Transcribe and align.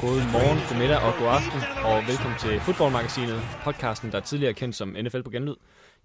God 0.00 0.20
morgen, 0.32 0.58
god 0.68 0.78
middag 0.78 0.96
og 0.96 1.12
god 1.18 1.28
aften, 1.28 1.60
og 1.84 1.96
velkommen 2.08 2.38
til 2.38 2.60
Fodboldmagasinet, 2.60 3.40
podcasten, 3.64 4.10
der 4.12 4.16
er 4.16 4.22
tidligere 4.22 4.52
kendt 4.54 4.76
som 4.76 4.88
NFL 4.88 5.22
på 5.22 5.30
genlyd. 5.30 5.54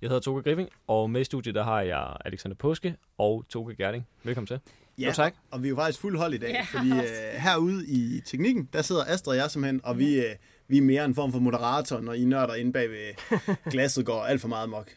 Jeg 0.01 0.07
hedder 0.09 0.21
Toge 0.21 0.43
Griffing, 0.43 0.69
og 0.87 1.09
med 1.09 1.21
i 1.21 1.23
studiet 1.23 1.55
der 1.55 1.63
har 1.63 1.81
jeg 1.81 2.07
Alexander 2.25 2.57
Påske 2.57 2.95
og 3.17 3.45
Toge 3.49 3.75
Gerding. 3.75 4.07
Velkommen 4.23 4.47
til. 4.47 4.59
Ja, 4.99 5.07
Jo, 5.07 5.11
tak. 5.13 5.33
og 5.51 5.63
vi 5.63 5.67
er 5.67 5.69
jo 5.69 5.75
faktisk 5.75 5.99
fuld 6.01 6.17
hold 6.17 6.33
i 6.33 6.37
dag, 6.37 6.49
Ja, 6.49 6.65
fordi 6.79 6.89
øh, 6.91 7.41
herude 7.41 7.87
i 7.87 8.21
teknikken, 8.25 8.69
der 8.73 8.81
sidder 8.81 9.03
Astrid 9.07 9.31
og 9.33 9.37
jeg 9.37 9.51
simpelthen, 9.51 9.81
og 9.83 9.99
vi, 9.99 10.15
øh, 10.19 10.35
vi 10.67 10.77
er 10.77 10.81
mere 10.81 11.05
en 11.05 11.15
form 11.15 11.31
for 11.31 11.39
moderator, 11.39 11.99
når 11.99 12.13
I 12.13 12.25
nørder 12.25 12.53
inde 12.55 12.73
bag 12.73 12.89
ved 12.89 13.37
glasset 13.71 14.05
går 14.05 14.23
alt 14.23 14.41
for 14.41 14.47
meget 14.47 14.69
mok. 14.69 14.91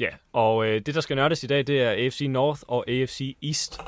Ja, 0.00 0.08
og 0.32 0.66
øh, 0.66 0.80
det, 0.86 0.94
der 0.94 1.00
skal 1.00 1.16
nørdes 1.16 1.44
i 1.44 1.46
dag, 1.46 1.66
det 1.66 1.82
er 1.82 1.90
AFC 1.90 2.26
North 2.30 2.60
og 2.68 2.90
AFC 2.90 3.36
East. 3.42 3.80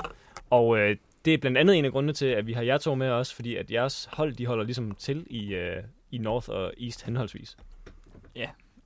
Og 0.50 0.78
øh, 0.78 0.96
det 1.26 1.34
er 1.34 1.38
blandt 1.38 1.58
andet 1.58 1.76
en 1.78 1.84
af 1.84 1.92
grundene 1.92 2.12
til, 2.12 2.26
at 2.26 2.46
vi 2.46 2.52
har 2.52 2.62
jer 2.62 2.78
to 2.78 2.94
med 2.94 3.08
os, 3.10 3.34
fordi 3.34 3.56
at 3.56 3.70
jeres 3.70 4.08
hold, 4.12 4.34
de 4.34 4.46
holder 4.46 4.64
ligesom 4.64 4.94
til 4.94 5.26
i, 5.30 5.54
øh, 5.54 5.82
i 6.10 6.18
North 6.18 6.48
og 6.50 6.72
East 6.80 7.04
henholdsvis. 7.04 7.56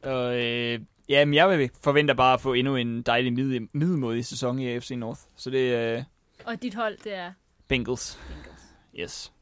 Og 0.02 0.38
øh, 0.40 0.80
ja, 1.08 1.24
men 1.24 1.34
jeg 1.34 1.48
vil 1.58 1.70
forventer 1.84 2.14
bare 2.14 2.34
at 2.34 2.40
få 2.40 2.52
endnu 2.52 2.76
en 2.76 3.02
dejlig 3.02 3.32
mid- 3.32 3.68
middelmodig 3.72 4.24
sæson 4.26 4.58
i 4.58 4.68
AFC 4.74 4.90
North. 4.90 5.20
Så 5.36 5.50
det 5.50 5.74
er 5.74 5.96
øh, 5.96 6.02
Og 6.44 6.62
dit 6.62 6.74
hold, 6.74 6.96
det 7.04 7.14
er 7.16 7.32
Bengals. 7.68 8.18
Bengals. 8.28 8.62
Yes. 9.00 9.32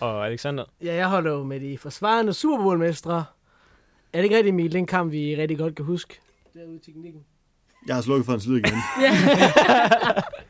Og 0.00 0.26
Alexander, 0.26 0.64
Ja, 0.84 0.94
jeg 0.94 1.08
holder 1.08 1.30
jo 1.32 1.42
med 1.44 1.60
de 1.60 1.78
forsvarende 1.78 2.32
Super 2.32 2.62
Bowl-mestre. 2.62 3.24
Er 4.12 4.18
det 4.18 4.24
ikke 4.24 4.36
rigtigt, 4.36 4.52
Emil? 4.52 4.72
Den 4.72 4.86
kamp, 4.86 5.12
vi 5.12 5.36
rigtig 5.36 5.58
godt 5.58 5.74
kan 5.74 5.84
huske. 5.84 6.20
Derude 6.54 6.76
i 6.76 6.78
teknikken. 6.78 7.24
Jeg 7.86 7.94
har 7.94 8.02
slukket 8.02 8.26
for 8.26 8.32
en 8.32 8.40
lyd 8.46 8.56
igen. 8.58 8.74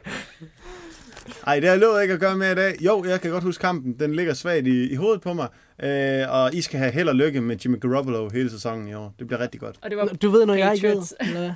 Ej, 1.46 1.54
det 1.54 1.64
har 1.64 1.70
jeg 1.74 1.80
lovet 1.80 2.02
ikke 2.02 2.14
at 2.14 2.20
gøre 2.20 2.36
med 2.36 2.52
i 2.52 2.54
dag. 2.54 2.76
Jo, 2.80 3.04
jeg 3.04 3.20
kan 3.20 3.30
godt 3.30 3.44
huske 3.44 3.60
kampen. 3.60 3.92
Den 3.98 4.14
ligger 4.14 4.34
svagt 4.34 4.66
i, 4.66 4.90
i 4.92 4.94
hovedet 4.94 5.20
på 5.20 5.32
mig. 5.32 5.48
Øh, 5.82 6.24
og 6.30 6.54
I 6.54 6.60
skal 6.60 6.78
have 6.80 6.92
held 6.92 7.08
og 7.08 7.14
lykke 7.14 7.40
med 7.40 7.56
Jimmy 7.56 7.80
Garoppolo 7.80 8.28
hele 8.28 8.50
sæsonen 8.50 8.88
i 8.88 8.94
år. 8.94 9.14
Det 9.18 9.26
bliver 9.26 9.40
rigtig 9.40 9.60
godt. 9.60 9.76
Og 9.82 9.90
det 9.90 9.98
var... 9.98 10.04
Du 10.06 10.30
ved 10.30 10.46
noget, 10.46 10.58
jeg 10.60 10.74
ikke 10.74 10.88
ved. 10.88 11.02
Eller 11.20 11.38
hvad? 11.38 11.50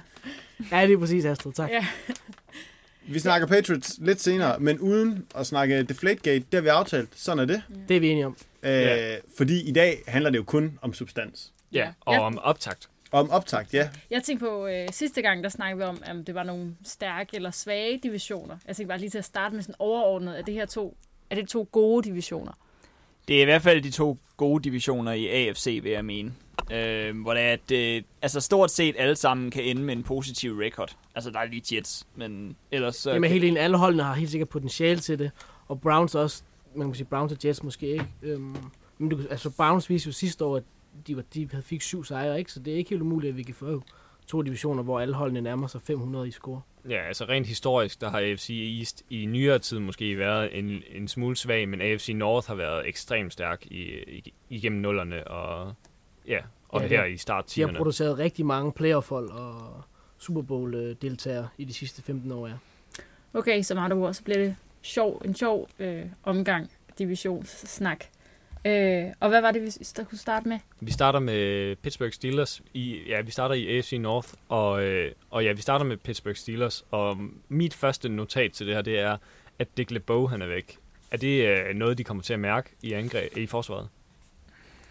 Ja, 0.73 0.87
det 0.87 0.93
er 0.93 0.99
præcis, 0.99 1.25
Astrid. 1.25 1.53
Tak. 1.53 1.71
Ja. 1.71 1.87
Vi 3.09 3.19
snakker 3.19 3.47
Patriots 3.49 3.99
lidt 4.03 4.21
senere, 4.21 4.59
men 4.61 4.79
uden 4.79 5.25
at 5.37 5.47
snakke 5.47 5.83
Deflategate, 5.83 6.39
det 6.39 6.55
har 6.55 6.61
vi 6.61 6.69
aftalt. 6.69 7.09
Sådan 7.17 7.39
er 7.39 7.45
det. 7.45 7.63
Det 7.89 7.97
er 7.97 8.01
vi 8.01 8.09
enige 8.09 8.27
om. 8.27 8.37
Øh, 8.63 8.71
Ja. 8.73 9.17
Fordi 9.37 9.69
i 9.69 9.73
dag 9.73 10.03
handler 10.09 10.31
det 10.31 10.39
jo 10.39 10.43
kun 10.43 10.79
om 10.83 10.95
substans. 10.95 11.53
ja, 11.73 11.79
Ja. 11.79 11.89
og 12.01 12.15
Ja. 12.15 12.21
om 12.21 12.39
optakt. 12.39 12.89
Og 13.11 13.21
om 13.21 13.31
optakt, 13.31 13.75
ja. 13.75 13.89
Jeg 14.11 14.23
tænkte 14.23 14.47
på, 14.47 14.67
øh, 14.67 14.89
sidste 14.93 15.23
gang, 15.23 15.43
der 15.43 15.49
snakkede 15.49 15.79
vi 15.79 15.85
om, 15.85 16.03
om 16.11 16.25
det 16.25 16.35
var 16.35 16.43
nogle 16.43 16.77
stærke 16.85 17.37
eller 17.37 17.51
svage 17.51 18.01
divisioner. 18.03 18.57
Jeg 18.67 18.77
tænkte 18.77 18.89
bare 18.89 18.99
lige 18.99 19.11
til 19.11 19.19
at 19.19 19.25
starte 19.25 19.55
med 19.55 19.63
sådan 19.63 19.75
overordnet, 19.79 20.35
at 20.35 20.47
det 20.47 20.55
her 20.55 20.67
to, 20.67 20.97
er 21.31 21.35
det 21.35 21.49
to 21.49 21.69
gode 21.73 22.09
divisioner? 22.09 22.53
Det 23.29 23.37
er 23.37 23.43
i 23.43 23.45
hvert 23.45 23.63
fald 23.63 23.83
de 23.83 23.91
to 23.91 24.19
gode 24.37 24.65
divisioner 24.65 25.13
i 25.13 25.29
AFC, 25.29 25.81
vil 25.83 25.93
jeg 25.93 26.05
mene. 26.05 26.33
Øh, 26.73 27.21
hvor 27.21 27.35
det 27.35 27.43
er, 27.43 27.53
at 27.53 27.71
øh, 27.71 28.03
altså 28.23 28.41
stort 28.41 28.71
set 28.71 28.95
alle 28.99 29.17
sammen 29.17 29.51
kan 29.51 29.65
ende 29.65 29.83
med 29.83 29.97
en 29.97 30.03
positiv 30.03 30.59
record. 30.59 30.97
Altså, 31.15 31.31
der 31.31 31.39
er 31.39 31.45
lige 31.45 31.77
Jets, 31.77 32.07
men 32.15 32.57
ellers 32.71 32.97
så... 32.97 33.13
Jamen 33.13 33.31
helt 33.31 33.45
enig, 33.45 33.63
alle 33.63 33.77
holdene 33.77 34.03
har 34.03 34.15
helt 34.15 34.31
sikkert 34.31 34.49
potentiale 34.49 35.01
til 35.01 35.19
det. 35.19 35.31
Og 35.69 35.81
Browns 35.81 36.15
også, 36.15 36.43
man 36.77 36.87
kan 36.87 36.95
sige 36.95 37.07
Browns 37.07 37.33
og 37.33 37.39
Jets 37.45 37.63
måske 37.63 37.87
ikke. 37.87 38.07
Øhm, 38.23 38.57
men 38.99 39.09
du, 39.09 39.21
altså 39.31 39.51
Browns 39.51 39.91
viste 39.91 40.07
jo 40.07 40.13
sidste 40.13 40.45
år, 40.45 40.57
at 40.57 40.63
de, 41.07 41.17
var, 41.17 41.23
de 41.35 41.49
havde 41.51 41.63
fik 41.65 41.83
syv 41.83 42.05
sejre, 42.05 42.39
ikke? 42.39 42.53
Så 42.53 42.61
det 42.61 42.73
er 42.73 42.77
ikke 42.77 42.91
helt 42.91 43.03
umuligt, 43.03 43.31
at 43.31 43.37
vi 43.37 43.43
kan 43.43 43.55
få 43.55 43.83
to 44.27 44.43
divisioner, 44.43 44.83
hvor 44.83 45.01
alle 45.01 45.15
holdene 45.15 45.41
nærmer 45.41 45.67
sig 45.67 45.81
500 45.83 46.29
i 46.29 46.31
score. 46.31 46.61
Ja, 46.89 47.03
altså 47.07 47.25
rent 47.25 47.47
historisk, 47.47 48.01
der 48.01 48.11
har 48.11 48.19
AFC 48.21 48.51
East 48.79 49.03
i 49.11 49.27
nyere 49.27 49.59
tid 49.59 49.79
måske 49.79 50.19
været 50.19 50.59
en, 50.59 50.83
en 50.91 51.09
smule 51.09 51.37
svag, 51.37 51.69
men 51.69 51.81
AFC 51.81 52.09
North 52.15 52.47
har 52.49 52.55
været 52.55 52.89
ekstremt 52.89 53.33
stærk 53.33 53.67
i, 53.67 53.83
i, 54.09 54.33
igennem 54.51 54.81
nullerne 54.81 55.29
og, 55.29 55.75
ja, 56.29 56.39
og 56.69 56.81
Ja, 56.83 56.87
her 56.89 57.03
det- 57.05 57.13
i 57.13 57.17
start 57.17 57.53
De 57.55 57.61
har 57.61 57.69
10'erne. 57.69 57.77
produceret 57.77 58.19
rigtig 58.19 58.47
mange 58.47 58.73
playoff-hold 58.73 59.31
og 59.31 59.83
Super 60.19 60.43
Bowl-deltagere 60.43 61.49
i 61.59 61.65
de 61.65 61.73
sidste 61.75 62.03
15 62.03 62.33
år, 62.33 62.47
ja. 62.47 62.55
Okay, 63.35 63.63
så 63.63 63.75
meget 63.75 63.93
ord, 63.93 64.15
så 64.15 64.23
bliver 64.25 64.39
det 64.39 64.57
sjov, 64.83 65.23
en 65.25 65.35
sjov 65.35 65.69
øh, 65.79 66.03
omgang 66.23 66.71
divisionssnak. 66.99 68.05
Øh, 68.65 69.05
og 69.21 69.29
hvad 69.29 69.41
var 69.41 69.51
det, 69.51 69.63
vi 69.63 69.67
der 69.97 70.05
kunne 70.05 70.19
starte 70.19 70.49
med? 70.49 70.59
Vi 70.81 70.93
starter 70.93 71.19
med 71.19 71.77
Pittsburgh 71.77 72.13
Steelers. 72.13 72.63
I, 72.75 72.99
ja, 73.09 73.21
vi 73.21 73.31
starter 73.31 73.55
i 73.55 73.77
AFC 73.77 73.93
North, 73.93 74.29
og, 74.49 74.83
øh, 74.83 75.13
og 75.31 75.45
ja, 75.45 75.53
vi 75.53 75.63
starter 75.63 75.85
med 75.85 75.97
Pittsburgh 75.97 76.37
Steelers. 76.37 76.85
Og 76.91 77.19
mit 77.49 77.75
første 77.75 78.09
notat 78.09 78.53
til 78.53 78.67
det 78.67 78.75
her, 78.75 78.83
det 78.83 78.99
er, 78.99 79.17
at 79.59 79.69
Dick 79.77 79.91
LeBeau, 79.91 80.27
han 80.27 80.43
er 80.43 80.47
væk. 80.47 80.79
Er 81.11 81.17
det 81.17 81.47
øh, 81.47 81.75
noget, 81.75 81.99
de 81.99 82.05
kommer 82.05 82.23
til 82.23 82.33
at 82.33 82.41
mærke 82.41 82.71
i, 82.83 82.93
angreb, 82.93 83.37
i 83.37 83.47
forsvaret? 83.47 83.89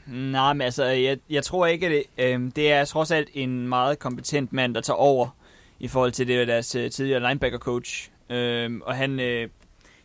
Nej, 0.08 0.53
men 0.53 0.62
altså, 0.62 0.85
jeg, 0.85 1.18
jeg 1.29 1.44
tror 1.44 1.66
ikke, 1.66 1.85
at 1.85 1.91
det, 1.91 2.03
øh, 2.18 2.52
det 2.56 2.72
er 2.72 2.85
trods 2.85 3.12
alt 3.12 3.29
en 3.34 3.68
meget 3.68 4.00
kompetent 4.00 4.53
mand, 4.53 4.75
der 4.75 4.81
tager 4.81 4.97
over 4.97 5.28
i 5.79 5.88
forhold 5.88 6.12
til 6.12 6.28
det, 6.28 6.47
deres 6.47 6.75
øh, 6.75 6.91
tidligere 6.91 7.19
linebacker-coach. 7.19 8.12
Øh, 8.29 8.79
og 8.81 8.96
han, 8.96 9.19
øh, 9.19 9.50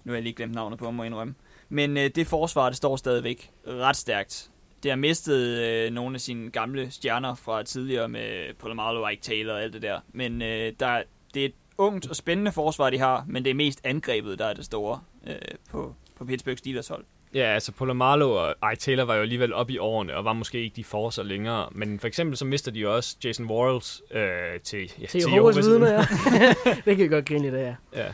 nu 0.05 0.13
har 0.13 0.17
jeg 0.17 0.23
lige 0.23 0.35
glemt 0.35 0.55
navnet 0.55 0.79
på 0.79 0.85
ham, 0.85 0.95
må 0.95 1.03
jeg 1.03 1.07
indrømme. 1.07 1.35
Men 1.69 1.97
øh, 1.97 2.11
det 2.15 2.27
forsvar, 2.27 2.69
det 2.69 2.77
står 2.77 2.97
stadigvæk 2.97 3.51
ret 3.67 3.97
stærkt. 3.97 4.51
Det 4.83 4.91
har 4.91 4.97
mistet 4.97 5.61
øh, 5.61 5.93
nogle 5.93 6.15
af 6.15 6.21
sine 6.21 6.51
gamle 6.51 6.91
stjerner 6.91 7.35
fra 7.35 7.63
tidligere 7.63 8.09
med 8.09 8.55
Polamalu 8.55 9.03
og 9.05 9.13
Ike 9.13 9.23
Taylor 9.23 9.53
og 9.53 9.63
alt 9.63 9.73
det 9.73 9.83
der. 9.83 10.01
Men 10.13 10.43
øh, 10.43 10.73
der, 10.81 11.03
det 11.35 11.43
er 11.43 11.47
et 11.47 11.55
ungt 11.79 12.07
og 12.11 12.17
spændende 12.17 12.53
forsvar, 12.53 12.91
de 12.91 12.99
har, 12.99 13.25
men 13.29 13.45
det 13.45 13.51
er 13.51 13.55
mest 13.55 13.81
angrebet, 13.85 14.39
der 14.39 14.47
er 14.47 14.55
det 14.55 14.65
store 14.65 15.01
øh, 15.27 15.35
på, 15.71 15.95
på 16.17 16.25
Pittsburgh 16.25 16.59
Steelers 16.59 16.89
hold. 16.89 17.05
Ja, 17.35 17.41
altså 17.55 17.73
Polamalu 17.73 18.25
og 18.25 18.55
Ike 18.73 18.81
Taylor 18.81 19.05
var 19.05 19.15
jo 19.15 19.23
alligevel 19.23 19.55
op 19.55 19.71
i 19.71 19.79
årene, 19.79 20.17
og 20.17 20.25
var 20.25 20.33
måske 20.33 20.63
ikke 20.63 20.77
de 20.77 20.85
forser 20.85 21.23
længere. 21.23 21.69
Men 21.73 22.01
for 22.01 22.07
eksempel 22.07 22.37
så 22.37 22.45
mister 22.45 22.71
de 22.71 22.79
jo 22.79 22.95
også 22.95 23.17
Jason 23.25 23.47
Warrels 23.47 24.03
øh, 24.11 24.61
til, 24.61 24.93
ja, 25.01 25.07
Til 25.07 25.21
Jehovas 25.21 25.57
vidner, 25.57 25.93
ja. 25.93 25.99
det 26.85 26.97
kan 26.97 26.99
vi 26.99 27.09
godt 27.09 27.27
grine 27.27 27.43
lidt 27.43 27.55
af, 27.55 27.77
ja. 27.95 28.03
Ja. 28.03 28.09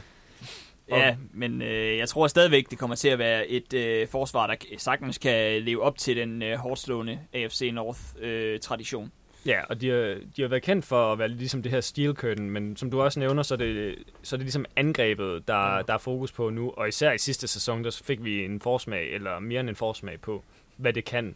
Ja, 0.99 1.17
men 1.33 1.62
øh, 1.62 1.97
jeg 1.99 2.09
tror 2.09 2.27
stadigvæk, 2.27 2.71
det 2.71 2.78
kommer 2.78 2.97
til 2.97 3.09
at 3.09 3.19
være 3.19 3.49
et 3.49 3.75
øh, 3.75 4.09
forsvar, 4.09 4.47
der 4.47 4.55
sagtens 4.78 5.19
kan 5.19 5.62
leve 5.62 5.83
op 5.83 5.99
til 5.99 6.17
den 6.17 6.43
øh, 6.43 6.56
hårdslående 6.59 7.19
AFC 7.33 7.71
North-tradition. 7.73 9.12
Ja, 9.47 9.61
og 9.69 9.81
de 9.81 9.89
har, 9.91 10.17
de 10.37 10.43
har 10.43 10.49
været 10.49 10.62
kendt 10.62 10.84
for 10.84 11.12
at 11.12 11.19
være 11.19 11.28
ligesom 11.28 11.62
det 11.62 11.73
her 11.73 11.81
steel 11.81 12.15
curtain, 12.15 12.51
men 12.51 12.77
som 12.77 12.91
du 12.91 13.01
også 13.03 13.21
nævner, 13.21 13.43
så 13.43 13.55
er 13.55 13.59
det, 13.59 13.95
så 14.23 14.37
er 14.37 14.39
det 14.39 14.45
ligesom 14.45 14.65
angrebet, 14.77 15.49
der, 15.49 15.77
Ja. 15.77 15.83
der 15.83 15.95
er 15.95 15.99
fokus 15.99 16.33
på 16.33 16.51
nu. 16.51 16.71
Og 16.71 16.89
især 16.89 17.12
i 17.12 17.19
sidste 17.19 17.49
sæson, 17.49 17.84
der 17.84 18.01
fik 18.05 18.25
vi 18.25 18.45
en 18.45 18.61
forsmag, 18.61 19.15
eller 19.15 19.39
mere 19.39 19.61
end 19.61 19.69
en 19.69 19.77
forsmag 19.77 20.21
på, 20.21 20.45
hvad 20.77 20.93
det 20.93 21.05
kan. 21.05 21.34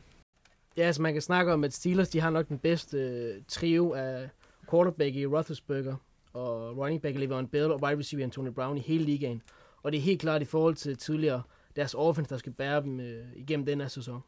Ja, 0.77 0.83
altså 0.83 1.03
man 1.03 1.13
kan 1.13 1.23
snakke 1.23 1.53
om, 1.53 1.65
at 1.65 1.73
Steelers 1.75 2.09
de 2.09 2.21
har 2.21 2.31
nok 2.31 2.49
den 2.49 2.59
bedste 2.59 2.97
øh, 2.99 3.35
trio 3.49 3.93
af 3.93 4.29
quarterback 4.71 5.15
i 5.17 5.27
Roethlisberger 5.27 5.97
og 6.35 6.77
running 6.77 7.03
back 7.03 7.17
Le'Veon 7.17 7.47
Bell 7.47 7.73
og 7.73 7.83
wide 7.83 7.99
receiver 7.99 8.25
Antonio 8.25 8.53
Brown 8.53 8.77
i 8.77 8.81
hele 8.81 9.05
ligaen. 9.05 9.43
Og 9.83 9.93
det 9.93 9.99
er 9.99 10.03
helt 10.03 10.21
klart 10.21 10.43
i 10.43 10.45
forhold 10.45 10.75
til 10.75 10.97
tidligere 10.97 11.43
deres 11.77 11.95
offense, 11.95 12.31
der 12.31 12.37
skal 12.37 12.53
bære 12.53 12.83
dem 12.83 13.01
øh, 13.01 13.25
igennem 13.37 13.67
den 13.67 13.81
her 13.81 13.89
sæson. 13.89 14.21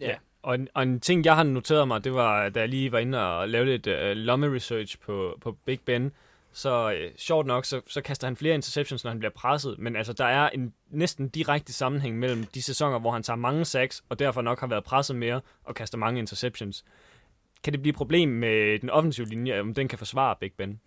Ja. 0.00 0.14
Og, 0.42 0.54
en, 0.54 0.68
og 0.74 0.82
en 0.82 1.00
ting, 1.00 1.24
jeg 1.24 1.36
har 1.36 1.42
noteret 1.42 1.88
mig, 1.88 2.04
det 2.04 2.14
var, 2.14 2.48
da 2.48 2.60
jeg 2.60 2.68
lige 2.68 2.92
var 2.92 2.98
inde 2.98 3.26
og 3.28 3.48
lavede 3.48 3.70
lidt 3.70 3.86
uh, 3.86 4.16
lomme-research 4.16 4.98
på, 5.00 5.38
på 5.40 5.56
Big 5.64 5.80
Ben, 5.80 6.12
så 6.52 6.90
uh, 6.90 7.16
sjovt 7.16 7.46
nok, 7.46 7.64
så, 7.64 7.80
så 7.86 8.00
kaster 8.00 8.26
han 8.26 8.36
flere 8.36 8.54
interceptions, 8.54 9.04
når 9.04 9.10
han 9.10 9.18
bliver 9.18 9.32
presset, 9.32 9.78
men 9.78 9.96
altså, 9.96 10.12
der 10.12 10.24
er 10.24 10.48
en 10.48 10.72
næsten 10.90 11.28
direkte 11.28 11.72
sammenhæng 11.72 12.18
mellem 12.18 12.44
de 12.44 12.62
sæsoner, 12.62 12.98
hvor 12.98 13.10
han 13.10 13.22
tager 13.22 13.36
mange 13.36 13.64
sacks, 13.64 14.04
og 14.08 14.18
derfor 14.18 14.42
nok 14.42 14.60
har 14.60 14.66
været 14.66 14.84
presset 14.84 15.16
mere, 15.16 15.40
og 15.64 15.74
kaster 15.74 15.98
mange 15.98 16.18
interceptions. 16.18 16.84
Kan 17.64 17.72
det 17.72 17.82
blive 17.82 17.90
et 17.90 17.96
problem 17.96 18.28
med 18.28 18.78
den 18.78 18.90
offensive 18.90 19.26
linje, 19.26 19.60
om 19.60 19.74
den 19.74 19.88
kan 19.88 19.98
forsvare 19.98 20.36
Big 20.40 20.52
Ben? 20.58 20.80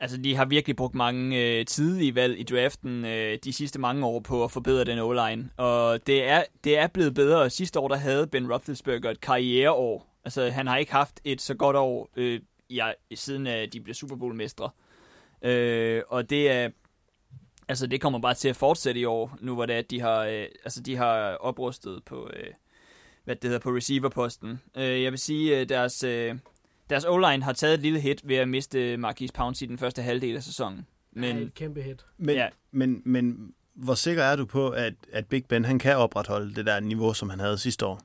Altså, 0.00 0.16
de 0.16 0.36
har 0.36 0.44
virkelig 0.44 0.76
brugt 0.76 0.94
mange 0.94 1.58
øh, 1.58 1.66
tidlige 1.66 2.14
valg 2.14 2.40
i 2.40 2.42
draften 2.42 3.04
øh, 3.04 3.38
de 3.44 3.52
sidste 3.52 3.80
mange 3.80 4.06
år 4.06 4.20
på 4.20 4.44
at 4.44 4.50
forbedre 4.50 4.84
den 4.84 4.98
O-line. 4.98 5.50
Og 5.56 6.06
det 6.06 6.24
er, 6.24 6.44
det 6.64 6.78
er 6.78 6.86
blevet 6.86 7.14
bedre. 7.14 7.50
Sidste 7.50 7.80
år, 7.80 7.88
der 7.88 7.96
havde 7.96 8.26
Ben 8.26 8.52
Roethlisberger 8.52 9.10
et 9.10 9.20
karriereår. 9.20 10.16
Altså, 10.24 10.50
han 10.50 10.66
har 10.66 10.76
ikke 10.76 10.92
haft 10.92 11.20
et 11.24 11.40
så 11.40 11.54
godt 11.54 11.76
år, 11.76 12.10
øh, 12.16 12.40
ja, 12.70 12.92
siden 13.14 13.46
øh, 13.46 13.68
de 13.72 13.80
blev 13.80 13.94
Super 13.94 14.16
Bowl-mestre. 14.16 14.70
Øh, 15.42 16.02
og 16.08 16.30
det 16.30 16.50
er... 16.50 16.70
Altså, 17.68 17.86
det 17.86 18.00
kommer 18.00 18.18
bare 18.18 18.34
til 18.34 18.48
at 18.48 18.56
fortsætte 18.56 19.00
i 19.00 19.04
år, 19.04 19.36
nu 19.40 19.54
hvor 19.54 19.66
det 19.66 19.74
er, 19.74 19.78
at 19.78 19.90
de 19.90 20.00
har, 20.00 20.24
øh, 20.24 20.46
altså, 20.64 20.82
de 20.82 20.96
har 20.96 21.34
oprustet 21.34 22.04
på, 22.04 22.30
øh, 22.36 22.52
hvad 23.24 23.36
det 23.36 23.44
hedder, 23.44 23.58
på 23.58 23.70
receiverposten. 23.70 24.60
Øh, 24.76 25.02
jeg 25.02 25.12
vil 25.12 25.18
sige, 25.18 25.56
at 25.56 25.68
deres... 25.68 26.04
Øh, 26.04 26.34
deres 26.90 27.04
O-line 27.04 27.42
har 27.42 27.52
taget 27.52 27.74
et 27.74 27.80
lille 27.80 28.00
hit 28.00 28.20
ved 28.28 28.36
at 28.36 28.48
miste 28.48 28.96
Marquise 28.96 29.32
Pouncey 29.34 29.62
i 29.64 29.68
den 29.68 29.78
første 29.78 30.02
halvdel 30.02 30.36
af 30.36 30.42
sæsonen. 30.42 30.86
Men, 31.12 31.36
Men 31.36 31.46
et 31.46 31.54
kæmpe 31.54 31.82
hit. 31.82 32.04
Men, 32.18 32.34
Ja. 32.36 32.42
ja. 32.42 32.48
men, 32.70 33.02
men 33.04 33.52
hvor 33.74 33.94
sikker 33.94 34.22
er 34.22 34.36
du 34.36 34.44
på, 34.44 34.68
at, 34.70 34.94
at 35.12 35.26
Big 35.26 35.44
Ben 35.48 35.64
han 35.64 35.78
kan 35.78 35.96
opretholde 35.96 36.54
det 36.54 36.66
der 36.66 36.80
niveau, 36.80 37.12
som 37.14 37.30
han 37.30 37.40
havde 37.40 37.58
sidste 37.58 37.86
år? 37.86 38.00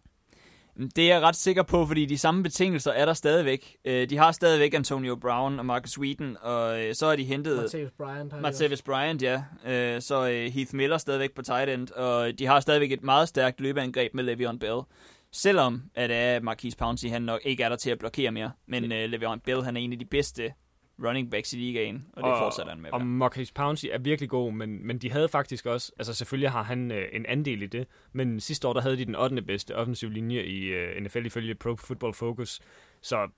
Det 0.96 1.04
er 1.12 1.14
jeg 1.14 1.22
ret 1.22 1.36
sikker 1.36 1.64
på, 1.64 1.86
fordi 1.86 2.06
de 2.06 2.18
samme 2.18 2.44
betingelser 2.44 2.92
er 2.92 3.06
der 3.06 3.14
stadigvæk. 3.14 3.76
Øh, 3.86 4.10
De 4.10 4.18
har 4.18 4.32
stadigvæk 4.32 4.74
Antonio 4.74 5.16
Brown 5.16 5.60
og 5.60 5.66
Marcus 5.66 6.00
Wheaton, 6.00 6.38
og 6.42 6.84
øh, 6.86 6.96
så 6.96 7.08
har 7.10 7.16
de 7.16 7.24
hentet... 7.24 7.58
Martavis 7.58 7.90
Bryant. 7.98 8.42
Martavis 8.42 8.82
Bryant, 8.82 9.22
ja. 9.22 9.44
Øh, 9.68 10.02
Så 10.02 10.26
Heath 10.54 10.76
Miller 10.76 10.98
stadigvæk 10.98 11.32
på 11.36 11.42
tight 11.42 11.70
end, 11.70 11.92
og 11.92 12.40
de 12.40 12.46
har 12.46 12.60
stadigvæk 12.60 12.92
et 12.92 13.04
meget 13.04 13.28
stærkt 13.28 13.62
løbeangreb 13.62 14.14
med 14.14 14.34
Le'Veon 14.34 14.58
Bell. 14.58 14.82
Selvom 15.32 15.82
at 15.96 16.44
Marquise 16.44 16.78
Pouncey, 16.78 17.10
han 17.10 17.22
nok 17.22 17.40
ikke 17.44 17.64
er 17.64 17.70
der 17.70 17.76
til 17.76 17.90
at 17.90 18.00
blokere 18.00 18.32
mere. 18.32 18.52
Men 18.68 18.92
Le'Veon 18.92 19.40
Bell, 19.46 19.64
han 19.64 19.78
er 19.78 19.82
en 19.82 19.94
af 19.94 20.00
de 20.00 20.06
bedste 20.06 20.54
running 21.04 21.32
backs 21.32 21.54
i 21.54 21.58
ligaen, 21.58 22.06
og 22.14 22.24
det 22.24 22.38
fortsætter 22.38 22.72
han 22.72 22.82
med. 22.82 22.90
Og. 22.92 23.06
Marquise 23.06 23.54
Pouncey 23.54 23.90
er 23.92 23.98
virkelig 23.98 24.30
god, 24.30 24.52
men, 24.52 24.88
men 24.88 24.98
de 24.98 25.12
havde 25.12 25.30
faktisk 25.30 25.66
også, 25.66 25.92
altså 26.00 26.14
selvfølgelig 26.14 26.52
har 26.52 26.64
han 26.64 26.92
øh, 26.92 27.08
en 27.14 27.26
andel 27.26 27.62
i 27.62 27.68
det, 27.68 27.88
men 28.14 28.40
sidste 28.40 28.68
år 28.68 28.74
der 28.74 28.82
havde 28.82 28.98
de 28.98 29.06
den 29.06 29.16
8. 29.16 29.42
bedste 29.42 29.76
offensiv 29.76 30.10
linje 30.10 30.44
i 30.44 30.64
øh, 30.64 31.04
NFL 31.04 31.26
ifølge 31.26 31.56
Pro 31.56 31.76
Football 31.76 32.14
Focus. 32.14 32.60
Så 33.02 33.30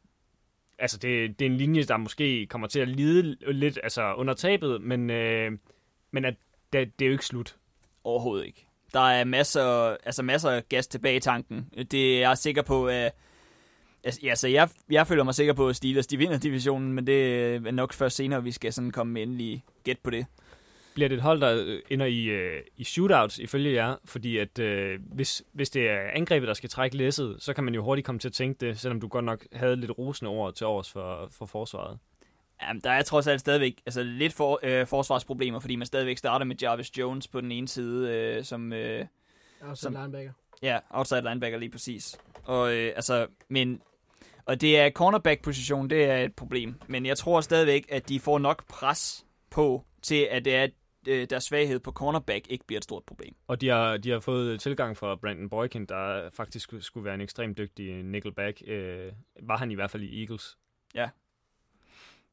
altså 0.80 0.98
det, 0.98 1.40
det 1.40 1.46
er 1.46 1.50
en 1.50 1.58
linje, 1.58 1.84
der 1.84 1.98
måske 1.98 2.46
kommer 2.46 2.68
til 2.68 2.80
at 2.80 2.88
lide 2.88 3.38
lidt 3.54 3.80
altså 3.84 4.14
under 4.14 4.34
tabet, 4.34 4.82
men, 4.82 5.10
øh, 5.10 5.52
men 6.12 6.26
at, 6.26 6.36
det, 6.74 7.00
det 7.00 7.06
er 7.06 7.10
jo 7.10 7.14
ikke 7.14 7.26
slut. 7.26 7.56
Overhovedet 8.04 8.46
ikke. 8.46 8.66
Der 8.94 9.00
er 9.00 9.24
masser, 9.24 9.98
altså 10.04 10.24
masser 10.24 10.50
af 10.50 10.70
gas 10.70 10.88
tilbage 10.88 11.16
i 11.16 11.20
tanken. 11.20 11.70
Det 11.92 12.16
er 12.16 12.20
jeg 12.20 12.38
sikker 12.38 12.62
på, 12.62 12.88
at 12.88 13.14
Altså, 14.04 14.20
ja, 14.24 14.36
så 14.36 14.48
jeg, 14.48 14.70
jeg 14.90 15.08
føler 15.08 15.24
mig 15.24 15.36
sikker 15.36 15.54
på, 15.54 15.68
at 15.70 15.76
Steelers 15.76 16.08
de 16.08 16.18
vinder 16.18 16.38
divisionen, 16.38 16.94
men 16.94 17.08
det 17.08 17.46
er 17.56 17.72
nok 17.72 17.94
først 17.94 18.16
senere, 18.16 18.44
vi 18.44 18.52
skal 18.52 18.74
sådan 18.74 18.92
komme 18.92 19.14
med 19.14 19.22
endelig 19.22 19.64
gæt 19.84 20.00
på 20.00 20.10
det. 20.10 20.26
Bliver 20.94 21.10
det 21.10 21.16
et 21.16 21.22
hold, 21.22 21.42
der 21.42 21.64
øh, 21.66 21.80
ender 21.90 22.06
i, 22.06 22.24
øh, 22.24 22.62
i 22.78 22.84
shootouts 22.84 23.40
ifølge 23.40 23.74
jer? 23.74 23.96
Fordi 24.06 24.38
at 24.38 24.60
øh, 24.60 25.00
hvis, 25.14 25.44
hvis 25.54 25.70
det 25.70 25.90
er 25.90 26.00
angrebet, 26.14 26.48
der 26.48 26.54
skal 26.54 26.70
trække 26.70 26.98
læsset, 26.98 27.36
så 27.40 27.54
kan 27.54 27.64
man 27.64 27.76
jo 27.76 27.84
hurtigt 27.84 28.06
komme 28.06 28.20
til 28.20 28.28
at 28.30 28.34
tænke 28.34 28.66
det, 28.66 28.80
selvom 28.80 29.02
du 29.02 29.08
godt 29.08 29.26
nok 29.26 29.46
havde 29.54 29.76
lidt 29.76 29.92
rosende 29.98 30.30
ord 30.32 30.54
til 30.54 30.68
års 30.68 30.92
for, 30.92 31.28
for 31.32 31.46
forsvaret. 31.46 31.98
Jamen, 32.62 32.82
der 32.84 32.92
er 32.92 33.02
trods 33.02 33.28
alt 33.28 33.40
stadigvæk 33.40 33.82
altså, 33.86 34.04
lidt 34.04 34.34
for, 34.34 34.60
øh, 34.64 34.88
forsvarsproblemer, 34.88 35.60
fordi 35.60 35.76
man 35.76 35.88
stadigvæk 35.88 36.18
starter 36.18 36.46
med 36.46 36.56
Jarvis 36.62 36.98
Jones 36.98 37.28
på 37.28 37.42
den 37.42 37.52
ene 37.52 37.68
side, 37.68 38.10
øh, 38.10 38.44
som... 38.44 38.74
Øh, 38.74 39.06
Som- 39.60 39.76
som 39.76 39.94
linebacker. 39.94 40.32
Ja, 40.62 40.78
outside 40.90 41.22
linebacker 41.22 41.60
lige 41.60 41.70
præcis. 41.72 42.18
Og 42.44 42.74
øh, 42.74 42.94
altså, 42.96 43.28
men 43.50 43.82
og 44.50 44.62
det 44.62 44.80
er 44.80 44.90
cornerback-position, 44.90 45.90
det 45.90 46.04
er 46.04 46.18
et 46.18 46.36
problem. 46.36 46.76
Men 46.88 47.06
jeg 47.06 47.18
tror 47.18 47.42
stadigvæk, 47.42 47.86
at 47.90 48.10
de 48.10 48.20
får 48.20 48.40
nok 48.40 48.68
pres 48.68 49.26
på, 49.52 49.84
til 50.02 50.28
at 50.32 50.46
det 50.46 50.56
er, 50.56 50.68
øh, 51.08 51.28
deres 51.30 51.44
svaghed 51.44 51.80
på 51.80 51.92
cornerback 51.92 52.46
ikke 52.50 52.66
bliver 52.68 52.78
et 52.78 52.84
stort 52.84 53.04
problem. 53.04 53.34
Og 53.48 53.62
de 53.62 53.68
har, 53.70 53.98
de 53.98 54.10
har 54.10 54.20
fået 54.20 54.60
tilgang 54.62 54.98
fra 54.98 55.16
Brandon 55.16 55.50
Boykin, 55.50 55.86
der 55.86 56.30
faktisk 56.34 56.70
skulle- 56.80 57.06
være 57.06 57.16
en 57.16 57.22
ekstremt 57.22 57.58
dygtig 57.58 58.04
nickelback. 58.04 58.62
Øh, 58.68 59.12
var 59.42 59.58
han 59.58 59.72
i 59.72 59.76
hvert 59.76 59.92
fald 59.92 60.04
i 60.04 60.22
Eagles. 60.22 60.58
Ja. 60.96 61.10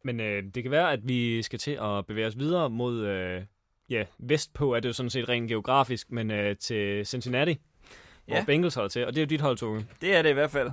Men 0.04 0.16
Men 0.16 0.26
øh, 0.26 0.42
det 0.54 0.62
kan 0.62 0.72
være, 0.72 0.92
at 0.92 1.00
vi 1.08 1.42
skal 1.42 1.58
til 1.58 1.78
at 1.82 2.06
bevæge 2.06 2.26
os 2.26 2.38
videre 2.38 2.70
mod, 2.70 3.06
øh, 3.06 3.42
ja, 3.90 4.04
vestpå 4.18 4.74
er 4.74 4.80
det 4.80 4.88
jo 4.88 4.92
sådan 4.92 5.10
set 5.10 5.28
rent 5.28 5.48
geografisk, 5.48 6.10
men 6.10 6.30
øh, 6.30 6.56
til 6.56 7.06
Cincinnati, 7.06 7.56
hvor 8.26 8.36
Ja. 8.36 8.44
Bengals 8.44 8.74
holder 8.74 8.88
til, 8.88 9.06
og 9.06 9.14
det 9.14 9.20
er 9.20 9.24
jo 9.24 9.28
dit 9.28 9.40
hold, 9.40 9.56
Toge. 9.58 9.86
Det 10.00 10.14
er 10.16 10.22
det 10.22 10.30
i 10.30 10.32
hvert 10.32 10.50
fald. 10.50 10.70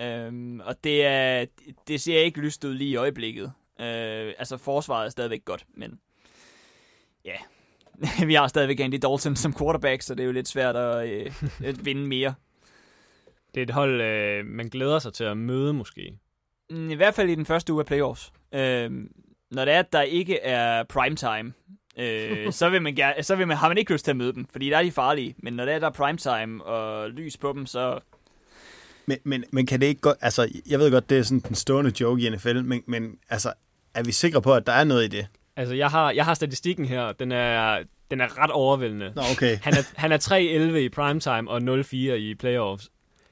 Øhm, 0.00 0.60
og 0.60 0.84
det, 0.84 1.04
er, 1.06 1.46
det 1.88 2.00
ser 2.00 2.18
ikke 2.18 2.40
lyst 2.40 2.64
ud 2.64 2.74
lige 2.74 2.90
i 2.90 2.96
øjeblikket. 2.96 3.52
Øh, 3.80 4.32
altså, 4.38 4.56
forsvaret 4.56 5.06
er 5.06 5.10
stadigvæk 5.10 5.44
godt, 5.44 5.64
men 5.74 6.00
ja, 7.24 7.36
vi 8.26 8.34
har 8.34 8.46
stadigvæk 8.46 8.80
Andy 8.80 8.98
Dalton 9.02 9.36
som 9.36 9.54
quarterback, 9.54 10.02
så 10.02 10.14
det 10.14 10.22
er 10.22 10.26
jo 10.26 10.32
lidt 10.32 10.48
svært 10.48 10.76
at, 10.76 11.08
øh, 11.08 11.32
at 11.64 11.84
vinde 11.84 12.06
mere. 12.06 12.34
Det 13.54 13.60
er 13.60 13.64
et 13.64 13.70
hold, 13.70 14.00
øh, 14.00 14.46
man 14.46 14.68
glæder 14.68 14.98
sig 14.98 15.12
til 15.12 15.24
at 15.24 15.36
møde 15.36 15.72
måske. 15.72 16.18
Mm, 16.70 16.90
I 16.90 16.94
hvert 16.94 17.14
fald 17.14 17.30
i 17.30 17.34
den 17.34 17.46
første 17.46 17.72
uge 17.72 17.80
af 17.80 17.86
playoffs. 17.86 18.32
Øh, 18.54 18.90
når 19.50 19.64
det 19.64 19.74
er, 19.74 19.78
at 19.78 19.92
der 19.92 20.02
ikke 20.02 20.40
er 20.40 20.82
primetime, 20.82 21.52
øh, 21.96 22.52
så, 22.60 22.68
vil 22.68 22.82
man 22.82 22.94
gerne, 22.94 23.22
så 23.22 23.36
vil 23.36 23.48
man, 23.48 23.56
har 23.56 23.68
man 23.68 23.78
ikke 23.78 23.92
lyst 23.92 24.04
til 24.04 24.12
at 24.12 24.16
møde 24.16 24.32
dem, 24.32 24.46
fordi 24.46 24.70
der 24.70 24.78
er 24.78 24.82
de 24.82 24.92
farlige. 24.92 25.34
Men 25.38 25.52
når 25.52 25.64
det 25.64 25.74
er, 25.74 25.78
der 25.78 25.86
er 25.86 25.90
primetime 25.90 26.64
og 26.64 27.10
lys 27.10 27.36
på 27.36 27.52
dem, 27.52 27.66
så... 27.66 28.00
Men, 29.06 29.18
men, 29.24 29.44
men 29.52 29.66
kan 29.66 29.80
det 29.80 29.86
ikke 29.86 30.00
godt... 30.00 30.16
Altså, 30.20 30.48
jeg 30.68 30.78
ved 30.78 30.90
godt, 30.90 31.10
det 31.10 31.18
er 31.18 31.22
sådan 31.22 31.40
den 31.48 31.54
stående 31.54 31.92
joke 32.00 32.22
i 32.22 32.30
NFL, 32.30 32.62
men, 32.62 32.82
men 32.86 33.18
altså, 33.30 33.52
er 33.94 34.02
vi 34.02 34.12
sikre 34.12 34.42
på, 34.42 34.54
at 34.54 34.66
der 34.66 34.72
er 34.72 34.84
noget 34.84 35.04
i 35.04 35.08
det? 35.08 35.26
Altså, 35.56 35.74
jeg 35.74 35.88
har, 35.90 36.10
jeg 36.10 36.24
har 36.24 36.34
statistikken 36.34 36.84
her. 36.84 37.12
Den 37.12 37.32
er, 37.32 37.78
den 38.10 38.20
er 38.20 38.42
ret 38.42 38.50
overvældende. 38.50 39.12
Nå, 39.16 39.22
okay. 39.32 39.58
Han 39.62 39.72
er, 39.74 39.82
han 39.96 40.12
er 40.12 40.18
3-11 40.72 40.76
i 40.76 40.88
primetime 40.88 41.50
og 41.50 41.80
0-4 41.80 41.94
i 41.96 42.34
playoffs. 42.34 42.88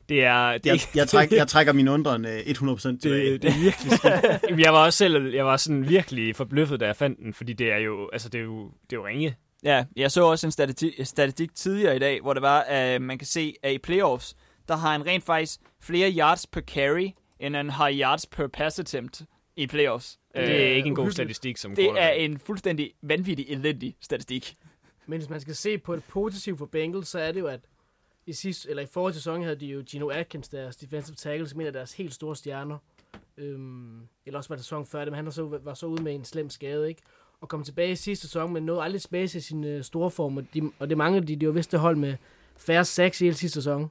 Det 0.09 0.25
er, 0.25 0.53
det, 0.53 0.67
Jeg, 0.67 0.75
ikke- 0.75 0.89
jeg, 0.95 1.09
træk, 1.09 1.33
jeg 1.41 1.49
trækker 1.49 1.73
min 1.73 1.89
undren 1.89 2.25
øh, 2.25 2.39
100% 2.39 2.81
tilbage. 3.01 3.33
det, 3.33 3.43
det 3.43 3.51
er 3.51 3.63
virkelig 3.63 3.93
skidt. 3.93 4.61
Jeg 4.61 4.73
var 4.73 4.85
også 4.85 4.97
selv, 4.97 5.35
jeg 5.35 5.47
var 5.47 5.57
sådan 5.57 5.89
virkelig 5.89 6.37
forbløffet, 6.37 6.81
da 6.81 6.87
jeg 6.87 6.97
fandt 6.97 7.19
den, 7.19 7.35
fordi 7.35 7.53
det 7.53 7.73
er 7.73 7.79
jo, 7.79 8.11
altså 8.13 8.29
det 8.29 8.39
er 8.39 8.43
jo, 8.45 8.63
det 8.65 8.93
er 8.93 9.01
jo 9.01 9.07
ringe. 9.07 9.37
Ja, 9.65 9.85
jeg 9.97 10.11
så 10.11 10.25
også 10.25 10.47
en 10.47 10.51
statistik, 10.53 10.93
statistik 11.05 11.55
tidligere 11.55 11.97
i 11.97 11.99
dag, 11.99 12.21
hvor 12.21 12.33
det 12.33 12.43
var, 12.43 12.61
at 12.61 13.03
man 13.03 13.19
kan 13.19 13.27
se, 13.27 13.55
at 13.63 13.73
i 13.73 13.79
playoffs, 13.79 14.35
der 14.73 14.79
har 14.79 14.93
han 14.93 15.07
rent 15.07 15.25
faktisk 15.25 15.61
flere 15.81 16.13
yards 16.13 16.47
per 16.47 16.61
carry, 16.61 17.11
end 17.41 17.57
han 17.57 17.71
har 17.71 17.93
yards 17.93 18.27
per 18.27 18.47
pass 18.47 18.79
attempt 18.79 19.23
i 19.57 19.67
playoffs. 19.67 20.19
Det 20.35 20.71
er 20.71 20.75
ikke 20.75 20.89
en 20.89 20.95
god 20.95 21.03
uhyggeligt. 21.03 21.15
statistik 21.15 21.57
som 21.57 21.75
det 21.75 21.91
er 21.99 22.09
en 22.09 22.39
fuldstændig 22.39 22.93
vanvittig 23.03 23.47
elendig 23.49 23.97
statistik. 24.01 24.57
Men 25.07 25.19
hvis 25.19 25.31
man 25.31 25.41
skal 25.41 25.55
se 25.55 25.79
på 25.79 25.97
det 25.97 26.05
positive 26.05 26.59
for 26.59 26.67
Bengals, 26.67 27.09
så 27.09 27.19
er 27.19 27.33
det 27.33 27.41
jo, 27.41 27.47
at 27.47 27.61
i, 28.27 28.33
sidste, 28.33 28.71
eller 28.71 28.83
i 28.83 28.87
forrige 28.87 29.15
sæson 29.15 29.43
havde 29.43 29.57
de 29.57 29.67
jo 29.67 29.83
Gino 29.91 30.09
Atkins, 30.09 30.49
deres 30.49 30.77
defensive 30.77 31.17
tackle, 31.17 31.49
som 31.49 31.61
en 31.61 31.67
af 31.67 31.73
deres 31.73 31.93
helt 31.93 32.15
store 32.15 32.37
stjerner. 32.37 32.79
Øhm, 33.37 34.01
eller 34.27 34.39
også 34.39 34.49
var 34.49 34.57
det 34.57 34.65
sæson 34.65 34.87
før 34.87 35.01
det, 35.05 35.09
men 35.13 35.17
han 35.17 35.25
var 35.25 35.31
så, 35.31 35.59
var 35.65 35.75
så 35.75 35.87
ude 35.87 36.03
med 36.03 36.15
en 36.15 36.25
slem 36.25 36.51
skade, 36.51 36.89
ikke? 36.89 37.03
Og 37.41 37.49
kom 37.49 37.65
tilbage 37.65 37.93
i 37.93 37.97
sidste 37.97 38.27
sæson, 38.27 38.53
men 38.53 38.63
nåede 38.63 38.83
aldrig 38.83 39.03
tilbage 39.03 39.29
til 39.29 39.43
sin 39.43 39.65
øh, 39.65 39.85
store 39.85 40.11
form. 40.11 40.37
Og, 40.37 40.45
de, 40.55 40.71
og 40.79 40.89
det 40.89 40.99
manglede 40.99 41.27
de, 41.27 41.37
de 41.37 41.47
var 41.47 41.53
vist 41.53 41.73
det 41.73 41.81
hold 41.81 41.97
med 41.97 42.17
færre 42.57 42.85
sacks 42.85 43.21
i 43.21 43.25
hele 43.25 43.37
sidste 43.37 43.55
sæson. 43.55 43.91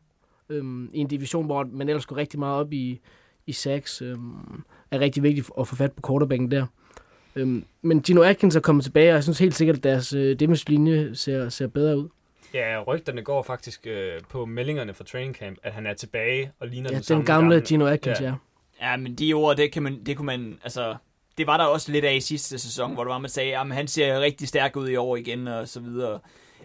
Øhm, 0.51 0.89
I 0.94 1.00
en 1.00 1.07
division, 1.07 1.45
hvor 1.45 1.68
man 1.71 1.89
ellers 1.89 2.06
går 2.06 2.18
rigtig 2.18 2.39
meget 2.39 2.59
op 2.59 2.74
i, 2.74 3.00
i 3.48 3.51
sacks. 3.51 4.01
Øhm, 4.01 4.63
er 4.92 5.00
rigtig 5.00 5.24
vigtigt 5.24 5.50
at 5.59 5.68
få 5.68 5.75
fat 5.75 5.92
på 5.92 6.07
quarterbacken 6.07 6.51
der. 6.51 6.65
Øhm, 7.36 7.65
men 7.81 8.01
Gino 8.01 8.21
Atkins 8.21 8.56
er 8.56 8.59
kommet 8.59 8.83
tilbage, 8.83 9.09
og 9.09 9.15
jeg 9.15 9.24
synes 9.24 9.39
helt 9.39 9.56
sikkert, 9.56 9.77
at 9.77 9.83
deres 9.83 10.13
øh, 10.13 10.39
defensive 10.39 10.69
linje 10.69 11.15
ser, 11.15 11.50
ser 11.50 11.68
bedre 11.68 11.98
ud. 11.98 12.09
Ja, 12.53 12.83
rygterne 12.88 13.21
går 13.21 13.44
faktisk 13.44 13.88
øh, 13.88 14.12
på 14.30 14.45
meldingerne 14.45 14.94
fra 14.94 15.03
training 15.03 15.36
camp, 15.36 15.57
at 15.63 15.71
han 15.74 15.86
er 15.86 15.94
tilbage 15.94 16.51
og 16.59 16.68
ligner 16.68 16.89
Ja, 16.89 16.95
den 16.95 17.03
samme 17.03 17.19
den 17.19 17.25
gamle 17.25 17.62
Gino 17.62 17.86
Atkins, 17.86 18.21
Ja. 18.21 18.25
ja. 18.25 18.33
Ja, 18.81 18.98
men 18.98 19.15
de 19.15 19.33
ord, 19.33 19.57
det, 19.57 19.71
kan 19.71 19.83
man, 19.83 20.03
det 20.03 20.18
kunne 20.18 20.25
man, 20.25 20.59
altså, 20.63 20.95
det 21.38 21.48
var 21.48 21.57
der 21.57 21.63
også 21.63 21.92
lidt 21.92 22.06
af 22.06 22.13
i 22.15 22.19
sidste 22.19 22.59
sæson, 22.59 22.94
hvor 22.94 23.03
det 23.03 23.12
var, 23.12 23.18
man 23.18 23.30
sagde, 23.30 23.57
at 23.57 23.74
han 23.74 23.88
ser 23.88 24.19
rigtig 24.19 24.48
stærk 24.48 24.75
ud 24.75 24.89
i 24.89 24.95
år 24.95 25.15
igen, 25.15 25.48
og 25.48 25.68
så 25.68 25.80
videre. 25.80 26.19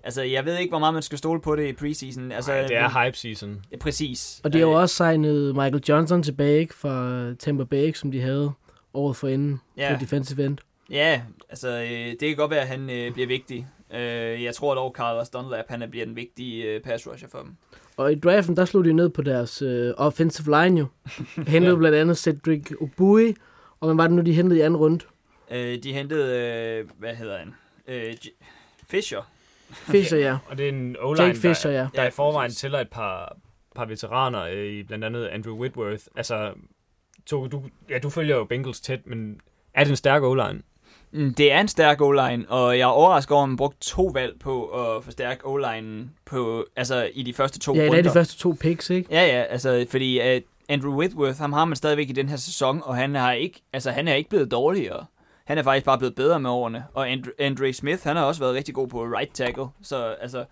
Altså, 0.06 0.22
jeg 0.22 0.44
ved 0.44 0.58
ikke, 0.58 0.70
hvor 0.70 0.78
meget 0.78 0.94
man 0.94 1.02
skal 1.02 1.18
stole 1.18 1.40
på 1.40 1.56
det 1.56 1.68
i 1.68 1.72
preseason. 1.72 2.32
Altså, 2.32 2.52
Altså, 2.52 2.68
det 2.74 2.76
er 2.76 2.82
men- 2.82 3.04
hype 3.04 3.16
season. 3.16 3.62
Ja, 3.72 3.76
præcis. 3.76 4.40
Og 4.44 4.52
de 4.52 4.58
har 4.58 4.66
jo 4.66 4.72
Øh, 4.72 4.80
også 4.80 4.94
signet 4.96 5.54
Michael 5.54 5.82
Johnson 5.88 6.22
tilbage 6.22 6.58
ikke, 6.60 6.74
fra 6.74 7.24
Tampa 7.38 7.64
Bay, 7.64 7.92
som 7.92 8.10
de 8.12 8.20
havde 8.20 8.52
året 8.94 9.16
forinden 9.16 9.60
Ja. 9.76 9.94
på 9.94 10.00
defensive 10.00 10.44
end. 10.46 10.58
Ja, 10.90 11.22
altså, 11.48 11.68
øh, 11.68 11.88
det 12.10 12.20
kan 12.20 12.36
godt 12.36 12.50
være, 12.50 12.60
at 12.60 12.68
han 12.68 12.90
øh, 12.90 13.12
bliver 13.12 13.26
vigtig. 13.26 13.66
Øh, 13.94 14.42
jeg 14.44 14.54
tror 14.54 14.74
dog, 14.74 14.94
Carlos 14.96 15.28
Dunlap, 15.28 15.64
han 15.68 15.82
er- 15.82 15.86
bliver 15.86 16.06
den 16.06 16.16
vigtige 16.16 16.64
øh, 16.64 16.80
pass 16.80 17.06
rusher 17.06 17.28
for 17.28 17.38
dem. 17.38 17.56
Og 17.96 18.12
i 18.12 18.14
draften, 18.14 18.56
der 18.56 18.64
slog 18.64 18.84
de 18.84 18.92
ned 18.92 19.08
på 19.08 19.22
deres 19.22 19.62
øh, 19.62 19.94
offensive 19.96 20.62
line 20.62 20.78
jo. 20.80 20.86
Hentede 21.48 21.76
blandt 21.76 21.96
andet 21.98 22.18
Cedric 22.18 22.72
Obui, 22.80 23.34
og 23.80 23.88
hvad 23.88 23.96
var 23.96 24.06
det 24.06 24.16
nu, 24.16 24.22
de 24.22 24.32
hentede 24.32 24.58
i 24.58 24.62
anden 24.62 24.76
runde? 24.76 25.04
Øh, 25.50 25.82
de 25.82 25.92
hentede, 25.92 26.38
øh, 26.38 26.88
hvad 26.98 27.14
hedder 27.14 27.38
han? 27.38 27.54
Øh, 27.88 28.12
J- 28.24 28.44
Fisher. 29.70 29.92
Fisher, 29.92 30.18
ja. 30.18 30.36
Og 30.46 30.58
det 30.58 30.64
er 30.64 30.68
en 30.72 30.96
o-line, 31.00 31.26
Jake 31.26 31.38
Fisher, 31.38 31.70
der, 31.70 31.78
ja. 31.78 31.88
der 31.94 32.02
Ja, 32.02 32.08
i 32.08 32.10
forvejen 32.10 32.50
tæller 32.50 32.80
et 32.80 32.90
par, 32.90 33.36
par 33.76 33.84
veteraner, 33.84 34.42
øh, 34.42 34.66
i 34.66 34.82
blandt 34.82 35.04
andet 35.04 35.26
Andrew 35.26 35.56
Whitworth. 35.60 36.02
Altså, 36.16 36.52
to, 37.26 37.46
du, 37.46 37.62
ja, 37.90 37.98
du 37.98 38.10
følger 38.10 38.36
jo 38.36 38.44
Bengals 38.44 38.80
tæt, 38.80 39.06
men 39.06 39.40
er 39.74 39.84
det 39.84 39.90
en 39.90 39.96
stærk 39.96 40.22
o-line? 40.22 40.62
Mm, 41.12 41.34
Det 41.34 41.52
er 41.52 41.60
en 41.60 41.68
stærk 41.68 42.00
o-line, 42.00 42.44
og 42.48 42.78
jeg 42.78 42.82
er 42.82 42.86
overrasket 42.86 43.32
over, 43.32 43.42
at 43.42 43.48
man 43.48 43.56
brugte 43.56 43.78
to 43.80 44.10
valg 44.14 44.38
på 44.40 44.64
at 44.66 45.04
forstærke 45.04 45.46
o-line 45.46 46.10
på, 46.24 46.66
altså 46.76 47.10
i 47.14 47.22
de 47.22 47.34
første 47.34 47.58
to 47.58 47.74
Ja, 47.74 47.80
det 47.80 47.88
runder. 47.88 47.98
er 47.98 48.02
de 48.02 48.10
første 48.10 48.38
to 48.38 48.54
picks, 48.60 48.90
ikke? 48.90 49.08
Ja, 49.14 49.26
ja, 49.26 49.42
altså 49.42 49.86
fordi 49.90 50.36
uh, 50.36 50.42
Andrew 50.68 50.94
Whitworth, 50.98 51.38
ham 51.38 51.52
har 51.52 51.64
man 51.64 51.76
stadigvæk 51.76 52.08
i 52.10 52.12
den 52.12 52.28
her 52.28 52.36
sæson, 52.36 52.82
og 52.84 52.96
han 52.96 53.14
har 53.14 53.32
ikke, 53.32 53.62
altså 53.72 53.90
han 53.90 54.08
er 54.08 54.14
ikke 54.14 54.30
blevet 54.30 54.50
dårligere. 54.50 55.06
Han 55.46 55.58
er 55.58 55.62
faktisk 55.62 55.84
bare 55.86 55.98
blevet 55.98 56.14
bedre 56.14 56.40
med 56.40 56.50
årene. 56.50 56.84
Og 56.94 57.10
Andre, 57.10 57.30
Andre 57.38 57.72
Smith, 57.72 58.02
han 58.02 58.16
har 58.16 58.24
også 58.24 58.40
været 58.40 58.54
rigtig 58.54 58.74
god 58.74 58.88
på 58.88 59.04
right 59.04 59.34
tackle. 59.34 59.66
Så 59.82 60.04
altså, 60.20 60.44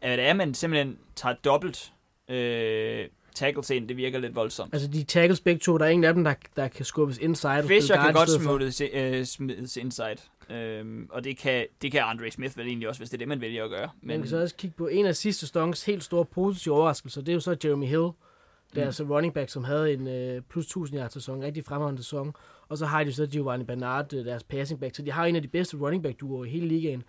at 0.00 0.18
det 0.18 0.26
er, 0.26 0.32
man 0.32 0.54
simpelthen 0.54 0.98
tager 1.16 1.34
dobbelt 1.44 1.92
øh, 2.28 3.04
tackles 3.34 3.70
ind, 3.70 3.88
det 3.88 3.96
virker 3.96 4.18
lidt 4.18 4.34
voldsomt. 4.34 4.74
Altså, 4.74 4.88
de 4.88 5.04
tackles 5.04 5.40
begge 5.40 5.58
to, 5.58 5.78
der 5.78 5.84
er 5.84 5.88
ingen 5.88 6.04
af 6.04 6.14
dem, 6.14 6.24
der, 6.24 6.34
der 6.56 6.68
kan 6.68 6.84
skubbes 6.84 7.18
inside. 7.18 7.64
Fisher 7.66 7.96
kan 7.96 8.12
godt 8.14 8.30
smuttes, 8.30 8.82
øh, 8.92 9.24
smides 9.24 9.76
inside. 9.76 10.16
Øhm, 10.50 11.08
og 11.10 11.24
det 11.24 11.38
kan, 11.38 11.66
det 11.82 11.92
kan 11.92 12.02
Andre 12.04 12.30
Smith 12.30 12.56
vel 12.58 12.66
egentlig 12.66 12.88
også, 12.88 13.00
hvis 13.00 13.10
det 13.10 13.16
er 13.16 13.18
det, 13.18 13.28
man 13.28 13.40
vælger 13.40 13.64
at 13.64 13.70
gøre. 13.70 13.88
Man 14.02 14.16
Men 14.16 14.20
kan 14.20 14.30
så 14.30 14.40
også 14.40 14.56
kigge 14.56 14.76
på 14.76 14.86
en 14.86 15.06
af 15.06 15.16
sidste 15.16 15.46
sæsons 15.46 15.84
helt 15.84 16.04
store 16.04 16.24
positive 16.24 16.74
overraskelser. 16.74 17.20
Det 17.20 17.28
er 17.28 17.34
jo 17.34 17.40
så 17.40 17.56
Jeremy 17.64 17.86
Hill, 17.86 18.00
Det 18.00 18.78
er 18.78 18.80
Mm. 18.80 18.86
altså 18.86 19.04
running 19.04 19.34
back, 19.34 19.50
som 19.50 19.64
havde 19.64 19.92
en 19.92 20.06
øh, 20.08 20.42
plus 20.50 20.64
1000 20.64 20.98
yards 21.00 21.12
sæson, 21.12 21.42
rigtig 21.42 21.64
fremragende 21.64 22.02
sæson. 22.02 22.32
Og 22.70 22.78
så 22.78 22.86
har 22.86 23.04
de 23.04 23.12
så 23.12 23.26
Giovanni 23.26 23.64
Bernard, 23.64 24.12
øh, 24.14 24.24
deres 24.24 24.44
passing 24.44 24.80
back. 24.80 24.94
Så 24.96 25.02
de 25.02 25.12
har 25.12 25.26
en 25.26 25.36
af 25.36 25.42
de 25.42 25.48
bedste 25.48 25.76
running 25.76 26.02
back 26.02 26.20
duoer 26.20 26.44
i 26.44 26.48
hele 26.48 26.68
ligaen. 26.68 27.02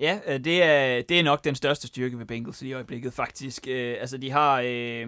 Ja, 0.00 0.18
øh, 0.28 0.44
det 0.44 0.62
er, 0.62 1.02
det 1.02 1.18
er 1.18 1.22
nok 1.22 1.44
den 1.44 1.54
største 1.54 1.86
styrke 1.86 2.18
ved 2.18 2.26
Bengals 2.26 2.62
i 2.62 2.72
øjeblikket, 2.72 3.12
faktisk. 3.12 3.68
Øh, 3.68 3.96
altså, 4.00 4.18
de 4.18 4.30
har... 4.30 4.62
Øh, 4.66 5.06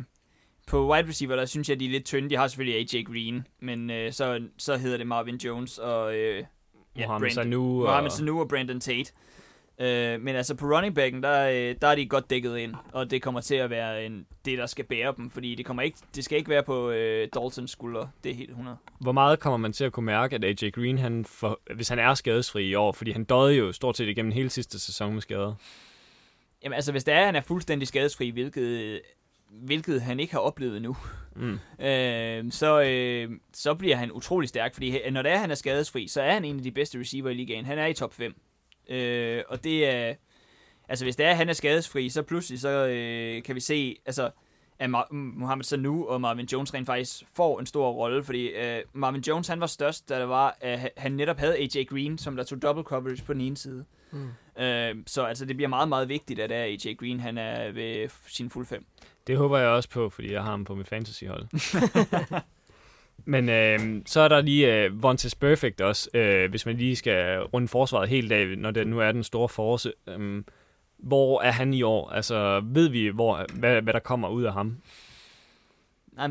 på 0.67 0.93
wide 0.93 1.09
receiver, 1.09 1.37
der 1.37 1.45
synes 1.47 1.69
jeg, 1.69 1.81
de 1.81 1.87
er 1.87 1.91
lidt 1.91 2.05
tynde. 2.05 2.31
De 2.31 2.37
har 2.37 2.49
selvfølgelig 2.49 2.95
AJ 2.97 3.03
Green, 3.03 3.47
men 3.61 3.91
øh, 3.91 4.13
så, 4.13 4.41
så 4.59 4.77
hedder 4.77 4.97
det 4.97 5.07
Marvin 5.07 5.37
Jones 5.37 5.79
og... 5.79 6.15
Øh, 6.17 6.45
ja, 6.97 7.07
Mohamed 7.07 7.31
Sanu. 7.31 7.63
Mohamed 7.81 8.11
og- 8.11 8.13
Sanu 8.13 8.41
og 8.41 8.49
Brandon 8.49 8.81
Tate. 8.81 9.13
Øh, 9.81 10.21
men 10.21 10.37
altså 10.37 10.55
på 10.55 10.67
running 10.67 10.95
backen, 10.95 11.23
der, 11.23 11.49
øh, 11.49 11.75
der 11.83 11.89
er 11.89 11.95
de 11.95 12.07
godt 12.07 12.31
dækket 12.31 12.59
ind, 12.59 12.75
og 12.93 13.11
det 13.11 13.23
kommer 13.23 13.41
til 13.41 13.55
at 13.55 13.71
være 13.71 14.05
en, 14.07 14.27
det, 14.45 14.59
der 14.59 14.67
skal 14.67 14.85
bære 14.85 15.15
dem, 15.17 15.31
fordi 15.31 15.55
det, 15.55 15.67
kommer 15.67 15.83
ikke, 15.83 15.99
det 16.15 16.25
skal 16.25 16.39
ikke 16.39 16.51
være 16.51 16.63
på 16.63 16.91
øh, 16.91 17.29
Daltons 17.35 17.71
skuldre. 17.71 18.11
Det 18.25 18.31
er 18.31 18.35
helt 18.35 18.51
100. 18.51 18.77
Hvor 19.01 19.13
meget 19.13 19.41
kommer 19.41 19.57
man 19.57 19.73
til 19.73 19.85
at 19.85 19.93
kunne 19.93 20.07
mærke, 20.07 20.35
at 20.37 20.45
AJ 20.45 20.71
Green, 20.71 20.99
han 20.99 21.25
for, 21.25 21.61
hvis 21.75 21.89
han 21.89 21.99
er 21.99 22.15
skadesfri 22.15 22.65
i 22.69 22.75
år, 22.75 22.93
fordi 22.93 23.11
han 23.11 23.25
døde 23.25 23.55
jo 23.55 23.73
stort 23.73 23.97
set 23.97 24.09
igennem 24.09 24.33
hele 24.33 24.51
sidste 24.51 24.79
sæson 24.81 25.13
med 25.13 25.21
skader. 25.23 25.55
Jamen 26.65 26.75
altså, 26.77 26.93
hvis 26.93 27.05
det 27.05 27.15
er, 27.15 27.19
at 27.21 27.27
han 27.27 27.37
er 27.37 27.41
fuldstændig 27.41 27.89
skadesfri, 27.89 28.31
hvilket, 28.31 29.01
hvilket 29.51 30.03
han 30.03 30.21
ikke 30.21 30.33
har 30.33 30.41
oplevet 30.41 30.83
nu, 30.83 30.97
Mm. 31.37 31.59
øh, 31.87 32.53
så, 32.53 32.83
øh, 32.83 33.31
så 33.55 33.75
bliver 33.75 33.97
han 33.97 34.13
utrolig 34.13 34.49
stærk, 34.49 34.75
fordi 34.75 34.97
he- 34.97 35.11
når 35.11 35.23
det 35.23 35.31
er, 35.31 35.35
at 35.35 35.41
han 35.41 35.51
er 35.51 35.55
skadesfri, 35.55 36.09
så 36.09 36.23
er 36.23 36.33
han 36.33 36.45
en 36.45 36.57
af 36.57 36.63
de 36.63 36.71
bedste 36.71 36.99
receiver 37.01 37.31
i 37.31 37.35
ligaen. 37.35 37.65
Han 37.65 37.79
er 37.79 37.87
i 37.87 37.95
top 37.95 38.15
5. 38.15 38.35
Øh, 38.89 39.43
og 39.49 39.65
det 39.65 39.89
er... 39.89 40.15
Altså, 40.89 41.05
hvis 41.05 41.17
det 41.17 41.27
er, 41.27 41.31
at 41.31 41.37
han 41.37 41.49
er 41.49 41.53
skadesfri, 41.53 42.09
så 42.09 42.23
pludselig 42.23 42.61
så 42.61 42.69
øh, 42.69 43.43
kan 43.43 43.55
vi 43.55 43.61
se, 43.61 43.97
altså, 44.07 44.31
at 44.79 44.91
Mohamed 45.11 45.65
Sanu 45.65 46.07
og 46.07 46.21
Marvin 46.21 46.47
Jones 46.47 46.75
rent 46.75 46.87
faktisk 46.87 47.23
får 47.35 47.61
en 47.61 47.67
stor 47.67 47.91
rolle, 47.91 48.25
fordi 48.25 48.47
øh, 48.47 48.83
Marvin 48.93 49.21
Jones, 49.21 49.49
han 49.49 49.61
var 49.61 49.67
størst, 49.67 50.09
da 50.09 50.21
det 50.21 50.29
var, 50.29 50.57
at 50.61 50.91
han 50.97 51.13
netop 51.13 51.39
havde 51.39 51.57
AJ 51.57 51.85
Green, 51.85 52.19
som 52.19 52.37
der 52.37 52.43
tog 52.43 52.63
double 52.63 52.83
coverage 52.85 53.25
på 53.25 53.33
den 53.33 53.41
ene 53.41 53.57
side. 53.57 53.85
Mm. 54.11 54.63
Øh, 54.63 54.95
så 55.07 55.23
altså, 55.23 55.45
det 55.45 55.57
bliver 55.57 55.69
meget, 55.69 55.89
meget 55.89 56.09
vigtigt, 56.09 56.41
at 56.41 56.53
AJ 56.53 56.95
Green, 56.99 57.21
han 57.21 57.39
er 57.39 57.73
ved 57.73 58.09
sin 58.27 58.51
fuld 58.51 58.67
fem. 58.67 58.87
Det 59.27 59.37
håber 59.37 59.59
jeg 59.59 59.69
også 59.69 59.89
på, 59.89 60.11
fordi 60.11 60.33
jeg 60.33 60.43
har 60.43 60.51
ham 60.51 60.65
på 60.65 60.75
mit 60.75 60.89
fantasyhold. 60.89 61.47
Men 63.25 63.49
øh, 63.49 64.03
så 64.07 64.21
er 64.21 64.29
der 64.29 64.41
lige 64.41 64.75
øh, 64.75 65.03
Vontis 65.03 65.35
Perfect 65.35 65.81
også, 65.81 66.11
øh, 66.15 66.51
hvis 66.51 66.67
man 66.67 66.77
lige 66.77 66.97
skal 66.97 67.41
runde 67.41 67.69
forsvaret 67.69 68.09
helt 68.09 68.33
af, 68.33 68.59
når 68.59 68.71
det 68.71 68.87
nu 68.87 69.01
er 69.01 69.13
den 69.13 69.25
store 69.25 69.49
force. 69.49 69.93
Øh, 70.09 70.43
hvor 70.99 71.43
er 71.43 71.51
han 71.51 71.75
i 71.75 71.83
år? 71.83 72.11
Altså, 72.11 72.63
ved 72.65 72.89
vi, 72.89 73.09
hvor, 73.09 73.47
hvad, 73.55 73.83
hvad 73.83 73.93
der 73.93 73.99
kommer 73.99 74.29
ud 74.29 74.43
af 74.43 74.53
ham? 74.53 74.77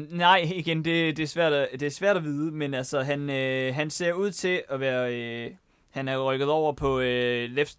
Nej, 0.09 0.37
igen, 0.55 0.85
det, 0.85 1.17
det, 1.17 1.23
er 1.23 1.27
svært 1.27 1.53
at, 1.53 1.67
det 1.71 1.81
er 1.81 1.89
svært 1.89 2.17
at 2.17 2.23
vide, 2.23 2.51
men 2.51 2.73
altså, 2.73 3.01
han, 3.01 3.29
øh, 3.29 3.75
han 3.75 3.89
ser 3.89 4.13
ud 4.13 4.31
til 4.31 4.61
at 4.69 4.79
være... 4.79 5.15
Øh, 5.15 5.51
han 5.89 6.07
er 6.07 6.23
rykket 6.23 6.49
over 6.49 6.73
på 6.73 6.99
øh, 6.99 7.49
left... 7.49 7.77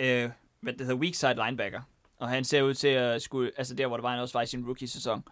Øh, 0.00 0.30
hvad 0.60 0.72
det 0.72 0.80
hedder, 0.80 0.94
weak 0.94 1.14
side 1.14 1.34
linebacker. 1.46 1.80
Og 2.18 2.28
han 2.28 2.44
ser 2.44 2.62
ud 2.62 2.74
til 2.74 2.88
at 2.88 3.22
skulle... 3.22 3.50
Altså 3.56 3.74
der, 3.74 3.86
hvor 3.86 3.96
det 3.96 4.02
var, 4.02 4.10
han 4.10 4.20
også 4.20 4.38
var 4.38 4.42
i 4.42 4.46
sin 4.46 4.66
rookie-sæson. 4.66 5.24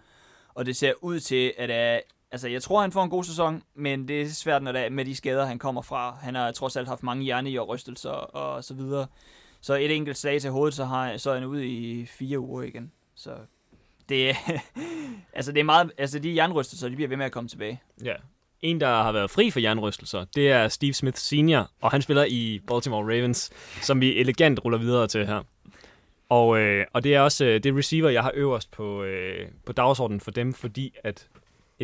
Og 0.55 0.67
det 0.67 0.77
ser 0.77 0.93
ud 1.01 1.21
til, 1.21 1.53
at... 1.59 2.03
Altså, 2.33 2.49
jeg 2.49 2.63
tror, 2.63 2.81
han 2.81 2.93
får 2.93 3.05
en 3.05 3.11
god 3.11 3.25
sæson, 3.25 3.63
men 3.75 4.09
det 4.09 4.23
er 4.23 4.29
svært 4.29 4.63
når 4.63 4.73
det 4.73 4.81
er 4.81 4.91
med 4.91 5.05
de 5.05 5.17
skader, 5.17 5.47
han 5.47 5.59
kommer 5.59 5.83
fra. 5.83 6.19
Han 6.23 6.35
har 6.35 6.53
trods 6.53 6.77
alt 6.77 6.89
haft 6.89 7.03
mange 7.03 7.25
hjerne 7.25 7.51
i 7.51 7.59
og 7.59 7.69
rystelser 7.69 8.11
og 8.11 8.65
så 8.65 8.75
videre. 8.75 9.07
Så 9.61 9.75
et 9.75 9.97
enkelt 9.97 10.17
slag 10.17 10.41
til 10.41 10.51
hovedet, 10.51 10.75
så, 10.75 10.85
har, 10.85 11.17
så 11.17 11.31
er 11.31 11.35
han 11.35 11.45
ude 11.45 11.67
i 11.67 12.07
fire 12.07 12.39
uger 12.39 12.63
igen. 12.63 12.93
Så 13.15 13.31
det 14.09 14.31
er, 14.31 14.35
altså 15.33 15.53
det 15.53 15.61
er 15.61 15.65
meget, 15.65 15.93
altså 15.99 16.19
de 16.19 16.37
jernrystelser, 16.37 16.89
de 16.89 16.95
bliver 16.95 17.09
ved 17.09 17.17
med 17.17 17.27
at 17.27 17.33
komme 17.33 17.49
tilbage. 17.49 17.83
Ja. 18.05 18.15
En, 18.63 18.81
der 18.81 19.03
har 19.03 19.13
været 19.13 19.31
fri 19.31 19.51
for 19.51 19.61
jernrystelser, 19.61 20.25
det 20.35 20.51
er 20.51 20.69
Steve 20.69 20.93
Smith 20.93 21.17
Senior, 21.17 21.71
og 21.81 21.91
han 21.91 22.03
spiller 22.03 22.25
i 22.25 22.61
Baltimore 22.67 23.03
Ravens, 23.03 23.51
som 23.83 24.01
vi 24.01 24.17
elegant 24.17 24.65
ruller 24.65 24.79
videre 24.79 25.07
til 25.07 25.27
her. 25.27 25.43
Og, 26.29 26.59
øh, 26.59 26.87
og 26.93 27.05
det 27.05 27.15
er 27.15 27.21
også 27.21 27.45
øh, 27.45 27.63
det 27.63 27.77
receiver, 27.77 28.09
jeg 28.09 28.23
har 28.23 28.33
øverst 28.35 28.71
på, 28.71 29.03
øh, 29.03 29.49
på 29.67 29.73
dagsordenen 29.73 30.21
for 30.21 30.31
dem, 30.31 30.55
fordi 30.55 30.95
at 31.05 31.29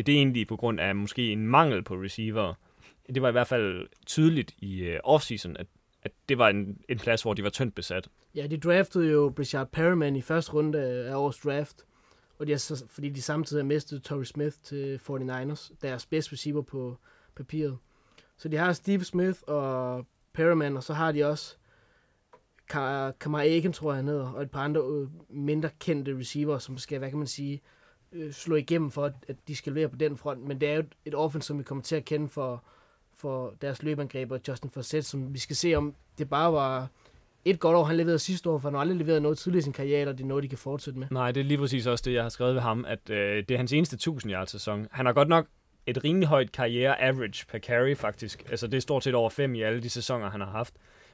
det 0.05 0.09
er 0.13 0.17
egentlig 0.17 0.47
på 0.47 0.55
grund 0.55 0.79
af 0.79 0.95
måske 0.95 1.31
en 1.31 1.47
mangel 1.47 1.83
på 1.83 1.95
receiver. 1.95 2.53
Det 3.13 3.21
var 3.21 3.29
i 3.29 3.31
hvert 3.31 3.47
fald 3.47 3.87
tydeligt 4.05 4.53
i 4.59 4.79
øh, 4.79 4.99
offseason, 5.03 5.57
at, 5.57 5.67
at 6.03 6.11
det 6.29 6.37
var 6.37 6.49
en, 6.49 6.77
en 6.89 6.97
plads, 6.97 7.21
hvor 7.21 7.33
de 7.33 7.43
var 7.43 7.49
tyndt 7.49 7.75
besat. 7.75 8.07
Ja, 8.35 8.47
de 8.47 8.57
draftede 8.57 9.11
jo 9.11 9.33
Richard 9.39 9.71
Perryman 9.71 10.15
i 10.15 10.21
første 10.21 10.53
runde 10.53 10.79
af 10.79 11.15
årets 11.15 11.39
draft. 11.39 11.85
Og 12.39 12.47
de 12.47 12.53
er 12.53 12.57
så, 12.57 12.85
fordi 12.89 13.09
de 13.09 13.21
samtidig 13.21 13.63
har 13.63 13.67
mistet 13.67 14.03
Torrey 14.03 14.23
Smith 14.23 14.55
til 14.63 14.99
49ers, 15.09 15.73
deres 15.81 16.05
bedste 16.05 16.33
receiver 16.33 16.61
på 16.61 16.97
papiret. 17.35 17.77
Så 18.37 18.49
de 18.49 18.57
har 18.57 18.73
Steve 18.73 19.03
Smith 19.03 19.39
og 19.47 20.05
Perryman, 20.33 20.77
og 20.77 20.83
så 20.83 20.93
har 20.93 21.11
de 21.11 21.23
også 21.25 21.55
Ka- 22.73 23.11
Kamar 23.19 23.39
Aiken, 23.39 23.73
tror 23.73 23.91
jeg 23.91 23.95
han 23.95 24.07
hedder, 24.07 24.29
og 24.31 24.41
et 24.41 24.51
par 24.51 24.61
andre 24.63 24.81
øh, 24.81 25.07
mindre 25.29 25.69
kendte 25.79 26.17
receiver, 26.17 26.57
som 26.57 26.77
skal, 26.77 26.99
hvad 26.99 27.09
kan 27.09 27.17
man 27.17 27.27
sige, 27.27 27.61
øh, 28.13 28.33
slå 28.33 28.55
igennem 28.55 28.91
for, 28.91 29.05
at, 29.05 29.13
at 29.27 29.35
de 29.47 29.55
skal 29.55 29.73
levere 29.73 29.89
på 29.89 29.95
den 29.95 30.17
front. 30.17 30.43
Men 30.47 30.61
det 30.61 30.69
er 30.69 30.75
jo 30.75 30.83
et, 31.05 31.15
offense, 31.15 31.47
som 31.47 31.57
vi 31.59 31.63
kommer 31.63 31.81
til 31.81 31.95
at 31.95 32.05
kende 32.05 32.29
for, 32.29 32.63
for 33.17 33.53
deres 33.61 33.83
løbeangreb 33.83 34.31
og 34.31 34.39
Justin 34.47 34.69
Forsett, 34.69 35.05
som 35.05 35.33
vi 35.33 35.39
skal 35.39 35.55
se, 35.55 35.75
om 35.75 35.95
det 36.17 36.29
bare 36.29 36.53
var 36.53 36.87
et 37.45 37.59
godt 37.59 37.75
år, 37.77 37.83
han 37.83 37.97
leverede 37.97 38.19
sidste 38.19 38.49
år, 38.49 38.59
for 38.59 38.69
han 38.69 38.73
har 38.73 38.81
aldrig 38.81 38.97
leveret 38.97 39.21
noget 39.21 39.37
tidligere 39.37 39.59
i 39.59 39.61
sin 39.61 39.73
karriere, 39.73 40.09
og 40.09 40.17
det 40.17 40.23
er 40.23 40.27
noget, 40.27 40.43
de 40.43 40.49
kan 40.49 40.57
fortsætte 40.57 40.99
med. 40.99 41.07
Nej, 41.11 41.31
det 41.31 41.39
er 41.39 41.45
lige 41.45 41.57
præcis 41.57 41.87
også 41.87 42.03
det, 42.05 42.13
jeg 42.13 42.21
har 42.21 42.29
skrevet 42.29 42.55
ved 42.55 42.61
ham, 42.61 42.85
at 42.87 43.09
øh, 43.09 43.37
det 43.37 43.51
er 43.51 43.57
hans 43.57 43.73
eneste 43.73 43.93
1000 43.93 44.33
yards 44.33 44.51
sæson. 44.51 44.87
Han 44.91 45.05
har 45.05 45.13
godt 45.13 45.27
nok 45.27 45.47
et 45.85 46.03
rimelig 46.03 46.27
højt 46.27 46.51
karriere 46.51 47.01
average 47.01 47.45
per 47.51 47.59
carry, 47.59 47.95
faktisk. 47.95 48.45
Altså, 48.49 48.67
det 48.67 48.77
er 48.77 48.81
stort 48.81 49.03
set 49.03 49.15
over 49.15 49.29
5 49.29 49.55
i 49.55 49.61
alle 49.61 49.81
de 49.83 49.89
sæsoner, 49.89 50.29
han 50.29 50.41
har 50.41 50.51
haft. 50.51 50.73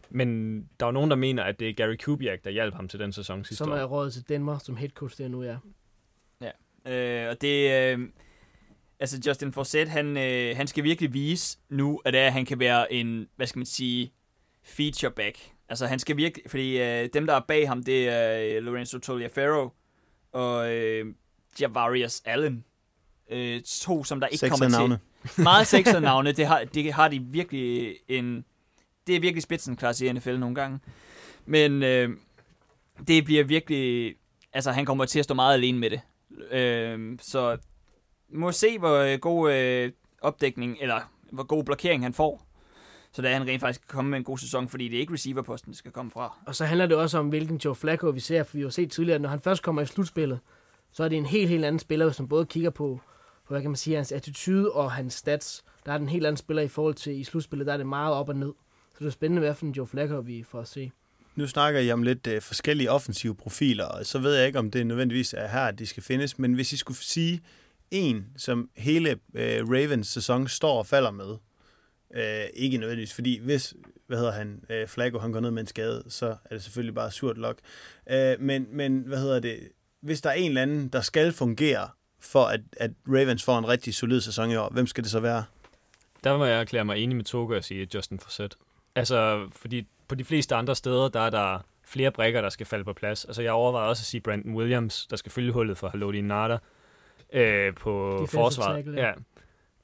Men 0.09 0.59
der 0.79 0.85
er 0.85 0.91
nogen, 0.91 1.09
der 1.09 1.15
mener, 1.15 1.43
at 1.43 1.59
det 1.59 1.69
er 1.69 1.73
Gary 1.73 1.95
Kubiak, 1.95 2.43
der 2.43 2.49
hjalp 2.51 2.75
ham 2.75 2.87
til 2.87 2.99
den 2.99 3.13
sæson 3.13 3.43
sidste 3.43 3.55
Som 3.63 3.71
år. 3.71 3.75
er 3.75 3.83
rådet 3.83 4.13
til 4.13 4.29
Denver 4.29 4.57
som 4.57 4.75
head 4.75 4.89
coach 4.89 5.17
der 5.17 5.27
nu, 5.27 5.43
ja. 5.43 5.57
Øh, 6.87 7.29
og 7.29 7.41
det, 7.41 7.71
øh, 7.71 7.99
altså 8.99 9.21
Justin 9.27 9.53
Forsett, 9.53 9.89
han, 9.89 10.17
øh, 10.17 10.57
han 10.57 10.67
skal 10.67 10.83
virkelig 10.83 11.13
vise 11.13 11.57
nu, 11.69 12.01
at, 12.05 12.13
det 12.13 12.21
er, 12.21 12.27
at 12.27 12.33
han 12.33 12.45
kan 12.45 12.59
være 12.59 12.93
en, 12.93 13.27
hvad 13.35 13.47
skal 13.47 13.59
man 13.59 13.65
sige, 13.65 14.13
feature 14.63 15.11
back. 15.11 15.37
Altså 15.69 15.85
han 15.87 15.99
skal 15.99 16.17
virkelig, 16.17 16.51
fordi 16.51 16.81
øh, 16.81 17.09
dem, 17.13 17.25
der 17.25 17.33
er 17.33 17.41
bag 17.47 17.67
ham, 17.67 17.83
det 17.83 18.09
er 18.09 18.57
øh, 18.57 18.63
Lorenzo 18.63 18.99
Toliaferro 18.99 19.69
og 20.31 20.73
øh, 20.73 21.05
Javarius 21.61 22.21
Allen. 22.25 22.63
Øh, 23.31 23.61
to, 23.61 24.03
som 24.03 24.19
der 24.19 24.27
ikke 24.27 24.39
Seks 24.39 24.49
kommer 24.51 24.65
af 24.65 24.71
til. 24.71 24.79
navne. 24.79 24.99
Meget 25.37 25.67
sexede 25.67 26.01
navne, 26.11 26.31
det 26.31 26.47
har, 26.47 26.63
det 26.63 26.93
har 26.93 27.07
de 27.07 27.19
virkelig 27.19 27.95
en... 28.07 28.45
Det 29.07 29.15
er 29.15 29.19
virkelig 29.19 29.43
spidsenklasse 29.43 30.05
i 30.05 30.11
NFL 30.11 30.37
nogle 30.37 30.55
gange. 30.55 30.79
Men 31.45 31.83
øh, 31.83 32.09
det 33.07 33.25
bliver 33.25 33.43
virkelig... 33.43 34.15
Altså, 34.53 34.71
han 34.71 34.85
kommer 34.85 35.05
til 35.05 35.19
at 35.19 35.25
stå 35.25 35.33
meget 35.33 35.53
alene 35.53 35.79
med 35.79 35.89
det. 35.89 36.01
Øh, 36.51 37.17
så 37.21 37.57
må 38.29 38.51
se, 38.51 38.79
hvor 38.79 38.97
øh, 38.97 39.19
god 39.19 39.53
øh, 39.53 39.91
opdækning, 40.21 40.77
eller 40.81 40.99
hvor 41.31 41.43
god 41.43 41.63
blokering 41.63 42.03
han 42.03 42.13
får. 42.13 42.47
Så 43.11 43.21
da 43.21 43.33
han 43.33 43.47
rent 43.47 43.59
faktisk 43.59 43.81
kan 43.81 43.95
komme 43.95 44.11
med 44.11 44.17
en 44.17 44.23
god 44.23 44.37
sæson, 44.37 44.69
fordi 44.69 44.87
det 44.87 44.95
er 44.95 44.99
ikke 44.99 45.13
receiverposten, 45.13 45.71
det 45.71 45.77
skal 45.77 45.91
komme 45.91 46.11
fra. 46.11 46.37
Og 46.47 46.55
så 46.55 46.65
handler 46.65 46.85
det 46.85 46.97
også 46.97 47.17
om, 47.17 47.29
hvilken 47.29 47.57
Joe 47.57 47.75
Flacco 47.75 48.09
vi 48.09 48.19
ser, 48.19 48.43
for 48.43 48.57
vi 48.57 48.63
har 48.63 48.69
set 48.69 48.91
tidligere, 48.91 49.15
at 49.15 49.21
når 49.21 49.29
han 49.29 49.41
først 49.41 49.63
kommer 49.63 49.81
i 49.81 49.85
slutspillet, 49.85 50.39
så 50.91 51.03
er 51.03 51.07
det 51.07 51.17
en 51.17 51.25
helt, 51.25 51.49
helt 51.49 51.65
anden 51.65 51.79
spiller, 51.79 52.11
som 52.11 52.27
både 52.27 52.45
kigger 52.45 52.69
på, 52.69 52.99
på 53.45 53.53
hvad 53.53 53.61
kan 53.61 53.69
man 53.69 53.75
sige, 53.75 53.95
hans 53.95 54.11
attitude 54.11 54.71
og 54.71 54.91
hans 54.91 55.13
stats. 55.13 55.63
Der 55.85 55.93
er 55.93 55.97
den 55.97 56.05
en 56.05 56.09
helt 56.09 56.25
anden 56.25 56.37
spiller 56.37 56.63
i 56.63 56.67
forhold 56.67 56.93
til 56.93 57.19
i 57.19 57.23
slutspillet, 57.23 57.67
der 57.67 57.73
er 57.73 57.77
det 57.77 57.87
meget 57.87 58.13
op 58.13 58.29
og 58.29 58.35
ned. 58.35 58.53
Så 58.93 58.99
det 58.99 59.05
er 59.05 59.09
spændende, 59.09 59.39
hvad 59.39 59.55
for 59.55 59.65
en 59.65 59.71
Joe 59.71 59.87
Flacco 59.87 60.19
vi 60.19 60.43
får 60.43 60.59
at 60.59 60.67
se. 60.67 60.91
Nu 61.35 61.47
snakker 61.47 61.79
I 61.79 61.91
om 61.91 62.03
lidt 62.03 62.27
øh, 62.27 62.41
forskellige 62.41 62.91
offensive 62.91 63.35
profiler, 63.35 63.85
og 63.85 64.05
så 64.05 64.19
ved 64.19 64.35
jeg 64.35 64.47
ikke, 64.47 64.59
om 64.59 64.71
det 64.71 64.87
nødvendigvis 64.87 65.33
er 65.33 65.47
her, 65.47 65.61
at 65.61 65.79
de 65.79 65.85
skal 65.85 66.03
findes, 66.03 66.39
men 66.39 66.53
hvis 66.53 66.73
I 66.73 66.77
skulle 66.77 66.97
sige 66.97 67.41
en, 67.91 68.25
som 68.37 68.69
hele 68.75 69.19
øh, 69.33 69.69
Ravens 69.69 70.07
sæson 70.07 70.47
står 70.47 70.77
og 70.77 70.87
falder 70.87 71.11
med, 71.11 71.35
øh, 72.15 72.45
ikke 72.53 72.77
nødvendigvis, 72.77 73.13
fordi 73.13 73.39
hvis, 73.39 73.73
hvad 74.07 74.17
hedder 74.17 74.31
han, 74.31 74.63
øh, 74.69 74.87
Flacco, 74.87 75.19
han 75.19 75.31
går 75.31 75.39
ned 75.39 75.51
med 75.51 75.61
en 75.61 75.67
skade, 75.67 76.03
så 76.09 76.25
er 76.45 76.55
det 76.55 76.63
selvfølgelig 76.63 76.95
bare 76.95 77.11
surt 77.11 77.37
lok. 77.37 77.57
Øh, 78.09 78.35
men, 78.39 78.67
men, 78.71 78.99
hvad 78.99 79.17
hedder 79.17 79.39
det, 79.39 79.59
hvis 80.01 80.21
der 80.21 80.29
er 80.29 80.33
en 80.33 80.47
eller 80.47 80.61
anden, 80.61 80.87
der 80.87 81.01
skal 81.01 81.31
fungere, 81.31 81.89
for 82.19 82.45
at, 82.45 82.61
at 82.77 82.91
Ravens 83.07 83.43
får 83.43 83.57
en 83.57 83.67
rigtig 83.67 83.95
solid 83.95 84.21
sæson 84.21 84.51
i 84.51 84.55
år, 84.55 84.69
hvem 84.69 84.87
skal 84.87 85.03
det 85.03 85.11
så 85.11 85.19
være? 85.19 85.43
Der 86.23 86.37
må 86.37 86.45
jeg 86.45 86.59
erklære 86.59 86.85
mig 86.85 86.97
enig 86.97 87.15
med 87.15 87.25
Toga 87.25 87.57
og 87.57 87.63
sige 87.63 87.87
Justin 87.93 88.19
Forsett. 88.19 88.57
Altså, 88.95 89.47
fordi 89.51 89.87
på 90.07 90.15
de 90.15 90.23
fleste 90.23 90.55
andre 90.55 90.75
steder, 90.75 91.07
der 91.07 91.19
er 91.19 91.29
der 91.29 91.59
flere 91.85 92.11
brækker, 92.11 92.41
der 92.41 92.49
skal 92.49 92.65
falde 92.65 92.83
på 92.83 92.93
plads. 92.93 93.25
Altså, 93.25 93.41
jeg 93.41 93.51
overvejer 93.51 93.87
også 93.87 94.01
at 94.01 94.05
sige 94.05 94.21
Brandon 94.21 94.55
Williams, 94.55 95.07
der 95.07 95.15
skal 95.15 95.31
følge 95.31 95.51
hullet 95.51 95.77
for 95.77 95.89
Haloti 95.89 96.21
Nada 96.21 96.57
øh, 97.33 97.75
på 97.75 98.11
Defensive 98.11 98.39
forsvaret. 98.39 98.75
tackle, 98.75 99.01
ja. 99.01 99.07
ja. 99.07 99.13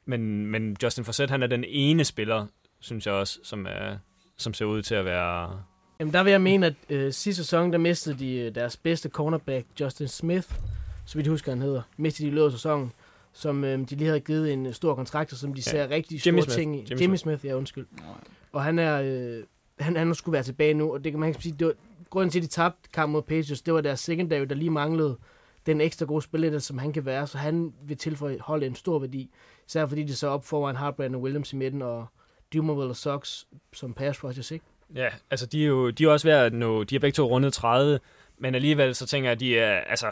Men, 0.06 0.46
men 0.46 0.78
Justin 0.84 1.04
Forsett, 1.06 1.32
han 1.32 1.44
er 1.44 1.48
den 1.48 1.64
ene 1.68 2.04
spiller, 2.06 2.48
synes 2.80 3.06
jeg 3.08 3.14
også, 3.14 3.40
som, 3.44 3.66
er, 3.66 3.98
som 4.38 4.54
ser 4.54 4.66
ud 4.66 4.82
til 4.82 4.96
at 4.96 5.06
være... 5.06 5.62
Jamen, 6.00 6.14
der 6.14 6.24
vil 6.24 6.32
jeg 6.32 6.42
mene, 6.42 6.66
at 6.66 6.74
øh, 6.90 7.14
sidste 7.14 7.44
sæson, 7.44 7.72
der 7.72 7.78
mistede 7.78 8.20
de 8.20 8.36
øh, 8.36 8.56
deres 8.56 8.78
bedste 8.78 9.10
cornerback, 9.10 9.66
Justin 9.80 10.08
Smith, 10.08 10.48
så 11.06 11.16
vidt 11.16 11.28
jeg 11.28 11.32
husker, 11.32 11.52
han 11.52 11.62
hedder, 11.62 11.82
i 11.98 12.10
de 12.10 12.30
løbet 12.30 12.52
sæsonen, 12.52 12.92
som 13.34 13.64
øhm, 13.64 13.86
de 13.86 13.96
lige 13.96 14.08
havde 14.08 14.20
givet 14.20 14.54
en 14.54 14.74
stor 14.74 14.96
kontrakt, 14.96 15.32
og 15.34 15.38
som 15.38 15.54
de 15.54 15.60
Ja. 15.66 15.72
ser 15.72 15.90
rigtig 15.90 16.26
Jimmy 16.26 16.40
store 16.40 16.44
Smith. 16.52 16.58
ting 16.60 16.76
i. 16.76 16.86
Jimmy 16.90 17.02
Jimmy 17.02 17.16
Smith, 17.16 17.46
ja, 17.46 17.54
undskyld. 17.56 17.86
Og 18.52 18.64
han 18.64 18.80
er, 18.80 19.02
øh, 19.06 19.44
han, 19.80 19.96
han 19.96 20.16
skulle 20.16 20.34
være 20.34 20.44
tilbage 20.44 20.74
nu, 20.74 20.94
og 20.94 21.04
det 21.04 21.12
kan 21.12 21.20
man 21.20 21.34
kan 21.34 21.42
sige, 21.42 21.56
det 21.60 21.68
var, 21.68 21.74
grunden 22.10 22.32
til, 22.32 22.40
at 22.40 22.44
de 22.44 22.48
tabte 22.48 22.90
kamp 22.94 23.12
mod 23.12 23.22
Patriots, 23.22 23.62
det 23.62 23.74
var 23.74 23.82
deres 23.82 24.00
secondary, 24.00 24.42
der 24.46 24.56
lige 24.56 24.70
manglede 24.70 25.18
den 25.66 25.82
ekstra 25.82 26.06
gode 26.06 26.22
spiller, 26.22 26.60
som 26.60 26.78
han 26.78 26.94
kan 26.94 27.06
være, 27.06 27.28
så 27.28 27.38
han 27.38 27.74
vil 27.88 27.98
tilføje 27.98 28.38
holde 28.40 28.66
en 28.66 28.76
stor 28.76 29.00
værdi. 29.00 29.30
Især 29.68 29.86
fordi 29.86 30.04
de 30.04 30.16
så 30.16 30.28
op 30.28 30.46
foran 30.46 30.76
Hartbrand 30.76 31.16
og 31.16 31.22
Williams 31.22 31.54
i 31.54 31.56
midten, 31.56 31.82
og 31.82 32.06
Dumerville 32.54 32.90
og 32.92 32.96
Sox 32.96 33.44
som 33.74 33.94
pass 33.94 34.24
rushers, 34.24 34.52
ikke? 34.52 34.66
Ja, 34.96 35.08
altså 35.32 35.46
de 35.46 35.64
er 35.64 35.68
jo 35.68 35.90
de 35.90 36.04
er 36.04 36.10
også 36.10 36.28
ved 36.28 36.34
at 36.36 36.54
nå, 36.54 36.84
de 36.84 36.96
har 36.96 37.00
begge 37.00 37.16
to 37.16 37.28
rundet 37.30 37.54
30, 37.54 38.00
men 38.38 38.56
alligevel 38.56 38.96
så 38.96 39.06
tænker 39.08 39.30
jeg, 39.30 39.32
at 39.32 39.40
de 39.40 39.60
er, 39.60 39.80
altså 39.80 40.12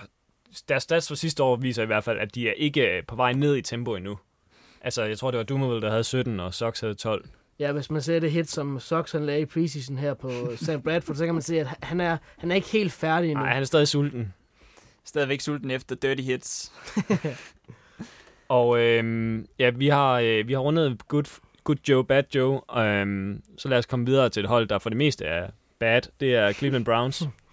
deres 0.70 0.84
stats 0.84 1.08
for 1.08 1.16
sidste 1.16 1.44
år 1.44 1.56
viser 1.56 1.84
i 1.84 1.86
hvert 1.86 2.04
fald, 2.04 2.20
at 2.20 2.36
de 2.36 2.50
er 2.50 2.54
ikke 2.54 3.04
på 3.08 3.16
vej 3.16 3.34
ned 3.34 3.56
i 3.56 3.62
tempo 3.62 3.96
endnu. 3.96 4.18
Altså, 4.82 5.04
jeg 5.04 5.18
tror, 5.18 5.32
det 5.32 5.38
var 5.38 5.44
Dumerville, 5.44 5.82
der 5.82 5.90
havde 5.90 6.04
17, 6.04 6.40
og 6.40 6.54
Sox 6.54 6.80
havde 6.80 6.94
12. 6.94 7.26
Ja, 7.60 7.72
hvis 7.72 7.92
man 7.92 8.02
ser 8.02 8.20
det 8.20 8.32
hit, 8.32 8.50
som 8.50 8.80
Sox 8.80 9.12
han 9.12 9.26
lagde 9.26 9.42
i 9.42 9.46
preseason 9.46 9.98
her 9.98 10.14
på 10.14 10.32
Sam 10.66 10.82
Bradford, 10.82 11.16
så 11.16 11.26
kan 11.26 11.36
man 11.36 11.42
se, 11.42 11.60
at 11.60 11.68
han 11.84 12.02
er, 12.02 12.18
han 12.38 12.52
er 12.52 12.56
ikke 12.56 12.68
helt 12.68 12.92
færdig 12.92 13.30
endnu. 13.30 13.44
Nej, 13.44 13.54
han 13.54 13.62
er 13.62 13.66
stadig 13.66 13.88
sulten. 13.88 14.34
Stadigvæk 15.06 15.42
sulten 15.42 15.72
efter 15.72 15.96
dirty 15.96 16.22
hits. 16.22 16.72
Og 18.50 18.80
øhm, 18.80 19.48
ja, 19.60 19.70
vi 19.70 19.88
har, 19.88 20.14
øh, 20.14 20.48
vi 20.48 20.54
har 20.54 20.60
rundet 20.60 21.08
good, 21.08 21.40
good 21.64 21.78
Joe, 21.90 22.06
Bad 22.06 22.24
Joe. 22.36 22.62
Øhm, 22.78 23.42
så 23.58 23.70
lad 23.70 23.78
os 23.78 23.86
komme 23.86 24.06
videre 24.06 24.30
til 24.30 24.44
et 24.44 24.50
hold, 24.50 24.68
der 24.68 24.80
for 24.80 24.90
det 24.90 24.98
meste 24.98 25.26
er 25.26 25.50
bad. 25.80 26.02
Det 26.20 26.36
er 26.36 26.52
Cleveland 26.52 26.86
Browns. 26.86 27.24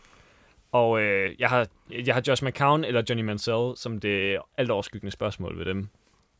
Og 0.74 1.02
øh, 1.02 1.34
jeg, 1.38 1.48
har, 1.48 1.66
jeg 1.90 2.14
har 2.14 2.22
Josh 2.28 2.44
McCown 2.44 2.84
eller 2.84 3.02
Johnny 3.08 3.24
Mansell 3.24 3.72
som 3.76 4.00
det 4.00 4.38
alt 4.58 4.70
overskyggende 4.70 5.10
spørgsmål 5.10 5.58
ved 5.58 5.64
dem. 5.64 5.88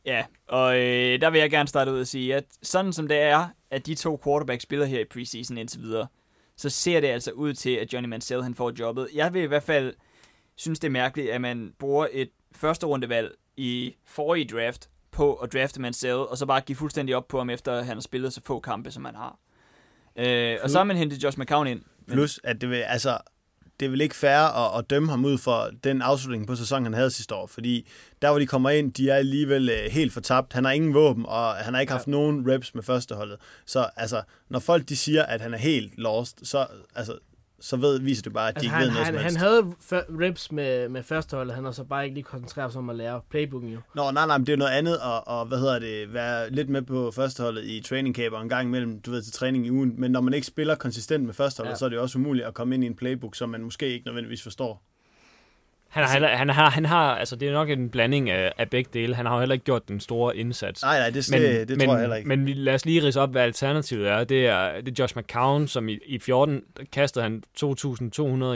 Ja, 0.05 0.25
og 0.47 0.77
øh, 0.77 1.21
der 1.21 1.29
vil 1.29 1.41
jeg 1.41 1.49
gerne 1.49 1.67
starte 1.67 1.91
ud 1.91 1.99
og 1.99 2.07
sige, 2.07 2.35
at 2.35 2.43
sådan 2.61 2.93
som 2.93 3.07
det 3.07 3.17
er, 3.17 3.47
at 3.71 3.85
de 3.85 3.95
to 3.95 4.21
quarterbacks 4.23 4.63
spiller 4.63 4.85
her 4.85 4.99
i 4.99 5.05
preseason 5.05 5.57
indtil 5.57 5.81
videre, 5.81 6.07
så 6.57 6.69
ser 6.69 6.99
det 6.99 7.07
altså 7.07 7.31
ud 7.31 7.53
til, 7.53 7.69
at 7.69 7.93
Johnny 7.93 8.09
Mansell 8.09 8.43
han 8.43 8.55
får 8.55 8.73
jobbet. 8.79 9.07
Jeg 9.13 9.33
vil 9.33 9.41
i 9.41 9.45
hvert 9.45 9.63
fald 9.63 9.93
synes, 10.55 10.79
det 10.79 10.87
er 10.87 10.91
mærkeligt, 10.91 11.31
at 11.31 11.41
man 11.41 11.73
bruger 11.79 12.07
et 12.11 12.29
første 12.55 12.85
rundevalg 12.85 13.31
i 13.57 13.95
forrige 14.05 14.45
draft 14.45 14.89
på 15.11 15.33
at 15.33 15.53
drafte 15.53 15.81
Mansell, 15.81 16.15
og 16.15 16.37
så 16.37 16.45
bare 16.45 16.61
give 16.61 16.75
fuldstændig 16.75 17.15
op 17.15 17.27
på 17.27 17.37
ham, 17.37 17.49
efter 17.49 17.83
han 17.83 17.95
har 17.95 18.01
spillet 18.01 18.33
så 18.33 18.41
få 18.45 18.59
kampe, 18.59 18.91
som 18.91 19.05
han 19.05 19.15
har. 19.15 19.39
Øh, 20.15 20.57
og 20.63 20.69
så 20.69 20.77
har 20.77 20.83
man 20.83 20.97
hentet 20.97 21.23
Josh 21.23 21.39
McCown 21.39 21.67
ind. 21.67 21.81
Plus, 22.07 22.39
at 22.43 22.61
det 22.61 22.69
vil, 22.69 22.75
altså, 22.75 23.17
det 23.79 23.85
er 23.85 23.89
vel 23.89 24.01
ikke 24.01 24.15
fair 24.15 24.37
at, 24.37 24.79
at 24.79 24.89
dømme 24.89 25.09
ham 25.09 25.25
ud 25.25 25.37
for 25.37 25.69
den 25.83 26.01
afslutning 26.01 26.47
på 26.47 26.55
sæsonen, 26.55 26.85
han 26.85 26.93
havde 26.93 27.11
sidste 27.11 27.35
år. 27.35 27.47
Fordi 27.47 27.87
der, 28.21 28.29
hvor 28.29 28.39
de 28.39 28.45
kommer 28.45 28.69
ind, 28.69 28.93
de 28.93 29.09
er 29.09 29.15
alligevel 29.15 29.69
øh, 29.69 29.91
helt 29.91 30.13
fortabt. 30.13 30.53
Han 30.53 30.65
har 30.65 30.71
ingen 30.71 30.93
våben, 30.93 31.25
og 31.25 31.55
han 31.55 31.73
har 31.73 31.81
ikke 31.81 31.93
haft 31.93 32.07
nogen 32.07 32.51
reps 32.51 32.75
med 32.75 32.83
førsteholdet. 32.83 33.37
Så 33.65 33.89
altså, 33.95 34.21
når 34.49 34.59
folk 34.59 34.89
de 34.89 34.95
siger, 34.95 35.23
at 35.23 35.41
han 35.41 35.53
er 35.53 35.57
helt 35.57 35.97
lost, 35.97 36.47
så, 36.47 36.67
altså, 36.95 37.17
så 37.59 37.77
ved, 37.77 37.99
viser 37.99 38.23
det 38.23 38.33
bare, 38.33 38.47
at 38.49 38.53
de 38.55 38.57
Altså, 38.57 38.65
ikke 38.65 38.75
han, 38.75 38.81
ved 38.83 38.91
noget 38.91 39.05
han, 39.05 39.13
som 39.13 39.15
han 39.15 39.23
helst. 39.23 39.37
havde 39.37 39.61
f- 40.03 40.23
reps 40.25 40.51
med, 40.51 40.89
med 40.89 41.03
førsteholdet, 41.03 41.55
han 41.55 41.63
har 41.65 41.71
så 41.71 41.83
bare 41.83 42.03
ikke 42.03 42.13
lige 42.13 42.23
koncentreret 42.23 42.71
sig 42.71 42.79
om 42.79 42.89
at 42.89 42.95
lære 42.95 43.21
playbooken 43.29 43.69
jo. 43.69 43.79
Nå, 43.95 44.11
nej, 44.11 44.25
nej, 44.27 44.37
men 44.37 44.47
det 44.47 44.53
er 44.53 44.57
noget 44.57 44.71
andet 44.71 44.93
at, 44.93 45.23
og, 45.27 45.45
hvad 45.45 45.57
hedder 45.59 45.79
det, 45.79 46.13
være 46.13 46.49
lidt 46.51 46.69
med 46.69 46.81
på 46.81 47.11
førsteholdet 47.11 47.63
i 47.65 47.81
training 47.81 48.15
camp 48.15 48.33
og 48.33 48.41
en 48.41 48.49
gang 48.49 48.67
imellem, 48.67 49.01
du 49.01 49.11
ved, 49.11 49.21
til 49.21 49.33
træning 49.33 49.65
i 49.67 49.71
ugen. 49.71 49.93
Men 49.97 50.11
når 50.11 50.21
man 50.21 50.33
ikke 50.33 50.47
spiller 50.47 50.75
konsistent 50.75 51.23
med 51.25 51.33
førsteholdet, 51.33 51.71
ja. 51.71 51.77
så 51.77 51.85
er 51.85 51.89
det 51.89 51.95
jo 51.95 52.01
også 52.01 52.17
umuligt 52.17 52.47
at 52.47 52.53
komme 52.53 52.75
ind 52.75 52.83
i 52.83 52.87
en 52.87 52.95
playbook, 52.95 53.35
som 53.35 53.49
man 53.49 53.61
måske 53.63 53.89
ikke 53.93 54.05
nødvendigvis 54.05 54.43
forstår. 54.43 54.83
Han, 55.95 56.03
har, 56.03 56.11
heller- 56.13 56.27
han, 56.27 56.49
har, 56.49 56.69
han 56.69 56.85
har, 56.85 57.15
altså 57.15 57.35
det 57.35 57.47
er 57.47 57.51
nok 57.53 57.69
en 57.69 57.89
blanding 57.89 58.29
af, 58.29 58.51
af 58.57 58.69
begge 58.69 58.89
dele. 58.93 59.15
Han 59.15 59.25
har 59.25 59.33
jo 59.33 59.39
heller 59.39 59.53
ikke 59.53 59.65
gjort 59.65 59.87
den 59.87 59.99
store 59.99 60.37
indsats. 60.37 60.81
Nej, 60.83 60.97
nej, 60.99 61.09
det, 61.09 61.27
Men, 61.31 61.41
det, 61.41 61.67
det 61.67 61.77
men, 61.77 61.85
tror 61.87 61.93
jeg 61.93 62.01
heller 62.01 62.15
ikke. 62.15 62.27
Men 62.29 62.45
vi- 62.45 62.53
lad 62.53 62.73
os 62.73 62.85
lige 62.85 63.03
rise 63.03 63.21
op, 63.21 63.31
hvad 63.31 63.41
alternativet 63.41 64.07
er. 64.09 64.23
Det 64.23 64.47
er, 64.47 64.81
det 64.81 64.87
er 64.87 65.03
Josh 65.03 65.17
McCown, 65.17 65.67
som 65.67 65.89
i, 65.89 65.99
i 66.05 66.19
14 66.19 66.61
der 66.77 66.83
kastede 66.91 67.23
han 67.23 67.43
2.200 67.63 67.63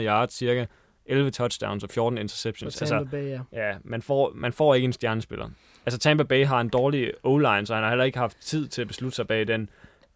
yards 0.06 0.34
cirka, 0.34 0.64
11 1.06 1.30
touchdowns 1.30 1.84
og 1.84 1.90
14 1.90 2.16
På 2.16 2.20
interceptions. 2.20 2.74
Tampa 2.76 2.94
Altså, 2.96 3.10
Bay, 3.10 3.30
ja. 3.30 3.40
ja, 3.68 3.74
man 3.84 4.02
får, 4.02 4.32
man 4.34 4.52
får 4.52 4.74
ikke 4.74 4.84
en 4.84 4.92
stjernespiller. 4.92 5.48
Altså 5.86 5.98
Tampa 5.98 6.22
Bay 6.24 6.46
har 6.46 6.60
en 6.60 6.68
dårlig 6.68 7.12
O-line, 7.22 7.66
så 7.66 7.74
han 7.74 7.82
har 7.82 7.90
heller 7.90 8.04
ikke 8.04 8.18
haft 8.18 8.36
tid 8.40 8.68
til 8.68 8.82
at 8.82 8.88
beslutte 8.88 9.16
sig 9.16 9.26
bag 9.26 9.46
den. 9.46 9.68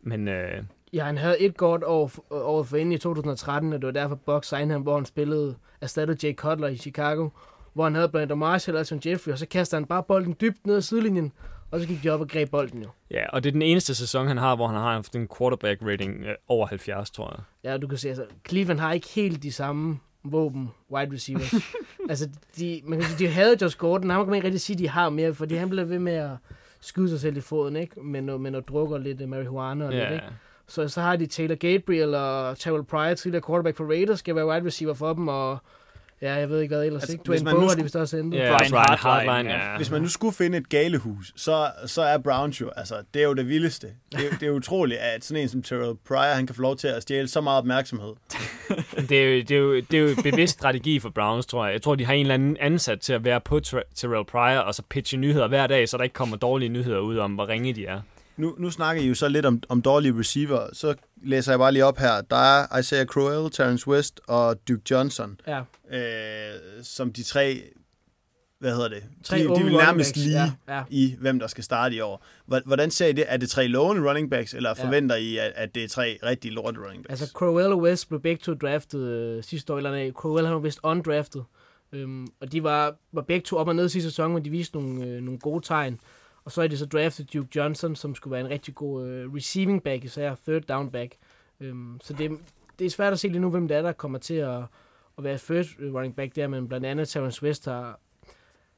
Men 0.03 0.29
øh, 0.29 0.63
Ja, 0.95 1.05
han 1.05 1.19
havde 1.19 1.41
et 1.41 1.57
godt 1.57 1.85
år, 1.85 2.11
år 2.31 2.63
for 2.63 2.77
inden 2.77 2.93
i 2.93 2.99
2013, 2.99 3.73
og 3.73 3.79
det 3.81 3.87
var 3.87 3.93
derfor 3.93 4.15
Bucks 4.15 4.49
signede 4.49 4.73
ham, 4.73 4.83
hvor 4.83 4.95
han 4.95 5.05
spillede 5.05 5.55
erstattet 5.81 6.25
Jay 6.25 6.35
Cutler 6.35 6.69
i 6.69 6.77
Chicago, 6.77 7.29
hvor 7.73 7.85
han 7.85 7.95
havde 7.95 8.09
Brandon 8.09 8.39
Marshall 8.39 8.77
og 8.77 8.79
Alton 8.79 9.01
Jeffrey, 9.07 9.33
og 9.33 9.39
så 9.39 9.47
kastede 9.47 9.81
han 9.81 9.87
bare 9.87 10.03
bolden 10.03 10.37
dybt 10.41 10.67
ned 10.67 10.77
ad 10.77 10.81
sidelinjen, 10.81 11.33
og 11.71 11.81
så 11.81 11.87
gik 11.87 12.03
de 12.03 12.11
op 12.11 12.21
og 12.21 12.29
greb 12.29 12.51
bolden 12.51 12.83
jo. 12.83 12.89
ja, 13.11 13.25
og 13.29 13.45
det 13.45 13.51
er 13.51 13.53
den 13.53 13.63
eneste 13.63 13.95
sæson, 13.95 14.27
han 14.27 14.37
har, 14.37 14.57
hvor 14.57 14.67
han 14.67 14.77
har 14.77 14.93
haft 14.93 15.17
en 15.17 15.29
quarterback 15.39 15.83
rating 15.83 16.25
øh, 16.25 16.35
over 16.49 16.67
70, 16.67 17.11
tror 17.11 17.37
jeg. 17.37 17.71
Ja, 17.71 17.77
du 17.77 17.87
kan 17.87 17.99
se, 17.99 18.09
altså, 18.09 18.25
Cleveland 18.49 18.81
har 18.81 18.93
ikke 18.93 19.09
helt 19.09 19.43
de 19.43 19.53
samme 19.53 19.99
våben, 20.25 20.71
wide 20.91 21.15
receivers. 21.15 21.55
altså, 22.11 22.29
de, 22.59 22.83
man 22.85 22.99
kan 22.99 23.09
sige, 23.09 23.27
de 23.27 23.33
havde 23.33 23.57
Josh 23.63 23.79
Gordon, 23.79 24.11
ham 24.11 24.25
kan 24.25 24.31
man 24.31 24.37
ikke 24.37 24.47
rigtig 24.47 24.61
sige, 24.61 24.79
de 24.79 24.89
har 24.89 25.09
mere, 25.11 25.35
fordi 25.35 25.55
han 25.55 25.71
blev 25.71 25.89
ved 25.89 25.99
med 25.99 26.13
at 26.13 26.31
skyde 26.81 27.09
sig 27.09 27.21
selv 27.21 27.37
i 27.37 27.41
foden, 27.41 27.77
ikke? 27.77 28.21
Noget, 28.23 28.41
med 28.41 28.51
noget 28.51 28.69
drukker 28.69 28.99
lidt 28.99 29.21
øh, 29.21 29.29
marihuana 29.29 29.85
og 29.85 29.93
lidt, 29.93 30.03
Ja, 30.03 30.13
ikke? 30.13 30.25
Så, 30.69 30.89
så 30.89 31.01
har 31.01 31.17
de 31.17 31.27
Taylor 31.27 31.55
Gabriel 31.55 32.15
og 32.15 32.59
Terrell 32.59 32.85
Pryor, 32.85 33.15
tidligere 33.15 33.43
quarterback 33.47 33.77
for 33.77 33.85
Raiders, 33.85 34.19
skal 34.19 34.35
være 34.37 34.47
wide 34.47 34.67
receiver 34.67 34.95
for 34.95 35.13
dem, 35.15 35.29
og 35.29 35.59
ja, 36.23 36.35
jeg 36.35 36.49
ved 36.51 36.61
ikke 36.61 36.75
hvad 36.75 36.85
ellers, 36.87 37.03
Altså, 37.03 37.13
ikke? 37.13 37.25
hvis 37.31 37.41
Dwayne 37.41 37.45
man 37.45 37.55
nu 37.55 37.59
Bowe 37.61 37.63
har 37.63 37.69
de 37.69 37.73
skulle- 37.73 37.83
vist 37.85 37.97
også 37.97 38.17
hentet. 38.17 38.39
ja 38.39 38.57
Brian 38.57 38.73
Hartline, 38.73 38.97
Hartline, 39.33 39.55
ja. 39.55 39.77
Hvis 39.77 39.91
man 39.91 40.03
nu 40.03 40.09
skulle 40.09 40.35
finde 40.35 40.59
et 40.59 40.69
galehus, 40.69 41.33
så, 41.37 41.71
så 41.87 42.03
er 42.03 42.19
Browns 42.19 42.61
jo, 42.61 42.71
altså, 42.77 42.95
det 43.15 43.23
er 43.23 43.27
jo 43.27 43.35
det 43.35 43.49
vildeste. 43.49 43.87
Det 44.13 44.21
er, 44.33 44.37
det 44.41 44.47
er 44.49 44.51
utroligt, 44.51 45.01
at 45.01 45.25
sådan 45.25 45.43
en 45.43 45.49
som 45.49 45.63
Terrell 45.63 45.97
Pryor, 46.09 46.35
han 46.35 46.47
kan 46.47 46.55
få 46.57 46.63
lov 46.63 46.77
til 46.77 46.89
at 46.89 47.03
stjæle 47.03 47.29
så 47.29 47.41
meget 47.41 47.59
opmærksomhed. 47.59 48.13
Det 49.09 49.13
er, 49.25 49.35
jo, 49.37 49.41
det, 49.43 49.51
er 49.51 49.59
jo, 49.59 49.75
det 49.75 49.95
er 49.95 49.99
jo 49.99 50.09
en 50.09 50.23
bevidst 50.23 50.53
strategi 50.55 50.99
for 50.99 51.11
Browns, 51.11 51.47
tror 51.47 51.65
jeg. 51.67 51.73
Jeg 51.73 51.83
tror, 51.83 51.95
de 51.95 52.05
har 52.05 52.13
en 52.13 52.21
eller 52.21 52.35
anden 52.35 52.57
ansat 52.61 53.01
til 53.01 53.13
at 53.13 53.25
være 53.25 53.41
på 53.41 53.61
Ter- 53.67 53.83
Terrell 53.95 54.25
Pryor, 54.25 54.59
og 54.59 54.75
så 54.75 54.83
pitche 54.91 55.19
nyheder 55.19 55.49
hver 55.49 55.67
dag, 55.67 55.89
så 55.89 55.97
der 55.97 56.03
ikke 56.03 56.13
kommer 56.15 56.37
dårlige 56.37 56.69
nyheder 56.69 56.99
ud 56.99 57.17
om, 57.19 57.33
hvor 57.35 57.49
ringe 57.49 57.73
de 57.73 57.87
er. 57.87 58.01
Nu, 58.37 58.55
nu 58.59 58.71
snakker 58.71 59.03
I 59.03 59.07
jo 59.09 59.15
så 59.15 59.29
lidt 59.29 59.47
om, 59.47 59.63
om 59.69 59.83
dårlige 59.83 60.19
receiver, 60.19 60.69
så 60.73 60.95
læser 61.23 61.53
jeg 61.53 61.59
bare 61.59 61.73
lige 61.73 61.85
op 61.85 61.99
her. 61.99 62.21
Der 62.21 62.37
er 62.37 62.79
Isaiah 62.79 63.07
Crowell, 63.07 63.51
Terrence 63.51 63.89
West 63.89 64.21
og 64.29 64.69
Duke 64.69 64.83
Johnson, 64.91 65.41
Ja, 65.47 65.61
øh, 65.93 66.55
som 66.83 67.13
de 67.13 67.23
tre, 67.23 67.63
hvad 68.59 68.73
hedder 68.75 68.89
det? 68.89 69.03
tre 69.25 69.39
de, 69.39 69.43
de 69.43 69.63
vil 69.65 69.73
nærmest 69.73 70.17
lige 70.17 70.31
Ja, 70.43 70.53
ja. 70.69 70.83
i, 70.91 71.17
hvem 71.21 71.39
der 71.39 71.47
skal 71.47 71.65
starte 71.65 71.95
i 71.97 72.01
år. 72.01 72.25
Hvor- 72.47 72.63
Hvordan 72.67 72.91
ser 72.91 73.07
I 73.07 73.13
det? 73.13 73.25
Er 73.29 73.37
det 73.37 73.49
tre 73.51 73.67
lovende 73.67 74.09
running 74.11 74.31
backs, 74.31 74.55
eller 74.55 74.75
Ja. 74.79 74.85
forventer 74.85 75.17
I, 75.17 75.37
at, 75.37 75.53
at 75.55 75.75
det 75.75 75.85
er 75.85 75.89
tre 75.89 76.19
rigtig 76.23 76.53
lorte 76.53 76.81
running 76.81 77.05
backs? 77.05 77.21
Altså, 77.23 77.33
Crowell 77.37 77.73
og 77.73 77.79
West 77.79 78.09
blev 78.09 78.21
begge 78.21 78.41
to 78.43 78.55
draftet 78.55 79.01
øh, 79.09 79.45
sidste 79.45 79.73
år, 79.73 79.77
eller 79.77 79.91
nej, 79.91 80.11
Crowell 80.11 80.47
han 80.47 80.55
var 80.55 80.61
vist 80.61 80.81
undrafted. 80.83 81.41
Øhm, 81.93 82.27
og 82.41 82.53
de 82.53 82.63
var, 82.63 82.95
var 83.13 83.23
begge 83.23 83.45
to 83.45 83.57
op 83.57 83.69
og 83.69 83.77
ned 83.77 83.89
sidste 83.89 84.11
sæson, 84.11 84.33
men 84.35 84.45
de 84.45 84.51
viste 84.51 84.77
nogle, 84.77 85.07
øh, 85.07 85.21
nogle 85.23 85.41
gode 85.41 85.67
tegn. 85.67 86.01
Og 86.45 86.53
så 86.53 86.63
er 86.63 86.67
de 86.67 86.79
så 86.79 86.87
draftet 86.87 87.33
Duke 87.35 87.49
Johnson, 87.57 87.97
som 87.97 88.15
skulle 88.15 88.33
være 88.33 88.41
en 88.41 88.51
rigtig 88.51 88.75
god 88.75 89.07
øh, 89.07 89.35
receiving 89.35 89.83
back, 89.83 90.05
især 90.05 90.35
third 90.47 90.63
down 90.63 90.91
back. 90.91 91.13
Øhm, 91.61 91.99
så 92.03 92.13
det, 92.13 92.31
det 92.79 92.85
er 92.85 92.91
svært 92.91 93.13
at 93.13 93.19
se 93.19 93.29
lige 93.29 93.41
nu, 93.41 93.51
hvem 93.51 93.69
det 93.69 93.77
er, 93.77 93.83
der 93.83 93.93
kommer 93.93 94.19
til 94.19 94.35
at, 94.35 94.59
at 95.19 95.25
være 95.25 95.39
first 95.39 95.71
running 95.95 96.17
back 96.17 96.37
der, 96.37 96.47
men 96.47 96.69
blandt 96.69 96.87
andet 96.87 97.09
Terrence 97.09 97.43
West 97.43 97.65
har 97.65 98.01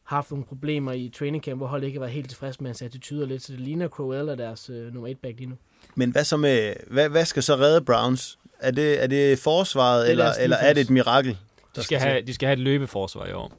haft 0.02 0.30
nogle 0.30 0.44
problemer 0.44 0.92
i 0.92 1.12
training 1.14 1.44
camp, 1.44 1.58
hvor 1.58 1.66
holdet 1.66 1.86
ikke 1.86 1.96
har 1.96 2.00
været 2.00 2.12
helt 2.12 2.28
tilfreds 2.28 2.60
med 2.60 2.68
hans 2.68 2.82
attitude 2.82 3.26
lidt, 3.26 3.42
så 3.42 3.52
det 3.52 3.60
ligner 3.60 3.88
Crowell 3.88 4.28
er 4.28 4.34
deres 4.34 4.70
øh, 4.70 4.94
nummer 4.94 5.08
et 5.08 5.18
back 5.18 5.38
lige 5.38 5.50
nu. 5.50 5.56
Men 5.94 6.10
hvad 6.10 6.24
så 6.24 6.36
med, 6.36 6.74
hvad, 6.86 7.08
hvad 7.08 7.24
skal 7.24 7.42
så 7.42 7.56
redde 7.56 7.84
Browns? 7.84 8.38
Er 8.58 8.70
det, 8.70 9.02
er 9.02 9.06
det 9.06 9.38
forsvaret, 9.38 10.00
Det 10.00 10.08
er 10.08 10.10
eller, 10.10 10.32
eller 10.40 10.56
er 10.56 10.72
det 10.72 10.80
et 10.80 10.90
mirakel? 10.90 11.38
De 11.76 11.82
skal, 11.82 11.98
til? 11.98 12.08
have, 12.08 12.22
de 12.22 12.34
skal 12.34 12.46
have 12.46 12.52
et 12.52 12.58
løbeforsvar 12.58 13.26
i 13.26 13.32
år. 13.32 13.52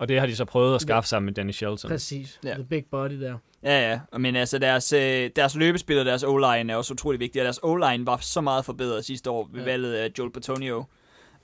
Og 0.00 0.08
det 0.08 0.20
har 0.20 0.26
de 0.26 0.36
så 0.36 0.44
prøvet 0.44 0.74
at 0.74 0.80
skaffe 0.80 1.08
sammen 1.08 1.24
med 1.26 1.34
Danny 1.34 1.50
Shelton. 1.52 1.90
Præcis. 1.90 2.40
Ja. 2.44 2.48
Ja. 2.48 2.54
The 2.54 2.64
big 2.64 2.84
body 2.90 3.20
der. 3.20 3.34
Ja, 3.62 3.90
ja. 3.90 4.18
Men 4.18 4.36
altså, 4.36 4.58
deres, 4.58 4.92
øh, 4.92 5.30
deres 5.36 5.56
løbespil 5.56 5.98
og 5.98 6.04
deres 6.04 6.22
O-line 6.22 6.72
er 6.72 6.76
også 6.76 6.94
utrolig 6.94 7.20
vigtige. 7.20 7.42
Og 7.42 7.44
deres 7.44 7.60
O-line 7.62 8.06
var 8.06 8.16
så 8.20 8.40
meget 8.40 8.64
forbedret 8.64 9.04
sidste 9.04 9.30
år 9.30 9.48
ved 9.52 9.60
Ja. 9.60 9.66
valget 9.66 9.94
af 9.94 10.10
Joel 10.18 10.32
Batonio. 10.32 10.84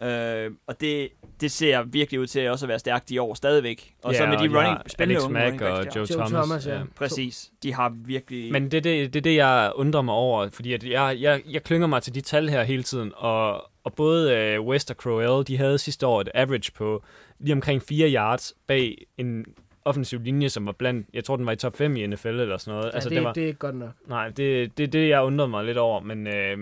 Øh, 0.02 0.50
og 0.66 0.80
det, 0.80 1.08
det 1.40 1.50
ser 1.50 1.82
virkelig 1.82 2.20
ud 2.20 2.26
til 2.26 2.50
også 2.50 2.64
at 2.66 2.68
være 2.68 2.78
stærkt 2.78 3.10
i 3.10 3.18
år 3.18 3.34
stadigvæk. 3.34 3.94
Og 4.02 4.14
så 4.14 4.26
med 4.26 4.38
de, 4.38 4.58
running, 4.58 4.78
spændende 4.86 5.20
Alex 5.22 5.30
Mack 5.30 5.60
og. 5.60 5.68
Joe, 5.68 5.82
Joe 5.96 6.06
Thomas. 6.06 6.30
Thomas, 6.30 6.66
ja. 6.66 6.80
Præcis. 6.96 7.50
De 7.62 7.74
har 7.74 7.92
virkelig... 8.04 8.52
Men 8.52 8.70
det 8.70 8.74
er 8.76 8.80
det, 8.80 9.14
det, 9.14 9.20
er 9.20 9.22
det, 9.22 9.36
jeg 9.36 9.72
undrer 9.74 10.02
mig 10.02 10.14
over, 10.14 10.48
fordi 10.52 10.72
at 10.72 10.84
jeg, 10.84 11.16
jeg, 11.20 11.42
jeg 11.50 11.62
klynger 11.62 11.86
mig 11.86 12.02
til 12.02 12.14
de 12.14 12.20
tal 12.20 12.48
her 12.48 12.62
hele 12.62 12.82
tiden, 12.82 13.12
og, 13.16 13.70
og 13.84 13.94
både 13.96 14.56
uh, 14.58 14.66
West 14.66 14.90
og 14.90 14.96
Crowell, 14.96 15.46
de 15.46 15.56
havde 15.56 15.78
sidste 15.78 16.06
år 16.06 16.20
et 16.20 16.28
average 16.34 16.72
på 16.72 17.04
lige 17.38 17.52
omkring 17.52 17.82
4 17.82 18.10
yards 18.10 18.54
bag 18.66 19.06
en 19.18 19.44
offensiv 19.84 20.20
linje, 20.20 20.48
som 20.48 20.66
var 20.66 20.72
blandt, 20.72 21.06
jeg 21.14 21.24
tror, 21.24 21.36
den 21.36 21.46
var 21.46 21.52
i 21.52 21.56
top 21.56 21.76
5 21.76 21.96
i 21.96 22.06
NFL 22.06 22.28
eller 22.28 22.56
sådan 22.56 22.72
noget. 22.78 22.84
Ja, 22.84 22.94
altså, 22.94 23.08
det, 23.08 23.16
det 23.16 23.24
var, 23.24 23.32
det 23.32 23.42
er 23.42 23.46
ikke 23.46 23.58
godt 23.58 23.74
nok. 23.74 23.90
nej, 24.08 24.28
det, 24.28 24.78
det 24.78 24.84
er 24.84 24.88
det, 24.88 25.08
jeg 25.08 25.22
undrer 25.22 25.46
mig 25.46 25.64
lidt 25.64 25.78
over, 25.78 26.00
men, 26.00 26.26
øh, 26.26 26.58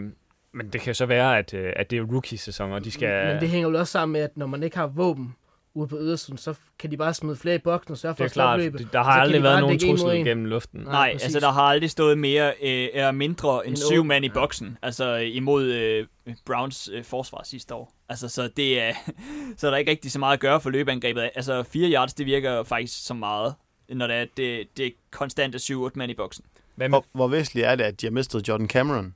men 0.53 0.69
det 0.73 0.81
kan 0.81 0.87
jo 0.91 0.95
så 0.95 1.07
være, 1.07 1.39
at, 1.39 1.55
øh, 1.55 1.73
at 1.77 1.91
det 1.91 1.99
er 1.99 2.03
rookie-sæson, 2.03 2.73
og 2.73 2.85
de 2.85 2.91
skal... 2.91 3.27
Men 3.33 3.41
det 3.41 3.49
hænger 3.49 3.69
jo 3.69 3.79
også 3.79 3.91
sammen 3.93 4.13
med, 4.13 4.21
at 4.21 4.37
når 4.37 4.47
man 4.47 4.63
ikke 4.63 4.77
har 4.77 4.87
våben, 4.87 5.35
ude 5.77 5.89
på 5.89 5.97
ydersiden, 6.01 6.39
så 6.39 6.55
kan 6.79 6.91
de 6.91 6.97
bare 6.97 7.15
smide 7.15 7.37
flere 7.37 7.55
i 7.55 7.59
boksen 7.59 7.93
og 7.93 7.99
sørge 7.99 8.15
for 8.15 8.25
Det 8.25 8.31
at 8.31 8.33
klart, 8.33 8.61
løbet. 8.61 8.81
det- 8.81 8.93
der 8.93 9.03
har 9.03 9.11
aldrig 9.21 9.39
de 9.39 9.43
været 9.43 9.61
nogen 9.61 9.79
trussel 9.79 10.09
en. 10.11 10.25
gennem 10.25 10.45
luften. 10.45 10.81
Nej, 10.81 10.93
Nej, 10.93 11.13
præcis. 11.13 11.25
altså 11.25 11.41
der 11.41 11.53
har 11.53 11.63
aldrig 11.63 11.91
stået 11.91 12.19
mere 12.19 12.49
øh, 12.49 12.89
eller 12.93 13.13
mindre 13.13 13.67
end 13.67 13.73
En 13.73 13.77
syv 13.77 14.05
mand 14.05 14.25
i 14.25 14.29
boksen, 14.29 14.79
altså 14.83 15.15
imod 15.17 15.65
øh, 15.73 16.07
Browns 16.47 16.91
øh, 16.93 17.05
forsvar 17.05 17.41
sidste 17.45 17.75
år. 17.75 17.94
Altså 18.09 18.29
så 18.29 18.49
det 18.49 18.81
er 18.81 18.93
så 19.57 19.67
er 19.67 19.71
der 19.71 19.79
ikke 19.79 19.91
rigtig 19.91 20.13
så 20.13 20.19
meget 20.19 20.33
at 20.33 20.41
gøre 20.41 20.61
for 20.61 20.71
løbeangrebet. 20.71 21.31
Altså 21.35 21.63
4 21.63 21.91
yards, 21.93 22.15
det 22.15 22.27
virker 22.27 22.63
faktisk 22.63 23.07
så 23.07 23.15
meget, 23.15 23.55
når 23.89 24.07
det 24.07 24.17
er 24.17 24.27
det, 24.37 24.77
det 24.77 24.87
er 24.87 24.91
konstant 25.11 25.57
7-8 25.57 25.91
mand 25.95 26.11
i 26.11 26.15
boksen. 26.15 26.45
Hvad 26.75 26.89
Hvor, 26.89 27.05
hvor 27.13 27.29
væsentligt 27.29 27.67
er 27.67 27.75
det, 27.77 27.85
at 27.85 28.01
de 28.01 28.07
har 28.07 28.11
mistet 28.11 28.49
Jordan 28.49 28.69
Cameron? 28.69 29.15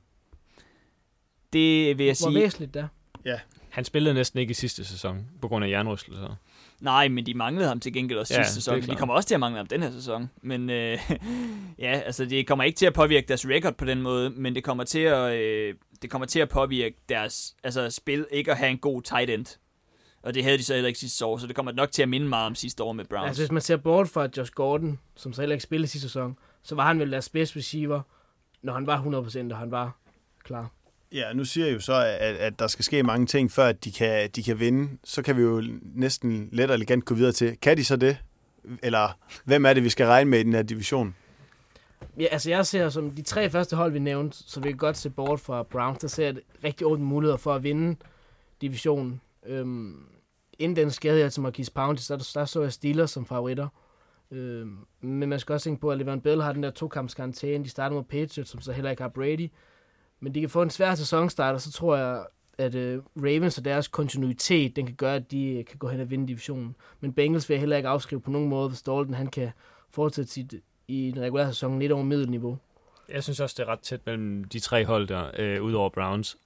Det 1.53 1.97
vil 1.97 2.05
jeg 2.05 2.15
Hvor 2.19 2.29
sige. 2.31 2.41
væsentligt 2.43 2.73
der. 2.73 2.87
han 3.69 3.85
spillede 3.85 4.13
næsten 4.13 4.39
ikke 4.39 4.51
i 4.51 4.53
sidste 4.53 4.85
sæson, 4.85 5.27
på 5.41 5.47
grund 5.47 5.65
af 5.65 5.69
jernrystelser. 5.69 6.35
Nej, 6.79 7.07
men 7.07 7.25
de 7.25 7.33
manglede 7.33 7.67
ham 7.67 7.79
til 7.79 7.93
gengæld 7.93 8.19
også 8.19 8.33
Ja, 8.33 8.43
sidste 8.43 8.71
det 8.71 8.83
sæson. 8.83 8.95
De 8.95 8.99
kommer 8.99 9.15
også 9.15 9.27
til 9.27 9.33
at 9.33 9.39
mangle 9.39 9.57
ham 9.57 9.67
den 9.67 9.83
her 9.83 9.91
sæson. 9.91 10.29
Men 10.41 10.69
øh, 10.69 10.97
ja, 11.79 12.01
altså 12.05 12.25
det 12.25 12.47
kommer 12.47 12.63
ikke 12.63 12.77
til 12.77 12.85
at 12.85 12.93
påvirke 12.93 13.27
deres 13.27 13.45
record 13.47 13.73
på 13.73 13.85
den 13.85 14.01
måde, 14.01 14.29
men 14.29 14.55
det 14.55 14.63
kommer 14.63 14.83
til 14.83 14.99
at, 14.99 15.33
øh, 15.33 15.75
det 16.01 16.09
kommer 16.09 16.25
til 16.25 16.39
at 16.39 16.49
påvirke 16.49 16.95
deres 17.09 17.55
altså, 17.63 17.89
spil 17.89 18.25
ikke 18.31 18.51
at 18.51 18.57
have 18.57 18.71
en 18.71 18.77
god 18.77 19.01
tight 19.01 19.29
end. 19.29 19.45
Og 20.23 20.33
det 20.33 20.43
havde 20.43 20.57
de 20.57 20.63
så 20.63 20.73
heller 20.73 20.87
ikke 20.87 20.99
sidste 20.99 21.25
år, 21.25 21.37
så 21.37 21.47
det 21.47 21.55
kommer 21.55 21.71
nok 21.71 21.91
til 21.91 22.01
at 22.01 22.09
minde 22.09 22.27
meget 22.27 22.45
om 22.45 22.55
sidste 22.55 22.83
år 22.83 22.93
med 22.93 23.05
Browns. 23.05 23.27
Altså 23.27 23.41
hvis 23.41 23.51
man 23.51 23.61
ser 23.61 23.77
bort 23.77 24.09
fra 24.09 24.27
Josh 24.37 24.51
Gordon, 24.51 24.99
som 25.15 25.33
så 25.33 25.41
heller 25.41 25.53
ikke 25.53 25.63
spillede 25.63 25.87
sidste 25.87 26.07
sæson, 26.07 26.37
så 26.63 26.75
var 26.75 26.87
han 26.87 26.99
vel 26.99 27.11
deres 27.11 27.29
bedste 27.29 27.57
receiver, 27.59 28.01
når 28.61 28.73
han 28.73 28.87
var 28.87 29.01
100%, 29.01 29.51
og 29.51 29.57
han 29.57 29.71
var 29.71 29.97
klar. 30.43 30.71
Ja, 31.11 31.33
nu 31.33 31.45
siger 31.45 31.65
jeg 31.65 31.73
jo 31.73 31.79
så, 31.79 31.93
at, 32.19 32.35
at 32.35 32.59
der 32.59 32.67
skal 32.67 32.85
ske 32.85 33.03
mange 33.03 33.25
ting, 33.25 33.51
før 33.51 33.65
at 33.65 33.85
de 33.85 33.91
kan, 33.91 34.29
de 34.35 34.43
kan 34.43 34.59
vinde. 34.59 34.97
Så 35.03 35.21
kan 35.21 35.37
vi 35.37 35.41
jo 35.41 35.63
næsten 35.81 36.49
let 36.51 36.69
og 36.69 36.75
elegant 36.75 37.05
gå 37.05 37.15
videre 37.15 37.31
til, 37.31 37.57
kan 37.61 37.77
de 37.77 37.85
så 37.85 37.95
det? 37.95 38.17
Eller 38.83 39.17
hvem 39.45 39.65
er 39.65 39.73
det, 39.73 39.83
vi 39.83 39.89
skal 39.89 40.05
regne 40.05 40.29
med 40.29 40.39
i 40.39 40.43
den 40.43 40.53
her 40.53 40.61
division? 40.61 41.15
Ja, 42.19 42.25
altså 42.31 42.49
jeg 42.49 42.65
ser 42.65 42.89
som 42.89 43.11
de 43.11 43.21
tre 43.21 43.49
første 43.49 43.75
hold, 43.75 43.91
vi 43.91 43.99
nævnte, 43.99 44.37
så 44.37 44.61
vi 44.61 44.69
kan 44.69 44.77
godt 44.77 44.97
se 44.97 45.09
bort 45.09 45.39
fra 45.39 45.63
Browns, 45.63 45.99
der 45.99 46.07
ser 46.07 46.25
jeg 46.25 46.35
rigtig 46.63 46.87
åbne 46.87 47.05
muligheder 47.05 47.37
for 47.37 47.53
at 47.53 47.63
vinde 47.63 47.95
divisionen. 48.61 49.21
Øhm, 49.45 50.05
inden 50.59 50.75
den 50.75 50.91
skade 50.91 51.19
jeg 51.19 51.33
til 51.33 51.41
Marquise 51.41 51.71
Pouncey, 51.71 52.03
så 52.03 52.17
der, 52.17 52.39
der 52.39 52.45
så 52.45 52.61
jeg 52.61 52.73
Steelers 52.73 53.11
som 53.11 53.25
favoritter. 53.25 53.67
Øhm, 54.31 54.77
men 55.01 55.29
man 55.29 55.39
skal 55.39 55.53
også 55.53 55.63
tænke 55.63 55.81
på, 55.81 55.91
at 55.91 55.97
Levan 55.97 56.21
Bell 56.21 56.41
har 56.41 56.53
den 56.53 56.63
der 56.63 56.71
to-kamps 56.71 57.13
karantæne. 57.13 57.63
De 57.63 57.69
starter 57.69 57.95
mod 57.95 58.03
Patriots, 58.03 58.49
som 58.49 58.61
så 58.61 58.71
heller 58.71 58.91
ikke 58.91 59.01
har 59.01 59.09
Brady. 59.09 59.49
Men 60.19 60.35
de 60.35 60.39
kan 60.39 60.49
få 60.49 60.61
en 60.61 60.69
svær 60.69 60.95
sæsonstart, 60.95 61.55
og 61.55 61.61
så 61.61 61.71
tror 61.71 61.95
jeg, 61.97 62.25
at 62.57 62.75
øh, 62.75 63.01
Ravens 63.17 63.57
og 63.57 63.65
deres 63.65 63.87
kontinuitet, 63.87 64.75
den 64.75 64.85
kan 64.85 64.95
gøre, 64.95 65.15
at 65.15 65.31
de 65.31 65.45
øh, 65.49 65.65
kan 65.65 65.77
gå 65.77 65.87
hen 65.87 65.99
og 66.01 66.09
vinde 66.09 66.27
divisionen. 66.27 66.75
Men 66.99 67.13
Bengals 67.13 67.49
vil 67.49 67.55
jeg 67.55 67.59
heller 67.59 67.77
ikke 67.77 67.89
afskrive 67.89 68.21
på 68.21 68.31
nogen 68.31 68.49
måde, 68.49 68.69
hvis 68.69 68.81
Dalton 68.81 69.13
han 69.13 69.27
kan 69.27 69.49
fortsætte 69.91 70.31
sit, 70.31 70.53
i 70.87 71.11
den 71.15 71.21
regulære 71.21 71.47
sæson 71.47 71.79
lidt 71.79 71.91
over 71.91 72.03
middelniveau. 72.03 72.57
Jeg 73.13 73.23
synes 73.23 73.39
også, 73.39 73.55
det 73.57 73.63
er 73.67 73.71
ret 73.71 73.79
tæt 73.79 73.99
mellem 74.05 74.43
de 74.43 74.59
tre 74.59 74.85
hold 74.85 75.07
der, 75.07 75.31
øh, 75.37 75.63
udover 75.63 75.89
Browns. 75.89 76.37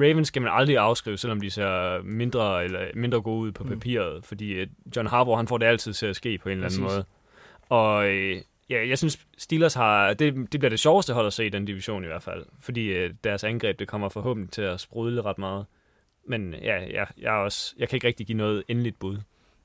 Ravens 0.00 0.28
skal 0.28 0.42
man 0.42 0.52
aldrig 0.54 0.76
afskrive, 0.78 1.16
selvom 1.16 1.40
de 1.40 1.50
ser 1.50 2.02
mindre, 2.02 2.64
eller 2.64 2.80
mindre 2.94 3.20
gode 3.20 3.40
ud 3.40 3.52
på 3.52 3.64
Mm. 3.64 3.70
papiret, 3.70 4.24
fordi 4.24 4.52
øh, 4.52 4.66
John 4.96 5.08
Harbaugh, 5.08 5.38
han 5.38 5.48
får 5.48 5.58
det 5.58 5.66
altid 5.66 5.92
til 5.92 6.06
at 6.06 6.16
ske 6.16 6.38
på 6.38 6.48
en 6.48 6.52
eller 6.52 6.66
anden 6.66 6.82
Præcis. 6.82 6.96
måde. 6.96 7.04
Og 7.80 8.08
øh, 8.08 8.36
ja, 8.70 8.88
jeg 8.88 8.98
synes, 8.98 9.18
Steelers 9.38 9.74
har, 9.74 10.14
det, 10.14 10.34
det 10.52 10.60
bliver 10.60 10.70
det 10.70 10.80
sjoveste 10.80 11.12
hold 11.12 11.26
at 11.26 11.32
se 11.32 11.46
i 11.46 11.48
den 11.48 11.64
division 11.64 12.04
i 12.04 12.06
hvert 12.06 12.22
fald, 12.22 12.46
fordi 12.60 12.86
øh, 12.86 13.14
deres 13.24 13.44
angreb, 13.44 13.78
det 13.78 13.88
kommer 13.88 14.08
forhåbentlig 14.08 14.52
til 14.52 14.62
at 14.62 14.80
sprudle 14.80 15.22
ret 15.22 15.38
meget. 15.38 15.66
Men 16.28 16.54
ja, 16.62 16.76
ja 16.84 17.04
jeg, 17.18 17.36
er 17.36 17.44
også, 17.44 17.74
jeg 17.78 17.88
kan 17.88 17.96
ikke 17.96 18.06
rigtig 18.06 18.26
give 18.26 18.38
noget 18.38 18.62
endeligt 18.68 18.98
bud. 18.98 19.18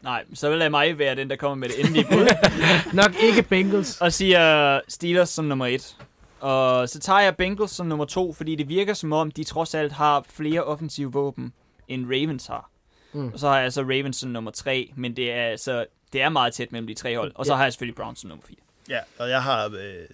Nej, 0.03 0.23
så 0.33 0.49
vil 0.49 0.57
lade 0.57 0.69
mig 0.69 0.99
være 0.99 1.15
den, 1.15 1.29
der 1.29 1.35
kommer 1.35 1.55
med 1.55 1.69
det 1.69 1.79
endelige 1.79 2.05
bud. 2.11 2.27
Nok 3.01 3.11
ikke 3.23 3.41
Bengals. 3.49 4.01
og 4.01 4.13
siger 4.13 4.79
Steelers 4.87 5.29
som 5.29 5.45
nummer 5.45 5.65
et. 5.65 5.97
Og 6.39 6.89
så 6.89 6.99
tager 6.99 7.19
jeg 7.19 7.35
Bengals 7.35 7.71
som 7.71 7.85
nummer 7.87 8.05
to, 8.05 8.33
fordi 8.33 8.55
det 8.55 8.69
virker 8.69 8.93
som 8.93 9.13
om, 9.13 9.31
de 9.31 9.43
trods 9.43 9.75
alt 9.75 9.91
har 9.91 10.25
flere 10.29 10.63
offensive 10.63 11.11
våben, 11.13 11.53
end 11.87 12.05
Ravens 12.05 12.47
har. 12.47 12.69
Mm. 13.13 13.27
Og 13.33 13.39
så 13.39 13.47
har 13.47 13.59
jeg 13.59 13.73
så 13.73 13.81
Ravens 13.81 14.17
som 14.17 14.29
nummer 14.29 14.51
tre, 14.51 14.91
men 14.95 15.15
det 15.15 15.31
er, 15.31 15.43
altså, 15.43 15.85
det 16.13 16.21
er 16.21 16.29
meget 16.29 16.53
tæt 16.53 16.71
mellem 16.71 16.87
de 16.87 16.93
tre 16.93 17.17
hold. 17.17 17.31
Og 17.35 17.45
så 17.45 17.51
Ja. 17.53 17.57
har 17.57 17.63
jeg 17.63 17.73
selvfølgelig 17.73 17.95
Browns 17.95 18.19
som 18.19 18.29
nummer 18.29 18.45
fire. 18.47 18.57
Ja, 18.89 18.99
og 19.17 19.29
jeg 19.29 19.43
har 19.43 19.65
øh, 19.65 20.05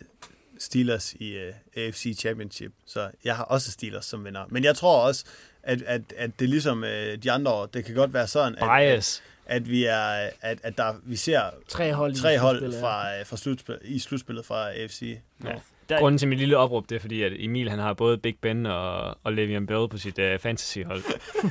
Steelers 0.59 1.13
i 1.13 1.33
øh, 1.33 1.53
AFC 1.77 2.15
Championship, 2.19 2.71
så 2.85 3.09
jeg 3.23 3.35
har 3.35 3.43
også 3.43 3.71
Steelers 3.71 4.05
som 4.05 4.25
vinder. 4.25 4.45
Men 4.49 4.63
jeg 4.63 4.75
tror 4.75 5.07
også, 5.07 5.25
at, 5.63 5.81
at, 5.81 6.01
at 6.17 6.39
det 6.39 6.49
ligesom 6.49 6.83
øh, 6.83 7.17
de 7.17 7.31
andre 7.31 7.51
år, 7.51 7.65
det 7.65 7.85
kan 7.85 7.95
godt 7.95 8.13
være 8.13 8.27
sådan, 8.27 8.55
at, 8.55 8.63
at, 8.63 8.93
Bias. 8.93 9.23
at 9.45 9.69
vi 9.69 9.85
er, 9.85 10.29
at, 10.41 10.59
at 10.63 10.77
der, 10.77 10.93
vi 11.03 11.15
ser 11.15 11.41
Tre 11.67 11.93
hold, 11.93 12.11
i 12.11 12.21
tre 12.21 12.39
hold 12.39 12.57
slutspillet, 12.57 12.81
ja. 12.81 12.87
fra, 12.87 13.19
øh, 13.19 13.25
fra 13.25 13.37
slutspil, 13.37 13.77
i 13.83 13.99
slutspillet 13.99 14.45
fra 14.45 14.69
AFC. 14.69 15.17
Ja. 15.43 15.53
Der, 15.89 15.99
Grunden 15.99 16.17
til 16.17 16.27
mit 16.27 16.37
lille 16.39 16.57
opråb, 16.57 16.89
det 16.89 16.95
er 16.95 16.99
fordi, 16.99 17.23
at 17.23 17.31
Emil 17.35 17.69
han 17.69 17.79
har 17.79 17.93
både 17.93 18.17
Big 18.17 18.37
Ben 18.41 18.65
og, 18.65 19.17
og 19.23 19.33
Le'Veon 19.33 19.65
Bell 19.65 19.89
på 19.89 19.97
sit 19.97 20.19
uh, 20.19 20.39
fantasyhold. 20.39 21.03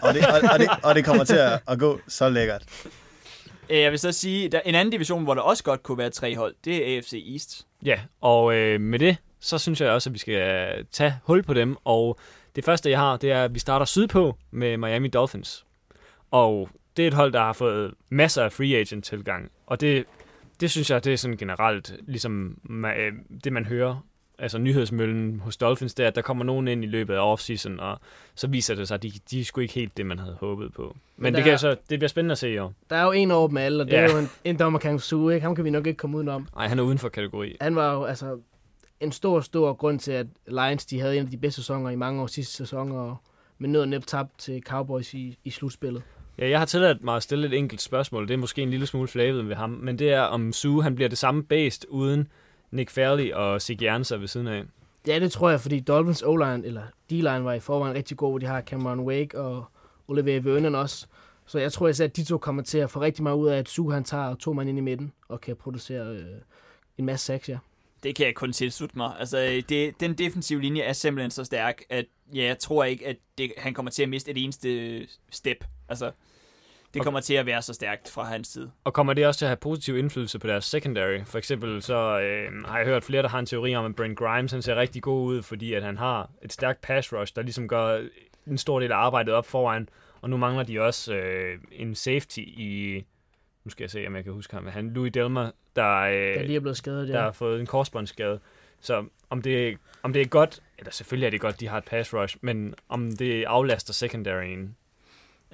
Og 0.02 0.14
det, 0.14 0.26
og, 0.26 0.40
og, 0.52 0.58
det, 0.58 0.68
og 0.82 0.94
det 0.94 1.04
kommer 1.04 1.24
til 1.24 1.36
at, 1.36 1.60
at 1.68 1.78
gå 1.78 2.00
så 2.08 2.28
lækkert. 2.28 2.62
Øh, 3.70 3.80
jeg 3.80 3.90
vil 3.90 3.98
så 3.98 4.12
sige, 4.12 4.48
der 4.48 4.60
en 4.60 4.74
anden 4.74 4.92
division, 4.92 5.24
hvor 5.24 5.34
der 5.34 5.42
også 5.42 5.64
godt 5.64 5.82
kunne 5.82 5.98
være 5.98 6.10
tre 6.10 6.36
hold, 6.36 6.54
det 6.64 6.76
er 6.76 6.96
AFC 6.96 7.24
East. 7.32 7.66
Ja, 7.84 8.00
og 8.20 8.54
øh, 8.54 8.80
med 8.80 8.98
det, 8.98 9.16
så 9.40 9.58
synes 9.58 9.80
jeg 9.80 9.90
også, 9.90 10.10
at 10.10 10.14
vi 10.14 10.18
skal 10.18 10.34
øh, 10.34 10.84
tage 10.90 11.14
hul 11.24 11.42
på 11.42 11.54
dem. 11.54 11.76
Og 11.84 12.18
det 12.56 12.64
første, 12.64 12.90
jeg 12.90 12.98
har, 12.98 13.16
det 13.16 13.32
er, 13.32 13.44
at 13.44 13.54
vi 13.54 13.58
starter 13.58 13.86
sydpå 13.86 14.36
med 14.50 14.76
Miami 14.76 15.08
Dolphins. 15.08 15.66
Og 16.30 16.68
det 16.96 17.02
er 17.02 17.06
et 17.08 17.14
hold, 17.14 17.32
der 17.32 17.40
har 17.40 17.52
fået 17.52 17.94
masser 18.08 18.44
af 18.44 18.52
free 18.52 18.76
agent 18.76 19.04
tilgang. 19.04 19.50
Og 19.66 19.80
det, 19.80 20.04
det 20.60 20.70
synes 20.70 20.90
jeg, 20.90 21.04
det 21.04 21.12
er 21.12 21.16
sådan 21.16 21.36
generelt 21.36 21.94
ligesom 22.06 22.58
øh, 22.96 23.12
det, 23.44 23.52
man 23.52 23.66
hører. 23.66 24.04
Altså 24.42 24.58
nyhedsmøllen 24.58 25.40
hos 25.40 25.56
Dolphins, 25.56 25.94
det 25.94 26.02
er, 26.04 26.08
at 26.08 26.14
der 26.16 26.22
kommer 26.22 26.44
nogen 26.44 26.68
ind 26.68 26.84
i 26.84 26.86
løbet 26.86 27.14
af 27.14 27.18
offseason, 27.32 27.80
og 27.80 27.98
så 28.34 28.46
viser 28.46 28.74
det 28.74 28.88
sig, 28.88 28.94
at 28.94 29.02
de, 29.02 29.12
de 29.30 29.40
er 29.40 29.44
sgu 29.44 29.60
ikke 29.60 29.74
helt 29.74 29.96
det, 29.96 30.06
man 30.06 30.18
havde 30.18 30.36
håbet 30.40 30.72
på. 30.72 30.82
Men, 31.16 31.22
Men 31.22 31.34
det, 31.34 31.38
der 31.38 31.44
kan 31.44 31.52
er- 31.52 31.56
så, 31.56 31.70
det 31.90 31.98
bliver 31.98 32.08
spændende 32.08 32.32
at 32.32 32.38
se 32.38 32.50
i 32.52 32.58
år. 32.58 32.72
Der 32.90 32.96
er 32.96 33.04
jo 33.04 33.12
en 33.12 33.30
over 33.30 33.48
dem 33.48 33.56
alle, 33.56 33.82
og 33.82 33.86
det 33.86 33.92
Ja. 33.92 34.00
er 34.00 34.12
jo 34.12 34.18
en, 34.18 34.28
en 34.44 34.58
dommer 34.58 34.78
Kang 34.78 35.00
Su, 35.02 35.28
ikke? 35.30 35.44
Ham 35.44 35.54
kan 35.54 35.64
vi 35.64 35.70
nok 35.70 35.86
ikke 35.86 35.96
komme 35.96 36.16
udenom. 36.16 36.48
Nej, 36.54 36.68
han 36.68 36.78
er 36.78 36.82
uden 36.82 36.98
for 36.98 37.08
kategori. 37.08 37.56
Han 37.60 37.76
var 37.76 37.94
jo 37.94 38.04
altså 38.04 38.38
en 39.00 39.12
stor, 39.12 39.40
stor 39.40 39.72
grund 39.72 39.98
til, 39.98 40.12
at 40.12 40.26
Lions 40.46 40.86
de 40.86 41.00
havde 41.00 41.16
en 41.16 41.24
af 41.24 41.30
de 41.30 41.36
bedste 41.36 41.60
sæsoner 41.62 41.90
i 41.90 41.96
mange 41.96 42.22
år 42.22 42.26
sidste 42.26 42.54
sæson, 42.54 42.92
og 42.92 43.16
men 43.58 43.72
nød 43.72 43.94
og 43.94 44.06
tabt 44.06 44.38
til 44.38 44.62
Cowboys 44.66 45.14
i, 45.14 45.38
i 45.44 45.50
slutspillet. 45.50 46.02
Ja, 46.38 46.48
jeg 46.48 46.58
har 46.58 46.66
tilladt 46.66 47.04
mig 47.04 47.16
at 47.16 47.22
stille 47.22 47.46
et 47.46 47.54
enkelt 47.54 47.80
spørgsmål. 47.82 48.28
Det 48.28 48.34
er 48.34 48.38
måske 48.38 48.62
en 48.62 48.70
lille 48.70 48.86
smule 48.86 49.08
flavet 49.08 49.48
ved 49.48 49.54
ham, 49.56 49.70
men 49.70 49.98
det 49.98 50.12
er, 50.12 50.20
om 50.20 50.52
Sue 50.52 50.82
han 50.82 50.94
bliver 50.94 51.08
det 51.08 51.18
samme 51.18 51.42
based 51.42 51.84
uden 51.88 52.28
Nick 52.70 52.90
Fairley 52.90 53.32
og 53.32 53.62
Sig 53.62 53.82
Janser 53.82 54.16
ved 54.16 54.28
siden 54.28 54.46
af. 54.46 54.64
Ja, 55.06 55.20
det 55.20 55.32
tror 55.32 55.50
jeg, 55.50 55.60
fordi 55.60 55.80
Dolphins 55.80 56.22
O-line, 56.22 56.66
eller 56.66 56.82
D-line 57.10 57.44
var 57.44 57.52
i 57.52 57.60
forvejen 57.60 57.96
rigtig 57.96 58.16
god, 58.16 58.30
hvor 58.30 58.38
de 58.38 58.46
har 58.46 58.60
Cameron 58.60 59.00
Wake 59.00 59.40
og 59.40 59.64
Olivier 60.08 60.40
Vernon 60.40 60.74
også. 60.74 61.06
Så 61.46 61.58
jeg 61.58 61.72
tror 61.72 61.88
især, 61.88 62.04
at 62.04 62.16
de 62.16 62.24
to 62.24 62.38
kommer 62.38 62.62
til 62.62 62.78
at 62.78 62.90
få 62.90 63.00
rigtig 63.00 63.22
meget 63.22 63.36
ud 63.36 63.48
af, 63.48 63.58
at 63.58 63.68
Sue 63.68 63.92
han 63.92 64.04
tager 64.04 64.34
to 64.34 64.52
mand 64.52 64.68
ind 64.68 64.78
i 64.78 64.80
midten 64.80 65.12
og 65.28 65.40
kan 65.40 65.56
producere 65.56 66.06
øh, 66.06 66.24
en 66.98 67.04
masse 67.04 67.26
sacks, 67.26 67.48
ja. 67.48 67.58
Det 68.02 68.14
kan 68.14 68.26
jeg 68.26 68.34
kun 68.34 68.52
tilslutte 68.52 68.98
mig. 68.98 69.12
Altså, 69.18 69.62
det, 69.68 70.00
den 70.00 70.14
defensive 70.14 70.60
linje 70.60 70.82
er 70.82 70.92
simpelthen 70.92 71.30
så 71.30 71.44
stærk, 71.44 71.82
at 71.90 72.04
ja, 72.34 72.44
jeg 72.44 72.58
tror 72.58 72.84
ikke, 72.84 73.06
at 73.06 73.16
det, 73.38 73.52
han 73.58 73.74
kommer 73.74 73.90
til 73.90 74.02
at 74.02 74.08
miste 74.08 74.30
et 74.30 74.44
eneste 74.44 75.00
step. 75.30 75.64
Altså, 75.88 76.10
det 76.94 77.02
kommer 77.02 77.20
til 77.20 77.34
at 77.34 77.46
være 77.46 77.62
så 77.62 77.74
stærkt 77.74 78.10
fra 78.10 78.24
hans 78.24 78.48
side. 78.48 78.70
Og 78.84 78.94
kommer 78.94 79.12
det 79.12 79.26
også 79.26 79.38
til 79.38 79.44
at 79.44 79.48
have 79.48 79.56
positiv 79.56 79.96
indflydelse 79.96 80.38
på 80.38 80.46
deres 80.46 80.64
secondary? 80.64 81.20
For 81.24 81.38
eksempel 81.38 81.82
så 81.82 82.20
øh, 82.20 82.64
har 82.64 82.78
jeg 82.78 82.86
hørt 82.86 83.04
flere, 83.04 83.22
der 83.22 83.28
har 83.28 83.38
en 83.38 83.46
teori 83.46 83.74
om, 83.74 83.84
at 83.84 83.96
Brent 83.96 84.18
Grimes 84.18 84.52
han 84.52 84.62
ser 84.62 84.76
rigtig 84.76 85.02
god 85.02 85.26
ud, 85.26 85.42
fordi 85.42 85.74
at 85.74 85.82
han 85.82 85.98
har 85.98 86.30
et 86.42 86.52
stærkt 86.52 86.80
pass 86.80 87.12
rush, 87.12 87.36
der 87.36 87.42
ligesom 87.42 87.68
gør 87.68 88.02
en 88.46 88.58
stor 88.58 88.80
del 88.80 88.92
af 88.92 88.96
arbejdet 88.96 89.34
op 89.34 89.46
foran. 89.46 89.88
Og 90.20 90.30
nu 90.30 90.36
mangler 90.36 90.62
de 90.62 90.80
også 90.80 91.14
øh, 91.14 91.58
en 91.72 91.94
safety 91.94 92.38
i... 92.38 93.04
Nu 93.64 93.70
skal 93.70 93.84
jeg 93.84 93.90
se, 93.90 94.06
om 94.06 94.16
jeg 94.16 94.24
kan 94.24 94.32
huske 94.32 94.54
ham. 94.54 94.66
Han, 94.66 94.90
Louis 94.90 95.12
Delmer, 95.12 95.50
der, 95.76 95.96
øh, 95.96 96.12
Der 96.12 96.42
lige 96.42 96.56
er 96.56 96.60
blevet 96.60 96.76
skadet, 96.76 97.08
der 97.08 97.18
ja. 97.18 97.24
har 97.24 97.32
fået 97.32 97.60
en 97.60 97.66
korsbåndsskade. 97.66 98.40
Så 98.80 99.04
om 99.30 99.42
det, 99.42 99.78
om 100.02 100.12
det 100.12 100.22
er 100.22 100.26
godt, 100.26 100.62
eller 100.78 100.92
selvfølgelig 100.92 101.26
er 101.26 101.30
det 101.30 101.40
godt, 101.40 101.60
de 101.60 101.68
har 101.68 101.78
et 101.78 101.84
pass 101.84 102.14
rush, 102.14 102.36
men 102.40 102.74
om 102.88 103.10
det 103.10 103.44
aflaster 103.44 103.92
secondaryen. 103.92 104.76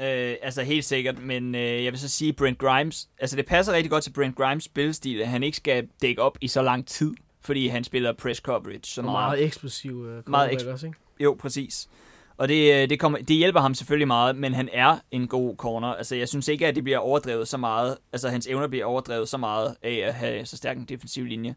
Øh, 0.01 0.35
altså 0.43 0.63
helt 0.63 0.85
sikkert, 0.85 1.19
men 1.19 1.55
øh, 1.55 1.85
jeg 1.85 1.93
vil 1.93 2.01
så 2.01 2.09
sige, 2.09 2.33
Brent 2.33 2.59
Grimes, 2.59 3.09
altså 3.19 3.37
det 3.37 3.47
passer 3.47 3.73
rigtig 3.73 3.91
godt 3.91 4.05
til 4.05 4.13
Brent 4.13 4.37
Grimes 4.37 4.65
spillestil, 4.65 5.21
at 5.21 5.29
han 5.29 5.43
ikke 5.43 5.57
skal 5.57 5.89
dække 6.03 6.23
op 6.23 6.39
i 6.41 6.49
så 6.49 6.63
lang 6.63 6.87
tid, 6.87 7.15
fordi 7.41 7.69
han 7.69 7.85
spiller 7.85 8.13
press 8.13 8.41
coverage 8.41 8.81
så 8.85 9.03
meget. 9.03 9.15
meget 9.15 9.45
eksplosiv 9.45 10.07
øh, 10.07 10.23
Meget 10.31 10.49
eks- 10.49 10.71
også, 10.71 10.87
ikke? 10.87 10.99
Jo, 11.21 11.37
præcis. 11.41 11.89
Og 12.37 12.49
det, 12.49 12.75
øh, 12.83 12.89
det, 12.89 13.01
kommer, 13.01 13.19
det 13.19 13.37
hjælper 13.37 13.61
ham 13.61 13.75
selvfølgelig 13.75 14.07
meget, 14.07 14.37
men 14.37 14.55
han 14.55 14.69
er 14.73 14.99
en 15.11 15.29
god 15.29 15.57
corner. 15.57 15.89
Altså, 15.89 16.17
jeg 16.17 16.29
synes 16.29 16.49
ikke, 16.49 16.67
at 16.67 16.75
det 16.77 16.85
bliver 16.85 16.99
overdrevet 16.99 17.49
så 17.49 17.57
meget. 17.57 17.97
Altså, 18.13 18.29
hans 18.29 18.47
evner 18.47 18.69
bliver 18.69 18.85
overdrevet 18.85 19.29
så 19.29 19.39
meget 19.39 19.77
af 19.83 20.03
at 20.07 20.15
have 20.15 20.47
så 20.47 20.57
stærk 20.57 20.77
en 20.77 20.85
defensiv 20.85 21.25
linje. 21.25 21.55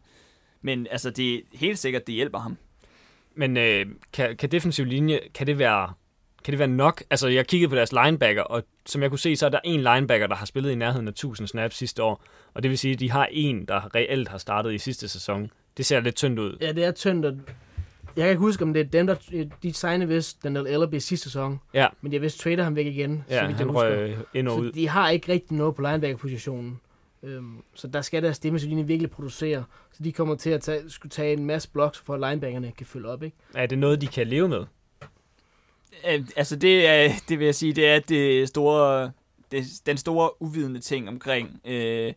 Men 0.62 0.86
altså, 0.90 1.10
det 1.10 1.34
er 1.34 1.40
helt 1.54 1.78
sikkert, 1.78 2.06
det 2.06 2.14
hjælper 2.14 2.38
ham. 2.38 2.56
Men 3.34 3.56
øh, 3.56 3.86
kan, 4.12 4.36
kan 4.36 4.50
defensiv 4.50 4.84
linje, 4.84 5.20
kan 5.34 5.46
det 5.46 5.58
være 5.58 5.92
kan 6.44 6.52
det 6.52 6.58
være 6.58 6.68
nok? 6.68 7.02
Altså, 7.10 7.28
jeg 7.28 7.46
kiggede 7.46 7.68
på 7.68 7.76
deres 7.76 7.92
linebacker, 7.92 8.42
og 8.42 8.62
som 8.86 9.02
jeg 9.02 9.10
kunne 9.10 9.18
se, 9.18 9.36
så 9.36 9.46
er 9.46 9.50
der 9.50 9.60
en 9.64 9.80
linebacker, 9.80 10.26
der 10.26 10.34
har 10.34 10.46
spillet 10.46 10.70
i 10.70 10.74
nærheden 10.74 11.08
af 11.08 11.12
1000 11.12 11.48
snaps 11.48 11.76
sidste 11.76 12.02
år. 12.02 12.22
Og 12.54 12.62
det 12.62 12.70
vil 12.70 12.78
sige, 12.78 12.94
at 12.94 13.00
de 13.00 13.10
har 13.10 13.28
en, 13.30 13.64
der 13.64 13.94
reelt 13.94 14.28
har 14.28 14.38
startet 14.38 14.72
i 14.74 14.78
sidste 14.78 15.08
sæson. 15.08 15.50
Det 15.76 15.86
ser 15.86 16.00
lidt 16.00 16.14
tyndt 16.16 16.38
ud. 16.38 16.56
Ja, 16.60 16.72
det 16.72 16.84
er 16.84 16.90
tyndt. 16.92 17.26
og 17.26 17.32
Jeg 18.16 18.22
kan 18.22 18.28
ikke 18.30 18.38
huske, 18.40 18.62
om 18.64 18.72
det 18.72 18.80
er 18.80 18.84
dem, 18.84 19.06
der 19.06 19.14
de 19.62 19.72
signede 19.72 20.08
vist 20.08 20.42
Daniel 20.44 20.66
Ellerby 20.66 20.94
sidste 20.98 21.24
sæson. 21.24 21.60
Ja. 21.74 21.86
Men 22.00 22.12
jeg 22.12 22.22
vist 22.22 22.40
trader 22.40 22.62
ham 22.62 22.76
væk 22.76 22.86
igen, 22.86 23.24
Ja, 23.30 23.40
så 23.40 23.46
vidt 23.46 23.58
jeg 23.58 23.66
han 23.66 23.74
røg 23.76 24.16
ind 24.34 24.48
og 24.48 24.54
Så 24.56 24.60
ud. 24.62 24.72
de 24.72 24.88
har 24.88 25.10
ikke 25.10 25.32
rigtig 25.32 25.56
noget 25.56 25.74
på 25.74 25.82
linebacker-positionen. 25.82 26.80
Øhm, 27.22 27.62
så 27.74 27.86
der 27.86 28.00
skal 28.02 28.22
deres 28.22 28.36
stemmesynlighed 28.36 28.84
virkelig 28.86 29.10
producere. 29.10 29.64
Så 29.92 30.02
de 30.04 30.12
kommer 30.12 30.34
til 30.34 30.50
at 30.50 30.60
tage, 30.60 30.80
skulle 30.90 31.10
tage 31.10 31.32
en 31.32 31.44
masse 31.44 31.70
blocks, 31.70 31.98
for 31.98 32.14
at 32.14 32.20
linebackerne 32.30 32.72
kan 32.78 32.86
følge 32.86 33.08
op. 33.08 33.22
Ikke? 33.22 33.36
Er 33.54 33.66
det 33.66 33.78
noget, 33.78 34.00
de 34.00 34.06
kan 34.06 34.26
leve 34.26 34.48
med? 34.48 34.64
Øh, 36.08 36.20
altså 36.36 36.56
det, 36.56 36.86
er, 36.86 37.12
det 37.28 37.38
vil 37.38 37.44
jeg 37.44 37.54
sige, 37.54 37.72
det 37.72 37.88
er 37.88 37.98
det 37.98 38.48
store, 38.48 39.10
det, 39.52 39.64
den 39.86 39.96
store 39.96 40.42
uvidende 40.42 40.80
ting 40.80 41.08
omkring, 41.08 41.60
øh, 41.64 42.12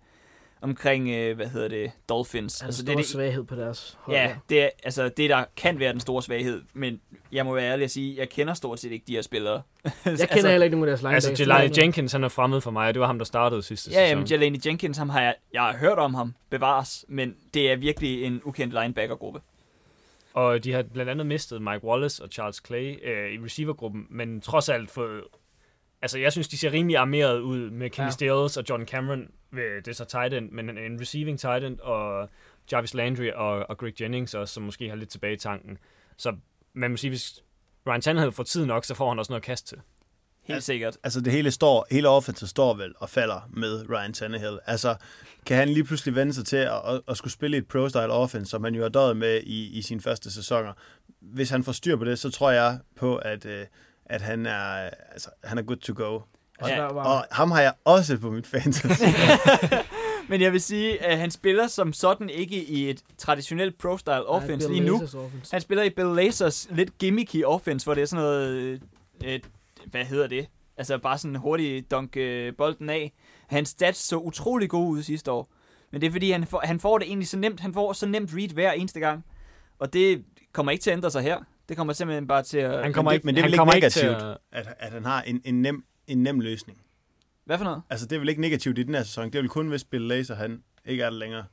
omkring 0.61 1.09
øh, 1.09 1.35
hvad 1.35 1.47
hedder 1.47 1.67
det, 1.67 1.91
Dolphins. 2.09 2.53
Altså, 2.53 2.65
altså 2.65 2.83
det 2.85 2.91
er 2.91 2.95
det, 2.97 3.05
svaghed 3.05 3.43
på 3.43 3.55
deres 3.55 3.97
hold. 4.01 4.17
ja, 4.17 4.35
det 4.49 4.63
er 4.63 4.69
altså 4.83 5.09
det, 5.09 5.29
der 5.29 5.43
kan 5.57 5.79
være 5.79 5.91
den 5.91 5.99
store 5.99 6.23
svaghed, 6.23 6.61
men 6.73 7.01
jeg 7.31 7.45
må 7.45 7.53
være 7.53 7.71
ærlig 7.71 7.83
at 7.83 7.91
sige, 7.91 8.15
jeg 8.17 8.29
kender 8.29 8.53
stort 8.53 8.79
set 8.79 8.91
ikke 8.91 9.05
de 9.07 9.13
her 9.15 9.21
spillere. 9.21 9.61
Jeg 10.05 10.29
kender 10.29 10.49
heller 10.49 10.63
ikke 10.65 10.77
nogen 10.77 10.89
af 10.89 10.97
deres. 10.99 11.13
Altså, 11.27 11.43
Jelani 11.43 11.69
Jenkins, 11.81 12.11
han 12.11 12.23
er 12.23 12.29
fremmed 12.29 12.61
for 12.61 12.71
mig, 12.71 12.87
og 12.87 12.93
det 12.93 12.99
var 12.99 13.07
ham, 13.07 13.17
der 13.17 13.25
startede 13.25 13.63
sidste 13.63 13.91
Ja, 13.91 13.95
sæson. 13.95 14.09
jamen, 14.09 14.27
Jelani 14.31 14.59
Jenkins, 14.65 14.97
ham 14.97 15.09
har 15.09 15.21
jeg, 15.21 15.35
jeg 15.53 15.61
har 15.61 15.77
hørt 15.77 15.97
om 15.97 16.13
ham, 16.13 16.33
bevares, 16.49 17.05
men 17.07 17.35
det 17.53 17.71
er 17.71 17.75
virkelig 17.75 18.23
en 18.23 18.41
ukendt 18.43 18.73
linebackergruppe. 18.81 19.41
Og 20.33 20.63
de 20.63 20.73
har 20.73 20.83
blandt 20.83 21.11
andet 21.11 21.25
mistet 21.25 21.61
Mike 21.61 21.83
Wallace 21.83 22.23
og 22.23 22.29
Charles 22.29 22.61
Clay 22.67 22.95
øh, 23.03 23.31
i 23.33 23.43
receivergruppen, 23.43 24.07
men 24.09 24.41
trods 24.41 24.69
alt 24.69 24.91
for... 24.91 25.21
Altså, 26.01 26.19
jeg 26.19 26.31
synes, 26.31 26.47
de 26.47 26.57
ser 26.57 26.71
rimelig 26.71 26.97
armeret 26.97 27.39
ud 27.39 27.69
med 27.69 27.89
Kenny 27.89 28.05
Ja. 28.05 28.11
Stills 28.11 28.57
og 28.57 28.63
John 28.69 28.85
Cameron 28.87 29.27
det 29.55 29.87
er 29.87 29.93
så 29.93 30.05
tight 30.05 30.33
end, 30.33 30.51
men 30.51 30.77
en, 30.77 31.01
receiving 31.01 31.39
tight 31.39 31.63
end, 31.63 31.79
og 31.79 32.29
Jarvis 32.71 32.93
Landry 32.93 33.29
og, 33.31 33.69
og 33.69 33.77
Greg 33.77 34.01
Jennings 34.01 34.33
også, 34.33 34.53
som 34.53 34.63
måske 34.63 34.89
har 34.89 34.95
lidt 34.95 35.09
tilbage 35.09 35.33
i 35.33 35.37
tanken. 35.37 35.77
Så 36.17 36.35
man 36.73 36.91
må 36.91 36.97
sige, 36.97 37.11
hvis 37.11 37.43
Ryan 37.87 38.01
Tannehill 38.01 38.31
får 38.31 38.43
tid 38.43 38.65
nok, 38.65 38.85
så 38.85 38.95
får 38.95 39.09
han 39.09 39.19
også 39.19 39.31
noget 39.31 39.41
at 39.41 39.45
kaste 39.45 39.67
til. 39.67 39.81
Helt 40.43 40.55
Ja. 40.55 40.59
sikkert. 40.59 40.97
Altså 41.03 41.21
det 41.21 41.33
hele 41.33 41.51
står, 41.51 41.85
hele 41.91 42.09
offensive 42.09 42.47
står 42.49 42.73
vel 42.73 42.93
og 42.97 43.09
falder 43.09 43.49
med 43.53 43.89
Ryan 43.89 44.13
Tannehill. 44.13 44.59
Altså 44.65 44.95
kan 45.45 45.57
han 45.57 45.69
lige 45.69 45.83
pludselig 45.83 46.15
vende 46.15 46.33
sig 46.33 46.45
til 46.45 46.57
at, 46.57 46.71
at, 46.87 47.01
at 47.07 47.17
skulle 47.17 47.33
spille 47.33 47.57
et 47.57 47.65
pro-style 47.75 47.97
offense, 48.11 48.49
som 48.49 48.63
han 48.63 48.75
jo 48.75 48.81
har 48.81 48.89
døjet 48.89 49.17
med 49.17 49.41
i, 49.43 49.77
i 49.77 49.81
sine 49.81 50.01
første 50.01 50.31
sæsoner. 50.33 50.73
Hvis 51.21 51.49
han 51.49 51.63
får 51.63 51.71
styr 51.71 51.95
på 51.95 52.05
det, 52.05 52.19
så 52.19 52.29
tror 52.31 52.51
jeg 52.51 52.79
på, 52.95 53.15
at, 53.15 53.45
øh, 53.45 53.65
at 54.05 54.21
han, 54.21 54.45
er, 54.45 54.89
altså, 55.11 55.29
han 55.43 55.57
er 55.57 55.61
good 55.61 55.77
to 55.77 55.93
go. 55.95 56.19
Altså, 56.59 56.75
Ja, 56.75 56.85
Og 56.87 57.25
ham 57.31 57.51
har 57.51 57.61
jeg 57.61 57.73
også 57.85 58.17
på 58.17 58.31
mit 58.31 58.47
fantasy. 58.47 59.03
Men 60.29 60.41
jeg 60.41 60.51
vil 60.51 60.61
sige, 60.61 61.03
at 61.03 61.17
han 61.17 61.31
spiller 61.31 61.67
som 61.67 61.93
sådan 61.93 62.29
ikke 62.29 62.63
i 62.63 62.89
et 62.89 63.01
traditionelt 63.17 63.75
pro-style 63.85 64.11
offense 64.27 64.67
Bill 64.67 64.79
lige 64.81 64.87
nu. 64.89 64.95
Offense. 64.95 65.51
Han 65.51 65.61
spiller 65.61 65.83
i 65.83 65.89
Bill 65.89 66.07
Lazers 66.15 66.67
lidt 66.71 66.97
gimmicky 66.97 67.43
offense, 67.43 67.85
hvor 67.85 67.93
det 67.93 68.01
er 68.01 68.05
sådan 68.05 68.23
noget... 68.23 68.49
Øh, 68.49 68.79
øh, 69.25 69.39
hvad 69.91 70.05
hedder 70.05 70.27
det? 70.27 70.47
Altså 70.77 70.97
bare 70.97 71.17
sådan 71.17 71.35
hurtigt 71.35 71.91
dunk 71.91 72.17
øh, 72.17 72.53
bolden 72.57 72.89
af. 72.89 73.13
Hans 73.47 73.69
stats 73.69 73.99
så 73.99 74.17
utrolig 74.17 74.69
gode 74.69 74.87
ud 74.89 75.01
sidste 75.03 75.31
år. 75.31 75.51
Men 75.91 76.01
det 76.01 76.07
er 76.07 76.11
fordi, 76.11 76.31
han 76.31 76.45
får, 76.45 76.61
han 76.63 76.79
får 76.79 76.97
det 76.97 77.07
egentlig 77.07 77.27
så 77.27 77.37
nemt. 77.37 77.59
Han 77.59 77.73
får 77.73 77.93
så 77.93 78.05
nemt 78.07 78.29
read 78.37 78.49
hver 78.53 78.71
eneste 78.71 78.99
gang. 78.99 79.25
Og 79.79 79.93
det 79.93 80.23
kommer 80.53 80.71
ikke 80.71 80.81
til 80.81 80.89
at 80.89 80.97
ændre 80.97 81.11
sig 81.11 81.21
her. 81.21 81.37
Det 81.69 81.77
kommer 81.77 81.93
simpelthen 81.93 82.27
bare 82.27 82.43
til 82.43 82.57
at... 82.57 82.83
Han 82.83 82.93
kommer 82.93 83.11
det- 83.11 83.15
ikke, 83.15 83.25
men 83.25 83.35
det 83.35 83.41
er 83.41 83.45
vel 83.45 83.53
ikke 83.53 83.65
negativt? 83.65 84.03
Ikke 84.05 84.23
at, 84.25 84.37
at, 84.51 84.67
at 84.79 84.91
han 84.91 85.05
har 85.05 85.21
en, 85.21 85.41
en, 85.45 85.61
nem, 85.61 85.85
en 86.07 86.23
nem 86.23 86.39
løsning. 86.39 86.81
Hvad 87.45 87.57
for 87.57 87.65
noget? 87.65 87.81
Altså 87.89 88.05
det 88.05 88.15
er 88.15 88.19
vel 88.19 88.29
ikke 88.29 88.41
negativt 88.41 88.77
i 88.77 88.83
den 88.83 88.95
her 88.95 89.03
sæson. 89.03 89.25
Det 89.25 89.35
er 89.35 89.39
vel 89.41 89.49
kun, 89.49 89.67
hvis 89.67 89.83
Bill 89.83 90.07
Laser 90.07 90.35
han 90.35 90.63
ikke 90.85 91.03
er 91.03 91.09
der 91.09 91.17
længere, 91.17 91.43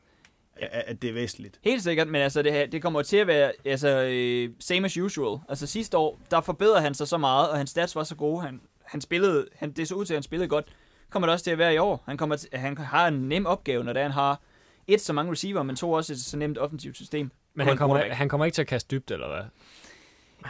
at, 0.57 1.03
det 1.03 1.11
er 1.11 1.15
væsentligt. 1.15 1.61
Helt 1.63 1.83
sikkert, 1.83 2.09
men 2.09 2.21
altså 2.21 2.43
det, 2.43 2.53
her, 2.53 2.67
det 2.67 2.83
kommer 2.83 3.03
til 3.03 3.17
at 3.17 3.27
være 3.27 3.53
altså, 3.65 3.89
øh, 3.89 4.51
same 4.61 4.85
as 4.85 4.99
usual. 4.99 5.41
Altså 5.49 5.67
sidste 5.67 5.99
år, 5.99 6.21
der 6.31 6.41
forbedrede 6.41 6.81
han 6.81 6.95
sig 6.95 7.09
så 7.09 7.19
meget, 7.19 7.51
og 7.51 7.57
hans 7.57 7.71
stats 7.71 7.97
var 7.97 8.05
så 8.05 8.15
gode. 8.15 8.43
Han, 8.43 8.61
han 8.85 9.01
spillede, 9.01 9.47
han, 9.57 9.73
det 9.73 9.89
så 9.89 9.95
ud 9.95 10.05
til, 10.05 10.15
at 10.15 10.17
han 10.17 10.23
spillede 10.23 10.49
godt. 10.49 10.67
Kommer 11.11 11.27
det 11.27 11.33
også 11.33 11.45
til 11.45 11.51
at 11.51 11.59
være 11.59 11.75
i 11.75 11.79
år. 11.79 12.03
Han, 12.07 12.17
kommer 12.17 12.37
til, 12.37 12.49
han 12.53 12.79
har 12.79 13.09
en 13.09 13.29
nem 13.29 13.47
opgave, 13.47 13.85
når 13.85 13.93
det 13.93 14.01
er, 14.01 14.05
han 14.05 14.13
har 14.13 14.41
et 14.87 15.01
så 15.01 15.13
mange 15.13 15.33
receiver, 15.33 15.63
men 15.63 15.77
to 15.77 15.93
også 15.93 16.13
et 16.13 16.21
så 16.21 16.37
nemt 16.37 16.59
offensivt 16.59 16.97
system. 16.97 17.31
men 17.55 17.67
han 17.67 17.77
kommer, 17.77 18.15
han 18.15 18.29
kommer 18.29 18.45
ikke 18.45 18.55
til 18.55 18.63
at 18.63 18.69
kaste 18.69 18.97
dybt, 18.97 19.11
eller 19.11 19.29
hvad? 19.29 19.43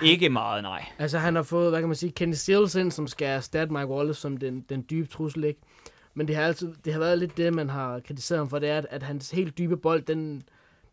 Ikke 0.02 0.28
meget, 0.28 0.62
nej. 0.62 0.84
Altså 0.98 1.18
han 1.18 1.34
har 1.36 1.42
fået, 1.42 1.70
hvad 1.70 1.80
kan 1.80 1.88
man 1.88 1.96
sige, 1.96 2.12
Kenny 2.12 2.34
Stills 2.34 2.74
ind, 2.74 2.90
som 2.90 3.06
skal 3.06 3.28
erstatte 3.28 3.72
Mike 3.72 3.86
Wallace 3.86 4.20
som 4.20 4.36
den, 4.36 4.60
den 4.68 4.86
dybe 4.90 5.08
trussel, 5.08 5.44
ikke? 5.44 5.60
Men 6.14 6.29
det 6.29 6.37
har, 6.37 6.42
altid, 6.42 6.75
det 6.85 6.92
har 6.92 7.01
været 7.01 7.18
lidt 7.18 7.37
det, 7.37 7.55
man 7.55 7.68
har 7.68 8.01
kritiseret 8.01 8.38
ham 8.38 8.49
for, 8.49 8.59
det 8.59 8.68
er, 8.68 8.79
at, 8.79 8.87
at 8.90 9.03
hans 9.03 9.31
helt 9.31 9.59
dybe 9.59 9.77
bold, 9.77 10.03
den, 10.03 10.42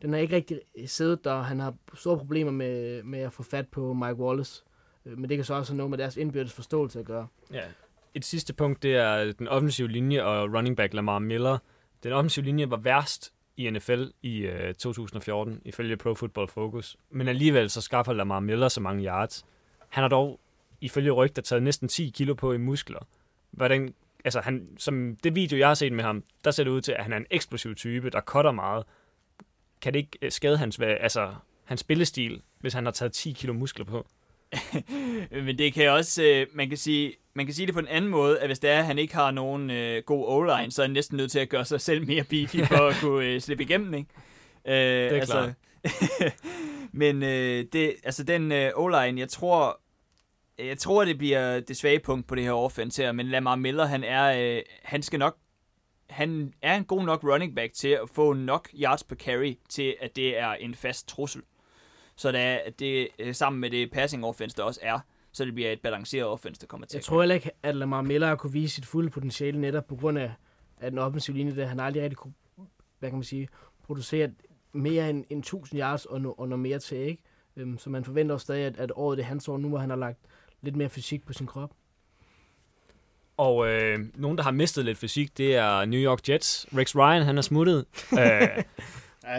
den 0.01 0.13
har 0.13 0.19
ikke 0.19 0.35
rigtig 0.35 0.59
siddet 0.85 1.23
der. 1.23 1.41
Han 1.41 1.59
har 1.59 1.73
store 1.93 2.17
problemer 2.17 2.51
med, 2.51 3.03
med 3.03 3.19
at 3.19 3.33
få 3.33 3.43
fat 3.43 3.67
på 3.67 3.93
Mike 3.93 4.15
Wallace. 4.15 4.63
Øh, 5.05 5.17
men 5.17 5.29
det 5.29 5.37
kan 5.37 5.45
så 5.45 5.53
også 5.53 5.71
have 5.71 5.77
noget 5.77 5.89
med 5.89 5.97
deres 5.97 6.17
indbyrdes 6.17 6.53
forståelse 6.53 6.99
at 6.99 7.05
gøre. 7.05 7.27
Ja. 7.53 7.63
Et 8.13 8.25
sidste 8.25 8.53
punkt, 8.53 8.83
det 8.83 8.95
er 8.95 9.31
den 9.31 9.47
offensive 9.47 9.87
linje 9.87 10.23
og 10.23 10.53
running 10.53 10.77
back 10.77 10.93
Lamar 10.93 11.19
Miller. 11.19 11.57
Den 12.03 12.11
offensive 12.11 12.45
linje 12.45 12.69
var 12.69 12.77
værst 12.77 13.33
i 13.57 13.69
NFL 13.69 14.03
i 14.21 14.37
øh, 14.37 14.73
2014, 14.73 15.61
ifølge 15.65 15.97
Pro 15.97 16.13
Football 16.13 16.47
Focus. 16.47 16.97
Men 17.09 17.27
alligevel 17.27 17.69
så 17.69 17.81
skaffer 17.81 18.13
Lamar 18.13 18.39
Miller 18.39 18.67
så 18.67 18.81
mange 18.81 19.05
yards. 19.05 19.45
Han 19.89 20.01
har 20.01 20.09
dog, 20.09 20.39
ifølge 20.81 21.11
rygter, 21.11 21.41
taget 21.41 21.63
næsten 21.63 21.87
10 21.87 22.09
kilo 22.15 22.33
på 22.33 22.53
i 22.53 22.57
muskler. 22.57 22.99
Hvordan, 23.51 23.93
altså 24.27 24.41
han, 24.41 24.67
som 24.77 25.15
det 25.23 25.35
video, 25.35 25.57
jeg 25.57 25.67
har 25.67 25.73
set 25.73 25.93
med 25.93 26.03
ham, 26.03 26.23
der 26.43 26.51
ser 26.51 26.63
det 26.63 26.71
ud 26.71 26.81
til, 26.81 26.91
at 26.91 27.03
han 27.03 27.13
er 27.13 27.17
en 27.17 27.25
eksplosiv 27.31 27.75
type, 27.75 28.09
der 28.09 28.21
cutter 28.21 28.51
meget. 28.51 28.83
Kan 29.81 29.93
det 29.93 29.99
ikke 29.99 30.17
øh, 30.21 30.31
skade 30.31 30.57
hans, 30.57 30.79
altså, 30.79 31.33
hans 31.65 31.79
spillestil, 31.79 32.41
hvis 32.59 32.73
han 32.73 32.85
har 32.85 32.91
taget 32.91 33.11
10 33.11 33.31
kilo 33.31 33.53
muskler 33.53 33.85
på? 33.85 34.07
Men 35.45 35.57
det 35.57 35.73
kan 35.73 35.89
også, 35.89 36.23
øh, 36.23 36.47
man 36.53 36.69
kan 36.69 36.77
sige, 36.77 37.13
man 37.33 37.45
kan 37.45 37.55
sige 37.55 37.65
det 37.65 37.73
på 37.73 37.79
en 37.79 37.87
anden 37.87 38.11
måde, 38.11 38.39
at 38.39 38.47
hvis 38.47 38.59
det 38.59 38.69
er, 38.69 38.79
at 38.79 38.85
han 38.85 38.99
ikke 38.99 39.15
har 39.15 39.31
nogen 39.31 39.69
øh, 39.69 40.03
god 40.03 40.25
o-line, 40.27 40.71
så 40.71 40.81
er 40.81 40.87
han 40.87 40.93
næsten 40.93 41.17
nødt 41.17 41.31
til 41.31 41.39
at 41.39 41.49
gøre 41.49 41.65
sig 41.65 41.81
selv 41.81 42.07
mere 42.07 42.23
beefy 42.23 42.57
for 42.57 42.87
at 42.87 42.95
kunne 43.01 43.25
øh, 43.25 43.41
slippe 43.41 43.63
igennem, 43.63 43.93
ikke? 43.93 44.09
Øh, 44.65 45.11
det 45.11 45.17
er 45.17 45.25
klart. 45.25 45.53
men 47.01 47.23
øh, 47.23 47.65
det, 47.73 47.95
altså 48.03 48.23
den 48.23 48.51
øh, 48.51 48.71
o-line, 48.75 49.19
jeg 49.19 49.29
tror, 49.29 49.81
jeg 50.59 50.77
tror, 50.77 51.05
det 51.05 51.17
bliver 51.17 51.59
det 51.59 51.77
svage 51.77 51.99
punkt 51.99 52.27
på 52.27 52.35
det 52.35 52.43
her 52.43 52.51
offense 52.51 53.03
her, 53.03 53.11
men 53.11 53.27
Lamar 53.27 53.55
Miller, 53.55 53.85
han 53.85 54.03
er, 54.03 54.55
øh, 54.57 54.61
han 54.83 55.01
skal 55.01 55.19
nok, 55.19 55.37
han 56.09 56.53
er 56.61 56.75
en 56.75 56.85
god 56.85 57.03
nok 57.03 57.23
running 57.23 57.55
back 57.55 57.73
til 57.73 57.87
at 57.87 58.09
få 58.13 58.33
nok 58.33 58.69
yards 58.73 59.03
per 59.03 59.15
carry 59.15 59.55
til, 59.69 59.95
at 60.01 60.15
det 60.15 60.39
er 60.39 60.53
en 60.53 60.75
fast 60.75 61.07
trussel. 61.07 61.41
Så 62.15 62.31
det 62.31 62.39
er, 62.39 62.59
det 62.79 63.07
øh, 63.19 63.35
sammen 63.35 63.59
med 63.61 63.69
det 63.69 63.91
passing 63.91 64.25
offense, 64.25 64.57
der 64.57 64.63
også 64.63 64.79
er, 64.83 64.99
så 65.31 65.45
det 65.45 65.53
bliver 65.53 65.71
et 65.71 65.81
balanceret 65.81 66.25
offense, 66.25 66.61
der 66.61 66.67
kommer 66.67 66.87
til 66.87 66.95
Jeg 66.95 66.99
at 66.99 67.03
tror 67.03 67.21
heller 67.21 67.35
ikke, 67.35 67.51
at 67.63 67.75
Lamar 67.75 68.01
Miller 68.01 68.35
kunne 68.35 68.53
vise 68.53 68.75
sit 68.75 68.85
fulde 68.85 69.09
potentiale 69.09 69.61
netop 69.61 69.87
på 69.87 69.95
grund 69.95 70.17
af, 70.17 70.31
af 70.81 70.91
den 70.91 70.99
offensive 70.99 71.37
linje, 71.37 71.55
der 71.55 71.65
han 71.65 71.79
aldrig 71.79 72.03
rigtig 72.03 72.17
kunne, 72.17 72.33
hvad 72.99 73.09
kan 73.09 73.17
man 73.17 73.23
sige, 73.23 73.47
producere 73.83 74.31
mere 74.71 75.09
end, 75.09 75.25
end 75.29 75.39
1000 75.39 75.79
yards 75.81 76.05
og, 76.05 76.21
no, 76.21 76.31
og 76.31 76.49
noget 76.49 76.59
mere 76.59 76.79
til, 76.79 76.97
ikke? 76.97 77.23
Øhm, 77.55 77.77
så 77.77 77.89
man 77.89 78.05
forventer 78.05 78.33
også 78.33 78.43
stadig, 78.43 78.65
at, 78.65 78.77
at 78.77 78.91
året 78.95 79.17
det 79.17 79.23
er 79.23 79.27
hans 79.27 79.47
år 79.47 79.57
nu, 79.57 79.69
hvor 79.69 79.77
han 79.77 79.89
har 79.89 79.97
lagt 79.97 80.19
lidt 80.61 80.75
mere 80.75 80.89
fysik 80.89 81.25
på 81.25 81.33
sin 81.33 81.47
krop. 81.47 81.71
Og 83.37 83.67
øh, 83.67 83.99
nogen, 84.15 84.37
der 84.37 84.43
har 84.43 84.51
mistet 84.51 84.85
lidt 84.85 84.97
fysik, 84.97 85.37
det 85.37 85.55
er 85.55 85.85
New 85.85 85.99
York 85.99 86.29
Jets. 86.29 86.67
Rex 86.77 86.95
Ryan, 86.95 87.21
han 87.21 87.37
er 87.37 87.41
smuttet. 87.41 87.85
øh, 88.19 88.63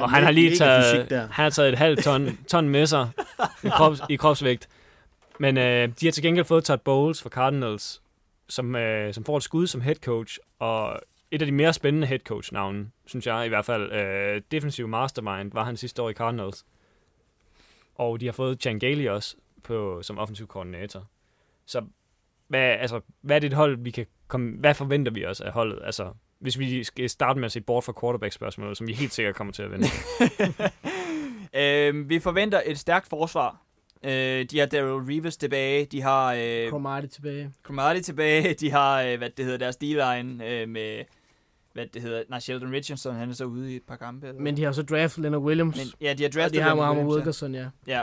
og 0.01 0.11
han 0.11 0.23
har 0.23 0.31
lige 0.31 0.57
taget, 0.57 1.13
han 1.13 1.29
har 1.31 1.51
taget 1.51 1.73
et 1.73 1.79
halvt 1.79 2.05
ton, 2.05 2.39
ton 2.49 2.69
med 2.69 2.87
sig 2.87 3.11
i, 3.65 3.69
krops, 3.69 4.01
i 4.09 4.17
kropsvægt. 4.17 4.69
Men 5.39 5.57
øh, 5.57 5.89
de 6.01 6.07
har 6.07 6.13
til 6.13 6.23
gengæld 6.23 6.45
fået 6.45 6.65
Todd 6.65 6.79
Bowles 6.79 7.23
fra 7.23 7.31
Cardinals, 7.31 8.03
som, 8.49 8.77
øh, 8.77 9.15
som 9.15 9.25
får 9.25 9.37
et 9.37 9.43
skud 9.43 9.67
som 9.67 9.81
head 9.81 9.95
coach, 9.95 10.39
og 10.59 11.01
et 11.31 11.43
af 11.43 11.47
de 11.47 11.53
mere 11.53 11.73
spændende 11.73 12.07
head 12.07 12.19
coach 12.19 12.53
navne, 12.53 12.91
synes 13.07 13.27
jeg 13.27 13.47
i 13.47 13.49
hvert 13.49 13.65
fald. 13.65 13.93
Øh, 13.93 14.43
defensive 14.51 14.89
mastermind 14.89 15.53
var 15.53 15.65
han 15.65 15.77
sidste 15.77 16.03
år 16.03 16.11
i 16.11 16.13
Cardinals. 16.13 16.65
Og 17.95 18.21
de 18.21 18.25
har 18.27 18.33
fået 18.33 18.63
Chan 18.63 18.79
Gailey 18.79 19.09
også 19.09 19.37
på, 19.65 20.03
som 20.03 20.19
offensiv 20.19 20.47
koordinator. 20.47 21.07
Så 21.67 21.85
hvad, 22.49 22.61
altså, 22.61 23.01
hvad 23.21 23.37
er 23.37 23.41
det 23.41 23.47
et 23.47 23.53
hold, 23.53 23.79
vi 23.79 23.91
kan 23.91 24.07
komme, 24.29 24.57
hvad 24.59 24.75
forventer 24.75 25.13
vi 25.13 25.27
os 25.27 25.41
af 25.41 25.53
holdet? 25.53 25.81
Altså, 25.85 26.13
hvis 26.39 26.59
vi 26.59 26.85
skal 26.85 27.11
starte 27.11 27.41
med 27.41 27.47
at 27.47 27.53
se 27.53 27.61
bort 27.61 27.85
fra 27.85 27.93
quarterback-spørgsmålet, 28.01 28.77
som 28.77 28.87
vi 28.87 28.93
helt 28.93 29.13
sikkert 29.13 29.35
kommer 29.35 29.53
til 29.53 29.63
at 29.63 29.71
vinde. 29.71 29.87
øh, 31.63 32.09
vi 32.09 32.19
forventer 32.19 32.63
et 32.67 32.79
stærkt 32.79 33.09
forsvar. 33.09 33.63
Øh, 34.03 34.45
de 34.45 34.59
har 34.59 34.67
Daryl 34.67 35.13
Reeves 35.13 35.37
tilbage, 35.37 35.85
de 35.85 36.03
har 36.03 36.35
øh, 36.35 36.71
Cromartie 36.71 37.09
tilbage. 37.09 37.53
Cromartie 37.63 38.03
tilbage, 38.03 38.55
de 38.55 38.71
har, 38.71 39.03
øh, 39.03 39.19
hvad 39.19 39.31
det 39.31 39.45
hedder, 39.45 39.59
deres 39.59 39.77
D-line 39.77 40.47
øh, 40.47 40.69
med, 40.69 41.05
hvad 41.73 41.87
det 41.87 42.03
hedder, 42.03 42.23
nej, 42.29 42.41
Sheldon 42.41 42.73
Richardson, 42.73 43.15
han 43.15 43.31
er 43.31 43.35
så 43.35 43.45
ude 43.45 43.73
i 43.73 43.77
et 43.77 43.83
par 43.83 43.97
kampe. 43.97 44.29
Eller? 44.29 44.41
Men 44.41 44.57
de 44.57 44.65
har 44.65 44.73
så 44.73 44.83
draftet 44.83 45.23
Leonard 45.23 45.43
Williams. 45.43 45.77
Men, 45.77 45.87
ja, 46.01 46.15
de 46.15 46.23
har 46.23 46.29
og 46.29 46.35
draftet 46.35 46.55
de 46.55 46.61
har 46.61 46.75
Leonard 46.75 46.97
Williams, 46.97 47.15
Wilkerson, 47.15 47.55
ja. 47.55 47.69
ja. 47.87 48.03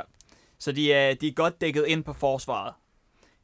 Så 0.60 0.72
de 0.72 0.94
er, 0.94 1.14
de 1.14 1.28
er 1.28 1.32
godt 1.32 1.62
dækket 1.62 1.86
ind 1.88 2.04
på 2.04 2.14
forsvaret. 2.14 2.74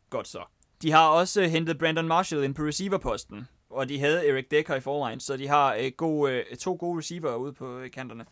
Godt 0.10 0.28
så. 0.28 0.44
De 0.82 0.92
har 0.92 1.08
også 1.08 1.44
hentet 1.44 1.78
Brandon 1.78 2.08
Marshall 2.08 2.44
ind 2.44 2.56
på 2.56 2.62
receiverposten, 2.62 3.48
og 3.70 3.90
de 3.90 4.00
havde 4.00 4.28
Eric 4.28 4.46
Decker 4.52 4.76
i 4.76 4.80
forvejen, 4.80 5.20
så 5.20 5.38
de 5.38 5.48
har 5.48 5.76
øh, 5.76 5.92
gode, 5.98 6.34
øh, 6.34 6.58
to 6.58 6.78
gode 6.80 6.98
receiver 6.98 7.36
ude 7.36 7.54
på 7.54 7.78
øh, 7.80 7.92
kanterne. 7.92 8.26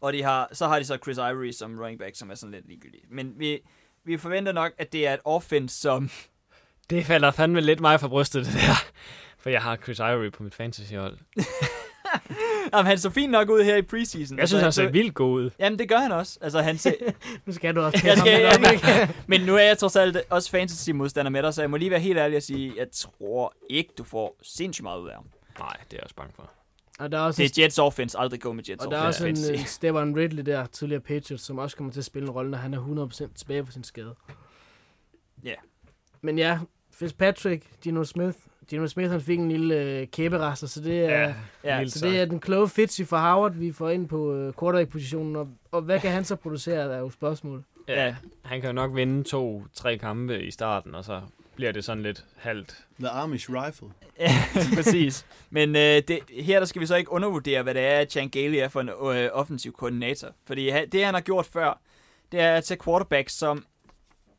Og 0.00 0.12
de 0.12 0.22
har, 0.22 0.48
så 0.52 0.66
har 0.66 0.78
de 0.78 0.84
så 0.84 0.98
Chris 1.02 1.16
Ivory 1.16 1.50
som 1.50 1.78
running 1.78 1.98
back, 1.98 2.16
som 2.16 2.30
er 2.30 2.34
sådan 2.34 2.52
lidt 2.52 2.66
ligegyldig. 2.66 3.00
Men 3.10 3.32
vi, 3.36 3.58
vi 4.04 4.16
forventer 4.16 4.52
nok, 4.52 4.72
at 4.78 4.92
det 4.92 5.06
er 5.06 5.14
et 5.14 5.20
offense, 5.24 5.80
som... 5.80 6.10
Det 6.90 7.06
falder 7.06 7.30
fandme 7.30 7.60
lidt 7.60 7.80
mig 7.80 8.00
for 8.00 8.08
brystet, 8.08 8.46
det 8.46 8.54
der. 8.54 8.92
For 9.38 9.50
jeg 9.50 9.62
har 9.62 9.76
Chris 9.76 9.98
Ivory 9.98 10.30
på 10.30 10.42
mit 10.42 10.54
fantasyhold. 10.54 11.18
Jamen, 12.76 12.86
han 12.88 12.98
så 12.98 13.10
fint 13.10 13.32
nok 13.32 13.48
ud 13.50 13.62
her 13.64 13.76
i 13.76 13.82
preseason. 13.82 14.38
Jeg 14.38 14.48
synes, 14.48 14.62
han 14.62 14.72
så, 14.72 14.82
ser 14.82 14.90
vildt 14.90 15.14
god 15.14 15.32
ud. 15.42 15.50
Jamen, 15.58 15.78
det 15.78 15.88
gør 15.88 15.96
han 15.98 16.12
også. 16.12 16.38
Altså, 16.40 16.60
han 16.62 16.78
ser, 16.78 16.92
Nu 17.46 17.52
skal 17.52 17.76
du 17.76 17.80
også 17.80 18.00
jeg 18.06 18.18
skal, 18.18 18.46
ham. 18.46 18.62
jeg, 18.62 19.14
men 19.26 19.40
nu 19.40 19.54
er 19.54 19.62
jeg 19.62 19.78
trods 19.78 19.96
alt 19.96 20.16
også 20.30 20.50
fantasy-modstander 20.50 21.30
med 21.30 21.42
dig, 21.42 21.54
så 21.54 21.62
jeg 21.62 21.70
må 21.70 21.76
lige 21.76 21.90
være 21.90 22.00
helt 22.00 22.18
ærlig 22.18 22.36
og 22.36 22.42
sige, 22.42 22.72
jeg 22.76 22.86
tror 22.92 23.54
ikke, 23.70 23.90
du 23.98 24.04
får 24.04 24.36
sindssygt 24.42 24.82
meget 24.82 25.00
ud 25.00 25.08
af 25.08 25.14
ham. 25.14 25.24
Nej, 25.58 25.68
det 25.84 25.92
er 25.92 25.96
jeg 25.96 26.02
også 26.04 26.14
bange 26.16 26.32
for. 26.36 26.50
Og 26.98 27.12
der 27.12 27.18
er 27.18 27.22
også, 27.22 27.42
Det 27.42 27.58
er 27.58 27.62
Jets 27.62 27.78
offense, 27.78 28.18
aldrig 28.18 28.40
gå 28.40 28.52
med 28.52 28.64
Jets 28.68 28.84
og 28.84 28.90
der 28.90 28.98
er 28.98 29.08
offense. 29.08 29.24
også 29.24 29.28
en 29.28 29.36
fantasy. 29.36 29.62
uh, 29.62 29.66
Stefan 29.68 30.16
Ridley 30.16 30.42
der, 30.46 30.66
tidligere 30.66 31.00
Patriots, 31.00 31.44
som 31.44 31.58
også 31.58 31.76
kommer 31.76 31.92
til 31.92 32.00
at 32.00 32.04
spille 32.04 32.26
en 32.28 32.30
rolle, 32.30 32.50
når 32.50 32.58
han 32.58 32.74
er 32.74 33.08
100% 33.28 33.34
tilbage 33.34 33.64
på 33.64 33.72
sin 33.72 33.84
skade. 33.84 34.14
Ja. 35.44 35.54
Men 36.20 36.38
ja, 36.38 36.58
Fitzpatrick, 36.92 37.64
Gino 37.82 38.04
Smith. 38.04 38.38
Gino 38.68 38.86
Smith, 38.86 39.10
han 39.10 39.20
fik 39.20 39.38
en 39.38 39.50
lille 39.50 40.00
uh, 40.02 40.08
kæberester, 40.08 40.66
så 40.66 40.80
det 40.80 41.04
er... 41.04 41.34
Ja, 41.64 41.78
vildt 41.78 41.92
Så 41.92 42.06
det 42.06 42.20
er 42.20 42.24
den 42.24 42.40
kloge 42.40 42.68
Fitzy 42.68 43.02
fra 43.02 43.32
Howard, 43.32 43.52
vi 43.52 43.72
får 43.72 43.90
ind 43.90 44.08
på 44.08 44.16
uh, 44.16 44.52
quarterback-positionen. 44.60 45.36
Og, 45.36 45.48
og 45.72 45.82
hvad 45.82 46.00
kan 46.00 46.10
han 46.10 46.24
så 46.24 46.36
producere, 46.36 46.88
der 46.88 46.94
er 46.94 46.98
jo 46.98 47.10
spørgsmålet. 47.10 47.64
Ja, 47.88 48.16
han 48.44 48.60
kan 48.60 48.68
jo 48.68 48.74
nok 48.74 48.94
vinde 48.94 49.22
to-tre 49.22 49.98
kampe 49.98 50.42
i 50.42 50.50
starten, 50.50 50.94
og 50.94 51.04
så 51.04 51.20
bliver 51.56 51.72
det 51.72 51.84
sådan 51.84 52.02
lidt 52.02 52.24
halvt. 52.36 52.84
The 52.98 53.08
Amish 53.08 53.50
Rifle. 53.50 53.88
Ja, 54.20 54.32
præcis. 54.76 55.26
Men 55.50 55.76
øh, 55.76 56.02
det, 56.08 56.18
her 56.40 56.58
der 56.58 56.66
skal 56.66 56.80
vi 56.80 56.86
så 56.86 56.96
ikke 56.96 57.12
undervurdere, 57.12 57.62
hvad 57.62 57.74
det 57.74 57.82
er, 57.82 57.98
at 57.98 58.12
Chan 58.12 58.28
Gailey 58.28 58.58
er 58.58 58.68
for 58.68 58.80
en 58.80 58.88
øh, 58.88 59.30
offensiv 59.32 59.72
koordinator. 59.72 60.28
Fordi 60.46 60.70
det, 60.92 61.04
han 61.04 61.14
har 61.14 61.20
gjort 61.20 61.46
før, 61.46 61.80
det 62.32 62.40
er 62.40 62.54
at 62.54 62.64
tage 62.64 62.80
quarterbacks, 62.84 63.32
som, 63.32 63.64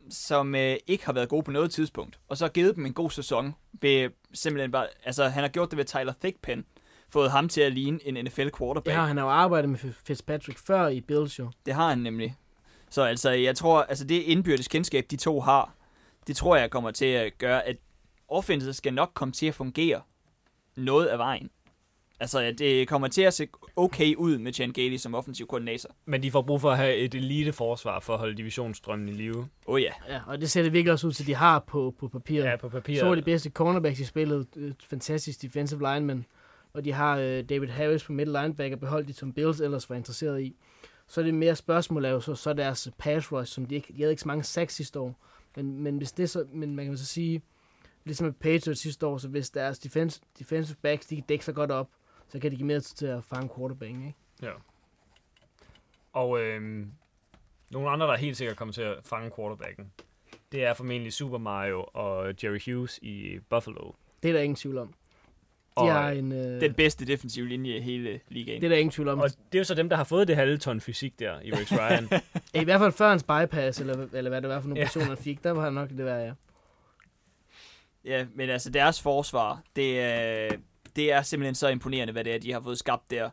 som 0.09 0.55
øh, 0.55 0.75
ikke 0.87 1.05
har 1.05 1.13
været 1.13 1.29
gode 1.29 1.43
på 1.43 1.51
noget 1.51 1.71
tidspunkt, 1.71 2.19
og 2.27 2.37
så 2.37 2.45
har 2.45 2.49
givet 2.49 2.75
dem 2.75 2.85
en 2.85 2.93
god 2.93 3.09
sæson 3.09 3.55
ved 3.73 4.09
simpelthen 4.33 4.71
bare, 4.71 4.87
altså 5.03 5.27
han 5.27 5.43
har 5.43 5.49
gjort 5.49 5.71
det 5.71 5.77
ved 5.77 5.85
Tyler 5.85 6.13
Thigpen, 6.21 6.65
fået 7.09 7.31
ham 7.31 7.49
til 7.49 7.61
at 7.61 7.73
ligne 7.73 7.99
en 8.07 8.25
NFL 8.25 8.47
quarterback. 8.57 8.97
Ja, 8.97 9.05
han 9.05 9.17
har 9.17 9.23
jo 9.23 9.29
arbejdet 9.29 9.69
med 9.69 9.79
Fitzpatrick 10.07 10.59
før 10.59 10.87
i 10.87 11.01
Bills 11.01 11.39
jo. 11.39 11.51
Det 11.65 11.73
har 11.73 11.89
han 11.89 11.97
nemlig. 11.97 12.35
Så 12.89 13.01
altså, 13.01 13.29
jeg 13.31 13.55
tror, 13.55 13.81
altså 13.81 14.05
det 14.05 14.21
indbyrdes 14.21 14.67
kendskab, 14.67 15.05
de 15.11 15.17
to 15.17 15.41
har, 15.41 15.73
det 16.27 16.35
tror 16.35 16.55
jeg 16.55 16.71
kommer 16.71 16.91
til 16.91 17.05
at 17.05 17.37
gøre, 17.37 17.67
at 17.67 17.77
offenset 18.27 18.75
skal 18.75 18.93
nok 18.93 19.11
komme 19.13 19.31
til 19.31 19.45
at 19.45 19.55
fungere 19.55 20.01
noget 20.75 21.07
af 21.07 21.17
vejen. 21.17 21.49
Altså, 22.19 22.39
at 22.39 22.59
det 22.59 22.87
kommer 22.87 23.07
til 23.07 23.21
at 23.21 23.33
se 23.33 23.47
okay 23.75 24.15
ud 24.15 24.37
med 24.37 24.53
Chan 24.53 24.71
Gailey 24.71 24.97
som 24.97 25.15
offensiv 25.15 25.47
koordinator. 25.47 25.89
Men 26.05 26.23
de 26.23 26.31
får 26.31 26.41
brug 26.41 26.61
for 26.61 26.71
at 26.71 26.77
have 26.77 26.95
et 26.95 27.15
elite 27.15 27.53
forsvar 27.53 27.99
for 27.99 28.13
at 28.13 28.19
holde 28.19 28.37
divisionsstrømmen 28.37 29.09
i 29.09 29.11
live. 29.11 29.47
Oh 29.65 29.81
ja. 29.81 29.91
Ja, 30.09 30.21
og 30.27 30.41
det 30.41 30.51
ser 30.51 30.63
det 30.63 30.73
virkelig 30.73 30.93
også 30.93 31.07
ud 31.07 31.11
til, 31.11 31.27
de 31.27 31.35
har 31.35 31.59
på, 31.59 31.95
på 31.99 32.07
papiret. 32.07 32.45
Ja, 32.45 32.55
på 32.55 32.69
papiret. 32.69 32.99
Så 32.99 33.11
er 33.11 33.15
de 33.15 33.21
bedste 33.21 33.49
cornerbacks 33.49 33.99
i 33.99 34.05
spillet. 34.05 34.47
Fantastisk 34.89 35.41
defensive 35.41 35.79
lineman. 35.79 36.25
Og 36.73 36.85
de 36.85 36.91
har 36.91 37.17
øh, 37.17 37.43
David 37.43 37.67
Harris 37.67 38.03
på 38.03 38.11
middle 38.11 38.41
linebacker, 38.41 38.77
beholdt 38.77 39.07
de 39.07 39.13
som 39.13 39.33
Bills 39.33 39.59
ellers 39.59 39.89
var 39.89 39.95
interesseret 39.95 40.41
i. 40.41 40.55
Så 41.07 41.21
er 41.21 41.25
det 41.25 41.33
mere 41.33 41.55
spørgsmål 41.55 42.05
jo 42.05 42.19
så, 42.19 42.35
så 42.35 42.53
deres 42.53 42.89
pass 42.97 43.31
rush, 43.31 43.53
som 43.53 43.65
de 43.65 43.75
ikke, 43.75 43.93
de 43.93 43.97
havde 43.97 44.11
ikke 44.11 44.21
så 44.21 44.27
mange 44.27 44.43
sacks 44.43 44.75
sidste 44.75 44.99
år. 44.99 45.23
Men, 45.55 45.83
men 45.83 45.97
hvis 45.97 46.11
det 46.11 46.29
så, 46.29 46.45
men 46.53 46.75
man 46.75 46.85
kan 46.85 46.97
så 46.97 47.05
sige, 47.05 47.41
ligesom 48.05 48.25
med 48.25 48.33
Patriots 48.33 48.81
sidste 48.81 49.07
år, 49.07 49.17
så 49.17 49.27
hvis 49.27 49.49
deres 49.49 49.79
defense, 49.79 50.21
defensive 50.39 50.77
backs, 50.81 51.05
de 51.05 51.15
kan 51.15 51.23
dække 51.29 51.45
sig 51.45 51.55
godt 51.55 51.71
op, 51.71 51.89
så 52.29 52.39
kan 52.39 52.51
de 52.51 52.55
give 52.55 52.67
mere 52.67 52.79
tid 52.79 52.95
til 52.95 53.05
at 53.05 53.23
fange 53.23 53.49
quarterbacken, 53.57 54.05
ikke? 54.07 54.17
Ja. 54.41 54.51
Og 56.13 56.39
øhm, 56.41 56.91
nogle 57.71 57.89
andre, 57.89 58.07
der 58.07 58.15
helt 58.17 58.37
sikkert 58.37 58.57
kommer 58.57 58.73
til 58.73 58.81
at 58.81 58.97
fange 59.05 59.31
quarterbacken, 59.35 59.91
det 60.51 60.63
er 60.63 60.73
formentlig 60.73 61.13
Super 61.13 61.37
Mario 61.37 61.85
og 61.93 62.33
Jerry 62.43 62.59
Hughes 62.71 62.99
i 63.01 63.39
Buffalo. 63.49 63.91
Det 64.23 64.29
er 64.29 64.33
der 64.33 64.41
ingen 64.41 64.55
tvivl 64.55 64.77
om. 64.77 64.87
De 64.87 65.81
Og, 65.81 65.93
har 65.93 66.09
en, 66.11 66.31
øh, 66.31 66.61
Den 66.61 66.73
bedste 66.73 67.05
defensive 67.05 67.47
linje 67.47 67.77
i 67.77 67.81
hele 67.81 68.19
ligaen. 68.27 68.61
det 68.61 68.67
er 68.67 68.69
der 68.69 68.77
ingen 68.77 68.91
tvivl 68.91 69.07
om. 69.09 69.19
og 69.19 69.29
det 69.29 69.55
er 69.55 69.59
jo 69.59 69.63
så 69.63 69.73
dem, 69.75 69.89
der 69.89 69.95
har 69.95 70.03
fået 70.03 70.27
det 70.27 70.35
halve 70.35 70.57
ton 70.57 70.81
fysik 70.81 71.19
der 71.19 71.41
i 71.41 71.51
Rex 71.53 71.71
Ryan. 71.79 72.09
I 72.53 72.63
hvert 72.63 72.79
fald 72.79 72.91
før 72.91 73.09
hans 73.09 73.23
bypass, 73.23 73.79
eller, 73.79 74.07
eller 74.13 74.29
hvad 74.29 74.41
det 74.41 74.49
var 74.49 74.61
for 74.61 74.67
nogle 74.67 74.79
Ja. 74.81 74.85
personer, 74.85 75.05
han 75.05 75.17
fik, 75.17 75.43
der 75.43 75.51
var 75.51 75.61
han 75.63 75.73
nok 75.73 75.89
det 75.89 76.05
værd, 76.05 76.25
ja. 76.25 76.33
Ja, 78.05 78.25
men 78.35 78.49
altså 78.49 78.69
deres 78.69 79.01
forsvar, 79.01 79.61
det 79.75 79.99
er, 80.01 80.49
det 80.97 81.11
er 81.11 81.21
simpelthen 81.21 81.55
så 81.55 81.67
imponerende, 81.67 82.13
hvad 82.13 82.23
det 82.23 82.35
er, 82.35 82.39
de 82.39 82.51
har 82.53 82.61
fået 82.61 82.77
skabt 82.79 83.11
der. 83.11 83.29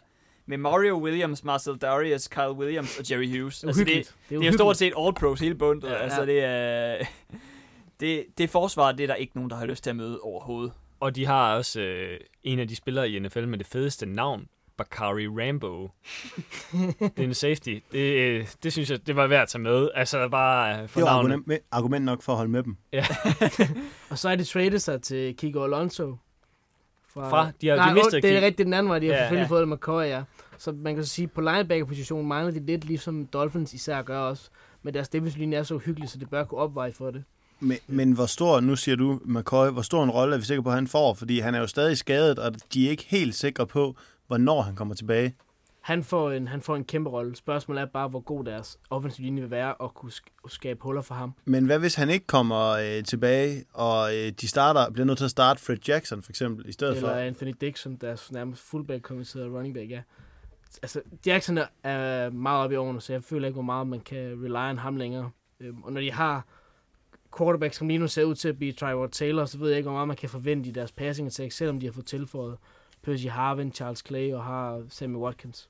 Med 0.46 0.58
Mario 0.58 0.98
Williams, 1.02 1.44
Marcel 1.44 1.76
Darius, 1.76 2.28
Kyle 2.28 2.52
Williams 2.52 2.98
og 2.98 3.10
Jerry 3.10 3.38
Hughes. 3.38 3.58
Det 3.60 3.64
er 3.64 3.68
Altså, 3.68 3.80
det, 3.84 3.86
uhyggeligt. 3.86 4.14
det 4.28 4.42
er 4.42 4.46
jo 4.46 4.52
stort 4.52 4.76
set 4.76 4.92
all 4.98 5.14
pros 5.14 5.40
hele 5.40 5.54
bundet. 5.54 5.88
Ja. 5.88 5.92
Ja, 5.94 5.98
altså, 5.98 6.26
det 6.26 6.44
er... 6.44 6.96
Det, 8.00 8.24
det 8.38 8.50
forsvar, 8.50 8.92
det 8.92 9.02
er 9.02 9.06
der 9.06 9.14
ikke 9.14 9.32
nogen, 9.36 9.50
der 9.50 9.56
har 9.56 9.66
lyst 9.66 9.82
til 9.84 9.90
at 9.90 9.96
møde 9.96 10.20
overhovedet. 10.20 10.72
og 11.00 11.16
de 11.16 11.26
har 11.26 11.56
også 11.56 11.80
øh, 11.80 12.20
en 12.42 12.58
af 12.58 12.68
de 12.68 12.76
spillere 12.76 13.10
i 13.10 13.18
NFL 13.18 13.46
med 13.46 13.58
det 13.58 13.66
fedeste 13.66 14.06
navn, 14.06 14.46
Bakari 14.76 15.26
Rambo. 15.28 15.82
det 17.00 17.18
er 17.18 17.22
en 17.24 17.34
safety. 17.34 17.78
Det, 17.92 17.98
øh, 17.98 18.46
det 18.62 18.72
synes 18.72 18.90
jeg, 18.90 19.06
det 19.06 19.16
var 19.16 19.26
værd 19.26 19.42
at 19.42 19.48
tage 19.48 19.62
med. 19.62 19.88
Altså 19.94 20.28
bare 20.28 20.82
øh, 20.82 20.88
for 20.88 21.00
Det 21.00 21.06
var 21.06 21.12
navnet. 21.12 21.32
argument, 21.34 21.62
argument 21.70 22.04
nok 22.04 22.22
for 22.22 22.32
at 22.32 22.36
holde 22.36 22.50
med 22.52 22.62
dem. 22.62 22.76
Og 24.10 24.18
så 24.18 24.28
er 24.28 24.36
de 24.36 24.44
traded 24.44 24.78
sig 24.78 25.02
til 25.02 25.36
Kiko 25.36 25.64
Alonso. 25.64 26.16
Fra- 27.14 27.50
de 27.60 27.68
har- 27.68 27.74
de 27.74 27.80
Nej, 27.80 27.94
mistede 27.94 28.22
det 28.22 28.36
er 28.36 28.40
rigtigt 28.40 28.66
den 28.66 28.74
anden 28.74 28.90
vej. 28.90 28.98
De 28.98 29.06
har 29.06 29.14
Ja, 29.14 29.20
selvfølgelig 29.20 29.44
ja. 29.50 29.56
fået 29.56 29.68
McCoy, 29.68 30.02
ja. 30.04 30.22
Så 30.58 30.72
man 30.72 30.94
kan 30.94 31.04
så 31.04 31.10
sige, 31.10 31.26
på 31.28 31.40
linebacker-positionen 31.40 32.28
mangler 32.28 32.52
de 32.52 32.66
lidt, 32.66 32.84
ligesom 32.84 33.26
Dolphins 33.26 33.74
især 33.74 34.02
gør 34.02 34.18
også. 34.18 34.48
Men 34.82 34.94
deres 34.94 35.08
defensive 35.08 35.54
er 35.54 35.62
så 35.62 35.78
hyggelig, 35.78 36.08
så 36.08 36.18
det 36.18 36.30
bør 36.30 36.44
kunne 36.44 36.60
opveje 36.60 36.92
for 36.92 37.10
det. 37.10 37.24
Men, 37.60 37.78
men 37.86 38.12
hvor 38.12 38.26
stor, 38.26 38.60
nu 38.60 38.76
siger 38.76 38.96
du 38.96 39.20
McCoy, 39.24 39.68
hvor 39.68 39.82
stor 39.82 40.04
en 40.04 40.10
rolle 40.10 40.34
er 40.34 40.38
vi 40.38 40.44
sikre 40.44 40.62
på, 40.62 40.68
at 40.68 40.74
han 40.74 40.86
får? 40.86 41.14
Fordi 41.14 41.38
han 41.38 41.54
er 41.54 41.58
jo 41.60 41.66
stadig 41.66 41.98
skadet, 41.98 42.38
og 42.38 42.52
de 42.74 42.86
er 42.86 42.90
ikke 42.90 43.04
helt 43.08 43.34
sikre 43.34 43.66
på, 43.66 43.96
hvornår 44.26 44.62
han 44.62 44.74
kommer 44.74 44.94
tilbage. 44.94 45.34
Han 45.84 46.04
får 46.04 46.30
en, 46.30 46.48
han 46.48 46.60
får 46.60 46.76
en 46.76 46.84
kæmpe 46.84 47.10
rolle. 47.10 47.36
Spørgsmålet 47.36 47.80
er 47.82 47.86
bare, 47.86 48.08
hvor 48.08 48.20
god 48.20 48.44
deres 48.44 48.78
offensive 48.90 49.24
linje 49.24 49.42
vil 49.42 49.50
være, 49.50 49.74
og 49.74 49.94
kunne 49.94 50.12
sk- 50.12 50.48
skabe 50.48 50.82
huller 50.82 51.02
for 51.02 51.14
ham. 51.14 51.34
Men 51.44 51.66
hvad 51.66 51.78
hvis 51.78 51.94
han 51.94 52.10
ikke 52.10 52.26
kommer 52.26 52.68
øh, 52.70 53.04
tilbage, 53.04 53.64
og 53.72 54.16
øh, 54.16 54.32
de 54.40 54.48
starter, 54.48 54.90
bliver 54.90 55.06
nødt 55.06 55.18
til 55.18 55.24
at 55.24 55.30
starte 55.30 55.60
Fred 55.62 55.76
Jackson 55.88 56.22
for 56.22 56.32
eksempel, 56.32 56.68
i 56.68 56.72
stedet 56.72 56.96
Eller 56.96 57.08
for? 57.08 57.14
Anthony 57.16 57.54
Dixon, 57.60 57.96
deres 57.96 58.32
nærmest 58.32 58.62
fullback 58.62 59.02
kommenteret 59.02 59.52
running 59.52 59.74
back, 59.74 59.90
ja. 59.90 60.02
Altså, 60.82 61.00
Jackson 61.26 61.58
er- 61.82 62.30
meget 62.30 62.64
oppe 62.64 62.74
i 62.74 62.76
årene, 62.76 63.00
så 63.00 63.12
jeg 63.12 63.24
føler 63.24 63.46
ikke, 63.46 63.54
hvor 63.54 63.62
meget 63.62 63.86
man 63.86 64.00
kan 64.00 64.18
rely 64.44 64.70
on 64.70 64.78
ham 64.78 64.96
længere. 64.96 65.30
Øhm, 65.60 65.82
og 65.82 65.92
når 65.92 66.00
de 66.00 66.12
har 66.12 66.46
quarterbacks, 67.38 67.76
som 67.76 67.88
lige 67.88 67.98
nu 67.98 68.08
ser 68.08 68.24
ud 68.24 68.34
til 68.34 68.48
at 68.48 68.56
blive 68.56 68.72
Trevor 68.72 69.06
Taylor, 69.06 69.44
så 69.44 69.58
ved 69.58 69.68
jeg 69.68 69.76
ikke, 69.78 69.88
hvor 69.88 69.96
meget 69.96 70.08
man 70.08 70.16
kan 70.16 70.28
forvente 70.28 70.68
i 70.68 70.72
deres 70.72 70.92
passing 70.92 71.26
attack, 71.26 71.52
selvom 71.52 71.80
de 71.80 71.86
har 71.86 71.92
fået 71.92 72.06
tilføjet 72.06 72.56
Percy 73.02 73.26
Harvin, 73.26 73.72
Charles 73.72 74.02
Clay 74.06 74.32
og 74.32 74.44
har 74.44 74.82
Sammy 74.88 75.16
Watkins. 75.16 75.68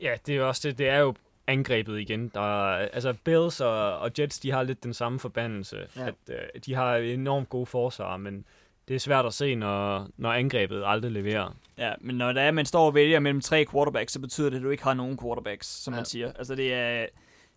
Ja, 0.00 0.14
det 0.26 0.36
er 0.36 0.42
også 0.42 0.68
det. 0.68 0.78
Det 0.78 0.88
er 0.88 0.98
jo 0.98 1.14
angrebet 1.46 2.00
igen. 2.00 2.28
Der 2.28 2.40
er, 2.70 2.88
altså 2.92 3.14
Bills 3.24 3.60
og, 3.60 3.98
og 3.98 4.10
Jets, 4.18 4.38
de 4.38 4.50
har 4.50 4.62
lidt 4.62 4.84
den 4.84 4.94
samme 4.94 5.18
forbandelse. 5.18 5.76
Ja. 5.96 6.06
At, 6.06 6.14
øh, 6.28 6.36
de 6.66 6.74
har 6.74 6.96
enormt 6.96 7.48
gode 7.48 7.66
forsvar, 7.66 8.16
men 8.16 8.44
det 8.88 8.94
er 8.96 9.00
svært 9.00 9.26
at 9.26 9.34
se, 9.34 9.54
når, 9.54 10.08
når 10.16 10.32
angrebet 10.32 10.82
aldrig 10.86 11.12
leverer. 11.12 11.56
Ja, 11.78 11.92
men 12.00 12.16
når 12.16 12.32
det 12.32 12.42
er, 12.42 12.50
man 12.50 12.66
står 12.66 12.86
og 12.86 12.94
vælger 12.94 13.20
mellem 13.20 13.40
tre 13.40 13.66
quarterbacks, 13.72 14.12
så 14.12 14.20
betyder 14.20 14.50
det, 14.50 14.56
at 14.56 14.62
du 14.62 14.70
ikke 14.70 14.82
har 14.84 14.94
nogen 14.94 15.18
quarterbacks, 15.22 15.66
som 15.66 15.92
ja. 15.92 15.96
Ja. 15.96 16.00
man 16.00 16.06
siger. 16.06 16.32
Altså 16.32 16.54
det 16.54 16.74
er... 16.74 17.06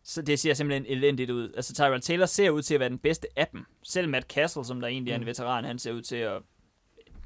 Så 0.05 0.21
det 0.21 0.39
ser 0.39 0.53
simpelthen 0.53 0.97
elendigt 0.97 1.29
ud. 1.31 1.51
Altså 1.55 1.73
Tyrell 1.73 2.01
Taylor 2.01 2.25
ser 2.25 2.49
ud 2.49 2.61
til 2.61 2.73
at 2.73 2.79
være 2.79 2.89
den 2.89 2.97
bedste 2.97 3.27
af 3.35 3.47
dem. 3.47 3.65
Selv 3.83 4.09
Matt 4.09 4.25
Castle, 4.33 4.65
som 4.65 4.81
der 4.81 4.87
egentlig 4.87 5.11
er 5.11 5.15
en 5.15 5.21
Mm. 5.21 5.27
veteran, 5.27 5.63
han 5.65 5.79
ser 5.79 5.91
ud 5.91 6.01
til 6.01 6.15
at, 6.15 6.41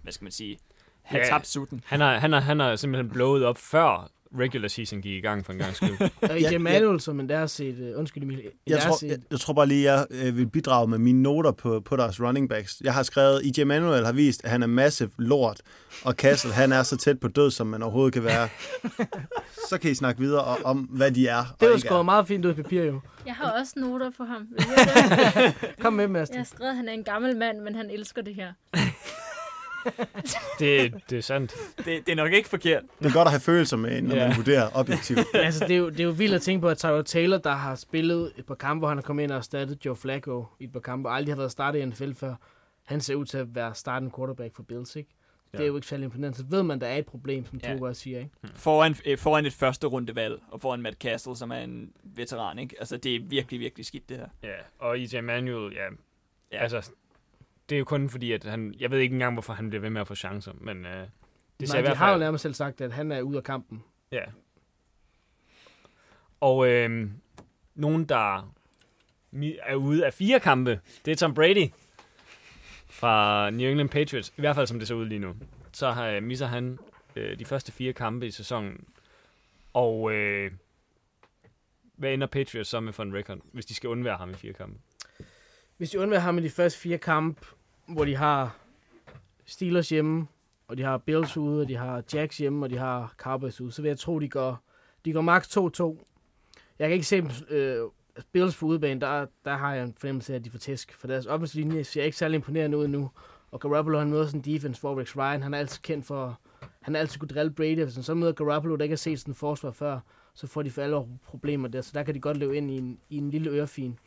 hvad 0.04 0.14
skal 0.14 0.26
man 0.26 0.32
sige, 0.32 0.58
have 1.02 1.22
Ja. 1.24 1.28
tabt 1.30 1.48
sutten. 1.48 1.82
Han 1.86 2.00
har, 2.00 2.18
han 2.18 2.34
har, 2.34 2.40
han 2.40 2.60
har 2.60 2.76
simpelthen 2.76 3.10
blowet 3.10 3.46
op 3.46 3.58
før 3.58 4.12
regular 4.40 4.68
season 4.68 5.02
gik 5.02 5.12
i 5.18 5.20
gang 5.20 5.46
for 5.46 5.54
en 5.54 5.60
gang 5.60 5.76
skyld. 5.76 5.92
Og 6.02 6.10
Ja, 6.42 6.52
ja, 6.52 6.58
Manuel, 6.58 7.00
som 7.02 7.16
man 7.16 7.30
der 7.30 7.38
har 7.38 7.48
set, 7.48 7.94
undskyld 7.96 8.24
Emil, 8.24 8.38
Jeg 8.42 8.52
jeg 8.68 8.78
har 8.78 8.90
tror, 8.90 8.98
set, 8.98 9.08
jeg, 9.10 9.18
jeg 9.32 9.40
tror 9.40 9.54
bare 9.54 9.68
lige, 9.68 9.94
jeg 9.94 10.06
øh, 10.12 10.38
vil 10.38 10.50
bidrage 10.50 10.88
med 10.88 10.98
mine 10.98 11.22
noter 11.24 11.52
på, 11.52 11.80
på 11.80 11.96
deres 11.96 12.22
running 12.22 12.50
backs. 12.50 12.82
Jeg 12.84 12.94
har 12.94 13.04
skrevet, 13.04 13.58
EJ 13.58 13.64
Manuel 13.64 14.06
har 14.06 14.12
vist, 14.14 14.44
at 14.44 14.50
han 14.50 14.64
er 14.64 14.68
massive 14.68 15.10
lort, 15.18 15.62
og 16.04 16.14
Castle, 16.14 16.52
han 16.54 16.72
er 16.72 16.84
så 16.84 16.98
tæt 16.98 17.20
på 17.20 17.28
død, 17.28 17.52
som 17.52 17.68
man 17.68 17.84
overhovedet 17.84 18.14
kan 18.14 18.24
være. 18.24 18.50
så 19.70 19.78
kan 19.82 19.92
I 19.92 19.96
snakke 19.96 20.22
videre 20.22 20.42
om, 20.44 20.58
om 20.66 20.78
hvad 20.78 21.12
de 21.12 21.28
er. 21.28 21.56
det 21.60 21.70
var 21.70 21.78
skåret 21.78 22.06
meget 22.06 22.28
fint 22.28 22.46
ud 22.46 22.52
i 22.52 22.54
papir 22.54 22.84
jo. 22.84 23.00
Jeg 23.26 23.36
har 23.36 23.52
også 23.60 23.74
noter 23.78 24.12
på 24.18 24.24
ham. 24.24 24.48
I? 24.60 24.62
Kom 25.82 25.94
med, 25.94 26.08
Master. 26.08 26.36
Jeg 26.36 26.40
har 26.40 26.46
skrevet, 26.46 26.70
at 26.72 26.76
han 26.78 26.88
er 26.90 26.94
en 26.94 27.04
gammel 27.04 27.38
mand, 27.38 27.60
men 27.60 27.76
han 27.76 27.90
elsker 27.90 28.22
det 28.22 28.36
her. 28.36 28.54
Det, 30.60 30.94
det 31.10 31.18
er 31.18 31.22
sandt. 31.22 31.54
Det, 31.78 31.86
det 31.86 32.10
er 32.10 32.16
nok 32.16 32.34
ikke 32.34 32.50
forkert. 32.50 32.84
Det 33.00 33.06
er 33.06 33.14
godt 33.14 33.26
at 33.28 33.32
have 33.32 33.40
følelser 33.40 33.78
med, 33.78 34.02
når 34.02 34.16
Ja. 34.16 34.28
man 34.28 34.38
vurderer 34.38 34.70
objektivt. 34.74 35.20
Altså, 35.34 35.66
det 35.68 35.74
er, 35.74 35.78
jo, 35.78 35.90
det 35.90 36.00
er 36.00 36.04
jo 36.04 36.10
vildt 36.12 36.36
at 36.36 36.42
tænke 36.42 36.62
på, 36.62 36.70
at 36.70 36.78
Tyler 36.78 37.02
Taylor, 37.02 37.38
der 37.38 37.52
har 37.54 37.76
spillet 37.76 38.32
et 38.38 38.46
par 38.46 38.56
kampe, 38.56 38.80
hvor 38.80 38.88
han 38.88 38.98
har 38.98 39.02
kommet 39.02 39.24
ind 39.24 39.32
og 39.32 39.38
erstattet 39.38 39.86
Joe 39.86 39.96
Flacco 39.96 40.46
i 40.60 40.64
et 40.64 40.72
par 40.74 40.80
kampe, 40.80 41.10
og 41.10 41.16
aldrig 41.16 41.34
har 41.34 41.38
været 41.38 41.52
startet 41.52 41.80
i 41.80 41.86
NFL 41.86 42.14
før, 42.14 42.36
han 42.86 43.02
ser 43.02 43.16
ud 43.16 43.26
til 43.26 43.38
at 43.38 43.56
være 43.56 43.76
startende 43.76 44.14
quarterback 44.18 44.56
for 44.56 44.64
Bills, 44.64 44.96
ikke? 44.96 45.10
Det 45.52 45.62
er 45.62 45.68
jo 45.68 45.76
ikke 45.76 45.88
særlig 45.88 46.04
imponerende. 46.04 46.38
Så 46.38 46.44
ved 46.50 46.64
man, 46.64 46.82
der 46.82 46.88
er 46.88 46.98
et 46.98 47.06
problem, 47.06 47.46
som 47.46 47.60
Ja. 47.64 47.74
Togo 47.74 47.86
også 47.86 48.02
siger, 48.02 48.20
ikke? 48.20 48.32
Foran, 48.56 48.96
øh, 49.06 49.18
foran 49.18 49.46
et 49.46 49.54
første 49.54 49.88
rundevalg, 49.88 50.40
og 50.52 50.62
foran 50.62 50.82
Matt 50.82 50.98
Castle, 51.02 51.36
som 51.36 51.52
er 51.52 51.56
en 51.58 51.92
veteran, 52.04 52.60
ikke? 52.60 52.76
Altså, 52.80 52.98
det 52.98 53.16
er 53.16 53.20
virkelig, 53.24 53.60
virkelig 53.60 53.86
skidt, 53.86 54.10
det 54.10 54.18
her. 54.18 54.28
Ja, 54.44 54.54
og 54.80 55.00
EJ 55.00 55.22
Manuel, 55.22 55.74
Ja. 55.74 55.84
ja. 56.52 56.64
altså, 56.64 56.92
det 57.70 57.76
er 57.76 57.80
jo 57.80 57.86
kun 57.86 58.10
fordi, 58.10 58.32
at 58.32 58.44
han, 58.44 58.76
jeg 58.80 58.92
ved 58.92 59.00
ikke 59.00 59.14
engang, 59.14 59.34
hvorfor 59.34 59.54
han 59.54 59.70
bliver 59.70 59.82
ved 59.82 59.90
med 59.90 60.02
at 60.02 60.08
få 60.08 60.16
chancer, 60.16 60.54
men 60.62 60.86
øh, 60.86 61.08
det 61.60 61.70
ser 61.70 61.76
Nej, 61.76 61.80
i 61.80 61.82
de 61.84 61.88
hvert 61.88 61.98
har 61.98 62.08
jo 62.08 62.14
fald, 62.14 62.20
nærmest 62.20 62.42
selv 62.42 62.54
sagt, 62.54 62.82
at 62.82 62.92
han 62.92 63.12
er 63.12 63.22
ude 63.22 63.38
af 63.38 63.44
kampen. 63.44 63.84
ja. 64.12 64.24
Og 66.42 66.68
øh, 66.68 67.10
nogen, 67.76 68.06
der 68.06 68.52
er 69.64 69.76
ude 69.76 70.06
af 70.06 70.14
fire 70.14 70.40
kampe, 70.40 70.80
det 71.06 71.12
er 71.12 71.16
Tom 71.16 71.34
Brady 71.34 71.70
fra 72.90 73.50
New 73.50 73.70
England 73.70 73.90
Patriots, 73.90 74.34
i 74.38 74.42
hvert 74.42 74.56
fald 74.56 74.68
som 74.68 74.80
det 74.80 74.88
ser 74.88 74.96
ud 74.96 75.06
lige 75.06 75.20
nu. 75.20 75.36
Så 75.72 75.92
har, 75.92 76.20
misser 76.20 76.46
han 76.46 76.80
øh, 77.16 77.40
de 77.40 77.46
første 77.46 77.72
fire 77.72 77.94
kampe 77.94 78.28
i 78.28 78.32
sæsonen, 78.32 78.86
og 79.74 80.12
øh, 80.12 80.52
hvad 81.96 82.14
ender 82.14 82.28
Patriots 82.28 82.70
så 82.70 82.80
med 82.80 82.94
for 82.94 83.04
en 83.04 83.16
record, 83.16 83.38
hvis 83.52 83.66
de 83.66 83.76
skal 83.76 83.90
undvære 83.90 84.18
ham 84.18 84.30
i 84.32 84.34
fire 84.34 84.54
kampe? 84.54 84.80
Hvis 85.78 85.90
de 85.90 86.00
undværer 86.00 86.22
ham 86.22 86.38
i 86.38 86.42
de 86.42 86.50
første 86.50 86.80
fire 86.80 86.98
kampe, 86.98 87.46
hvor 87.88 88.06
de 88.06 88.16
har 88.16 88.58
Steelers 89.46 89.90
hjemme, 89.90 90.28
og 90.68 90.78
de 90.78 90.84
har 90.84 90.98
Bills 90.98 91.38
ude, 91.38 91.62
og 91.62 91.68
de 91.68 91.76
har 91.76 92.04
Jacks 92.14 92.38
hjemme, 92.38 92.66
og 92.66 92.70
de 92.70 92.78
har 92.78 93.14
Cowboys 93.18 93.62
ude, 93.62 93.72
så 93.72 93.82
vil 93.82 93.90
jeg 93.90 94.00
tro, 94.00 94.20
de 94.20 94.30
går, 94.30 94.60
de 95.06 95.14
går 95.14 95.22
max 95.22 95.58
2-2. 95.58 96.06
Jeg 96.80 96.88
kan 96.88 96.94
ikke 96.94 97.06
se 97.06 97.30
øh, 97.50 97.82
Bills 98.32 98.58
på 98.58 98.66
udebane, 98.66 99.02
der, 99.02 99.26
der 99.46 99.58
har 99.58 99.74
jeg 99.74 99.84
en 99.84 99.96
fornemmelse 99.98 100.34
af, 100.34 100.38
at 100.38 100.46
de 100.46 100.50
får 100.50 100.58
tæsk, 100.58 100.94
for 100.94 101.08
deres 101.08 101.26
offensivlinje 101.26 101.84
ser 101.84 102.04
ikke 102.04 102.18
særlig 102.18 102.36
imponerende 102.36 102.78
ud 102.78 102.88
nu, 102.88 103.12
og 103.52 103.60
Garoppolo 103.60 104.00
han 104.00 104.10
møder 104.10 104.26
sådan 104.26 104.40
en 104.40 104.54
defense 104.54 104.82
for 104.82 105.00
Rex 105.00 105.18
Ryan, 105.18 105.44
han 105.44 105.54
er 105.54 105.58
altid 105.58 105.82
kendt 105.82 106.06
for, 106.06 106.40
han 106.82 106.96
er 106.96 107.00
altid 107.00 107.20
kunne 107.20 107.28
drille 107.28 107.54
Brady, 107.54 107.84
hvis 107.84 107.96
han 107.96 108.04
så 108.04 108.14
møder 108.14 108.32
Garoppolo, 108.32 108.76
der 108.76 108.84
ikke 108.84 108.94
har 108.94 108.98
set 108.98 109.20
sådan 109.20 109.32
en 109.32 109.36
forsvar 109.36 109.72
før, 109.72 110.00
så 110.34 110.48
får 110.48 110.62
de 110.62 110.72
for 110.72 110.82
alvor 110.82 111.10
problemer 111.26 111.68
der, 111.68 111.82
så 111.82 111.92
der 111.94 112.04
kan 112.04 112.16
de 112.16 112.20
godt 112.20 112.38
løbe 112.38 112.58
ind 112.58 112.72
i 112.72 112.78
en, 112.78 113.00
i 113.10 113.18
en 113.18 113.30
lille 113.30 113.50
ørefin. 113.50 114.00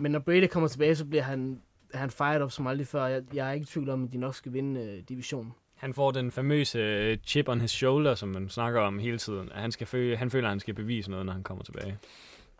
Men 0.00 0.12
når 0.12 0.18
Brady 0.18 0.46
kommer 0.46 0.68
tilbage, 0.68 0.96
så 0.96 1.04
bliver 1.04 1.22
han, 1.22 1.62
han 1.94 2.10
fired 2.10 2.42
op 2.42 2.52
som 2.52 2.66
aldrig 2.66 2.86
før. 2.86 3.06
Jeg, 3.06 3.22
jeg 3.34 3.48
er 3.48 3.52
ikke 3.52 3.64
i 3.64 3.66
tvivl 3.66 3.90
om, 3.90 4.04
at 4.04 4.12
de 4.12 4.18
nok 4.18 4.34
skal 4.34 4.52
vinde 4.52 4.80
øh, 4.80 5.02
divisionen. 5.08 5.52
Han 5.76 5.94
får 5.94 6.10
den 6.10 6.30
famøse 6.30 6.78
øh, 6.78 7.18
chip 7.26 7.48
on 7.48 7.60
his 7.60 7.70
shoulder, 7.70 8.14
som 8.14 8.28
man 8.28 8.48
snakker 8.48 8.80
om 8.80 8.98
hele 8.98 9.18
tiden. 9.18 9.48
Han, 9.54 9.72
skal 9.72 9.86
føle, 9.86 10.16
han 10.16 10.30
føler, 10.30 10.48
at 10.48 10.52
han 10.52 10.60
skal 10.60 10.74
bevise 10.74 11.10
noget, 11.10 11.26
når 11.26 11.32
han 11.32 11.42
kommer 11.42 11.64
tilbage. 11.64 11.98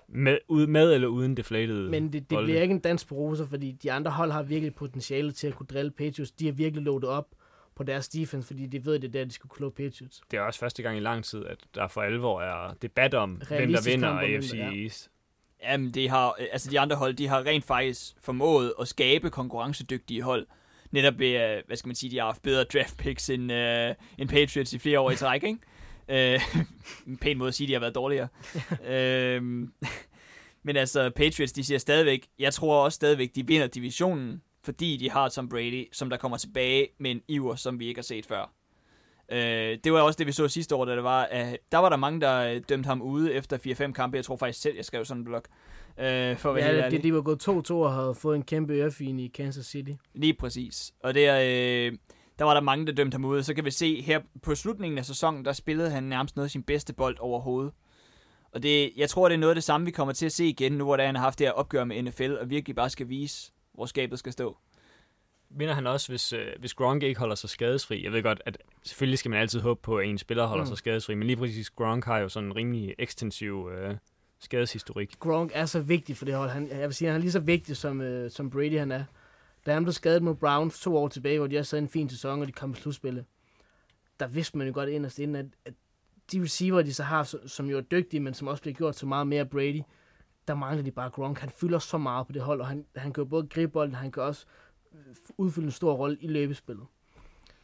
Med, 0.08 0.38
ud, 0.48 0.66
med 0.66 0.94
eller 0.94 1.08
uden 1.08 1.36
deflated 1.36 1.88
Men 1.88 2.04
det, 2.04 2.12
det 2.12 2.28
bolde. 2.28 2.46
bliver 2.46 2.62
ikke 2.62 2.72
en 2.74 2.80
dans 2.80 3.04
på 3.04 3.14
roser, 3.14 3.46
fordi 3.46 3.72
de 3.72 3.92
andre 3.92 4.10
hold 4.10 4.30
har 4.30 4.42
virkelig 4.42 4.74
potentiale 4.74 5.32
til 5.32 5.46
at 5.46 5.54
kunne 5.54 5.66
drille 5.66 5.90
Patriots. 5.90 6.30
De 6.30 6.46
har 6.46 6.52
virkelig 6.52 6.84
loadet 6.84 7.08
op 7.08 7.26
på 7.76 7.82
deres 7.82 8.08
defense, 8.08 8.46
fordi 8.46 8.66
de 8.66 8.84
ved, 8.84 8.94
det 8.98 9.08
er 9.08 9.12
der, 9.12 9.24
de 9.24 9.30
skulle 9.32 9.50
klå 9.50 9.70
Patriots. 9.70 10.20
Det 10.30 10.36
er 10.36 10.40
også 10.40 10.60
første 10.60 10.82
gang 10.82 10.96
i 10.96 11.00
lang 11.00 11.24
tid, 11.24 11.44
at 11.44 11.58
der 11.74 11.88
for 11.88 12.02
alvor 12.02 12.40
er 12.42 12.74
debat 12.82 13.14
om, 13.14 13.30
hvem 13.30 13.72
der 13.72 13.90
vinder 13.90 14.08
AFC. 14.08 14.54
East. 14.54 15.10
Jamen, 15.62 15.90
det 15.90 16.10
har, 16.10 16.34
øh, 16.40 16.46
altså 16.52 16.70
de 16.70 16.80
andre 16.80 16.96
hold, 16.96 17.14
de 17.14 17.28
har 17.28 17.46
rent 17.46 17.64
faktisk 17.64 18.14
formået 18.22 18.74
at 18.80 18.88
skabe 18.88 19.30
konkurrencedygtige 19.30 20.22
hold. 20.22 20.46
Netop 20.90 21.18
ved, 21.18 21.28
øh, 21.28 21.62
hvad 21.66 21.76
skal 21.76 21.88
man 21.88 21.96
sige, 21.96 22.10
de 22.10 22.18
har 22.18 22.24
haft 22.24 22.42
bedre 22.42 22.64
draft 22.64 22.96
picks 22.96 23.30
end, 23.30 23.52
øh, 23.52 23.94
end 24.18 24.28
Patriots 24.28 24.72
i 24.72 24.78
flere 24.78 25.00
år 25.00 25.10
i 25.10 25.16
træk, 25.16 25.42
ikke? 25.42 25.58
Øh, 26.12 26.40
en 27.06 27.16
pæn 27.16 27.38
måde 27.38 27.48
at 27.48 27.54
sige, 27.54 27.64
at 27.64 27.68
de 27.68 27.72
har 27.72 27.80
været 27.80 27.94
dårligere. 27.94 28.28
øh, 28.94 29.42
men 30.62 30.76
altså, 30.76 31.10
Patriots, 31.10 31.52
de 31.52 31.64
siger 31.64 31.78
stadigvæk, 31.78 32.26
jeg 32.38 32.54
tror 32.54 32.84
også 32.84 32.96
stadigvæk, 32.96 33.34
de 33.34 33.46
vinder 33.46 33.66
divisionen, 33.66 34.42
fordi 34.64 34.96
de 34.96 35.10
har 35.10 35.28
Tom 35.28 35.48
Brady, 35.48 35.88
som 35.92 36.10
der 36.10 36.16
kommer 36.16 36.36
tilbage 36.36 36.88
med 36.98 37.10
en 37.10 37.20
iver, 37.28 37.54
som 37.54 37.80
vi 37.80 37.86
ikke 37.86 37.98
har 37.98 38.02
set 38.02 38.26
før. 38.26 38.52
Øh, 39.30 39.78
det 39.84 39.92
var 39.92 40.00
også 40.00 40.16
det, 40.18 40.26
vi 40.26 40.32
så 40.32 40.48
sidste 40.48 40.74
år, 40.74 40.84
da 40.84 40.94
det 40.96 41.04
var, 41.04 41.22
at 41.22 41.58
der 41.72 41.78
var 41.78 41.88
der 41.88 41.96
mange, 41.96 42.20
der 42.20 42.54
øh, 42.54 42.60
dømte 42.68 42.86
ham 42.86 43.02
ude 43.02 43.32
efter 43.34 43.58
4-5 43.88 43.92
kampe. 43.92 44.16
Jeg 44.16 44.24
tror 44.24 44.36
faktisk 44.36 44.60
selv, 44.60 44.76
jeg 44.76 44.84
skrev 44.84 45.04
sådan 45.04 45.20
en 45.20 45.24
blog. 45.24 45.42
Øh, 45.98 46.36
for 46.36 46.56
Ja, 46.56 46.68
ærlig. 46.68 46.90
det, 46.90 47.02
de 47.02 47.14
var 47.14 47.20
gået 47.22 47.48
2-2 47.48 47.72
og 47.74 47.92
havde 47.94 48.14
fået 48.14 48.36
en 48.36 48.42
kæmpe 48.42 48.72
ørefin 48.72 49.18
i 49.18 49.26
Kansas 49.28 49.66
City. 49.66 49.90
Lige 50.14 50.34
præcis. 50.34 50.92
Og 51.02 51.14
der, 51.14 51.40
øh, 51.40 51.92
der 52.38 52.44
var 52.44 52.54
der 52.54 52.60
mange, 52.60 52.86
der 52.86 52.92
dømte 52.92 53.14
ham 53.14 53.24
ude. 53.24 53.42
Så 53.42 53.54
kan 53.54 53.64
vi 53.64 53.70
se, 53.70 54.02
her 54.02 54.20
på 54.42 54.54
slutningen 54.54 54.98
af 54.98 55.04
sæsonen, 55.04 55.44
der 55.44 55.52
spillede 55.52 55.90
han 55.90 56.02
nærmest 56.02 56.36
noget 56.36 56.46
af 56.46 56.50
sin 56.50 56.62
bedste 56.62 56.92
bold 56.92 57.16
overhovedet. 57.20 57.72
Og 58.52 58.62
det, 58.62 58.90
jeg 58.96 59.08
tror, 59.10 59.28
det 59.28 59.34
er 59.34 59.38
noget 59.38 59.50
af 59.50 59.56
det 59.56 59.64
samme, 59.64 59.84
vi 59.84 59.90
kommer 59.90 60.14
til 60.14 60.26
at 60.26 60.32
se 60.32 60.46
igen, 60.46 60.72
nu 60.72 60.84
hvor 60.84 60.96
der 60.96 61.06
han 61.06 61.14
har 61.16 61.22
haft 61.22 61.38
det 61.38 61.46
her 61.46 61.52
opgør 61.52 61.84
med 61.84 62.02
NFL, 62.02 62.32
og 62.40 62.50
virkelig 62.50 62.76
bare 62.76 62.90
skal 62.90 63.08
vise, 63.08 63.52
hvor 63.74 63.86
skabet 63.86 64.18
skal 64.18 64.32
stå. 64.32 64.56
Vinder 65.50 65.74
han 65.74 65.86
også, 65.86 66.08
hvis, 66.12 66.32
øh, 66.32 66.46
hvis 66.58 66.74
Gronk 66.74 67.02
ikke 67.02 67.18
holder 67.20 67.34
sig 67.34 67.50
skadesfri? 67.50 68.04
Jeg 68.04 68.12
ved 68.12 68.22
godt, 68.22 68.42
at 68.46 68.58
selvfølgelig 68.84 69.18
skal 69.18 69.30
man 69.30 69.40
altid 69.40 69.60
håbe 69.60 69.80
på, 69.82 69.98
at 69.98 70.06
en 70.06 70.18
spiller 70.18 70.46
holder 70.46 70.64
Mm. 70.64 70.68
sig 70.68 70.78
skadesfri, 70.78 71.14
men 71.14 71.26
lige 71.26 71.36
præcis 71.36 71.70
Gronk 71.70 72.04
har 72.04 72.18
jo 72.18 72.28
sådan 72.28 72.46
en 72.48 72.56
rimelig 72.56 72.94
ekstensiv 72.98 73.70
øh, 73.74 73.96
skadeshistorik. 74.38 75.14
Gronk 75.18 75.50
er 75.54 75.66
så 75.66 75.80
vigtig 75.80 76.16
for 76.16 76.24
det 76.24 76.34
hold. 76.34 76.50
Han, 76.50 76.68
jeg 76.70 76.88
vil 76.88 76.94
sige, 76.94 77.08
han 77.08 77.16
er 77.16 77.20
lige 77.20 77.32
så 77.32 77.40
vigtig, 77.40 77.76
som, 77.76 78.00
øh, 78.00 78.30
som 78.30 78.50
Brady 78.50 78.78
han 78.78 78.92
er. 78.92 79.04
Da 79.66 79.72
han 79.72 79.82
blev 79.84 79.92
skadet 79.92 80.22
mod 80.22 80.34
Browns 80.34 80.80
to 80.80 80.96
år 80.96 81.08
tilbage, 81.08 81.38
hvor 81.38 81.46
de 81.46 81.58
også 81.58 81.76
havde 81.76 81.82
en 81.84 81.88
fin 81.90 82.08
sæson, 82.08 82.40
og 82.40 82.46
de 82.46 82.52
kom 82.52 82.72
i 82.72 82.74
slutspillet, 82.74 83.24
der 84.20 84.26
vidste 84.26 84.58
man 84.58 84.66
jo 84.66 84.72
godt 84.74 84.88
inderst 84.88 85.18
inden, 85.18 85.36
at, 85.36 85.46
at 85.64 85.74
de 86.32 86.42
receiver, 86.42 86.82
de 86.82 86.94
så 86.94 87.02
har, 87.02 87.36
som- 87.46 87.66
jo 87.66 87.76
er 87.76 87.80
dygtige, 87.82 88.20
men 88.20 88.34
som 88.34 88.48
også 88.48 88.62
bliver 88.62 88.74
gjort 88.74 88.96
så 88.96 89.06
meget 89.06 89.26
mere 89.26 89.46
Brady, 89.46 89.82
der 90.48 90.54
mangler 90.54 90.82
de 90.84 90.90
bare 90.90 91.10
Gronk. 91.10 91.38
Han 91.38 91.50
fylder 91.50 91.78
så 91.78 91.98
meget 91.98 92.26
på 92.26 92.32
det 92.32 92.42
hold, 92.42 92.60
og 92.60 92.66
han, 92.66 92.84
han 92.96 93.12
kan 93.12 93.24
jo 93.24 93.28
både 93.28 93.46
gribe 93.48 93.72
bolden, 93.72 93.94
han 93.94 94.12
kan 94.12 94.22
også 94.22 94.46
udfylde 95.38 95.66
en 95.66 95.72
stor 95.72 95.92
rolle 95.92 96.16
i 96.20 96.28
løbespillet. 96.28 96.86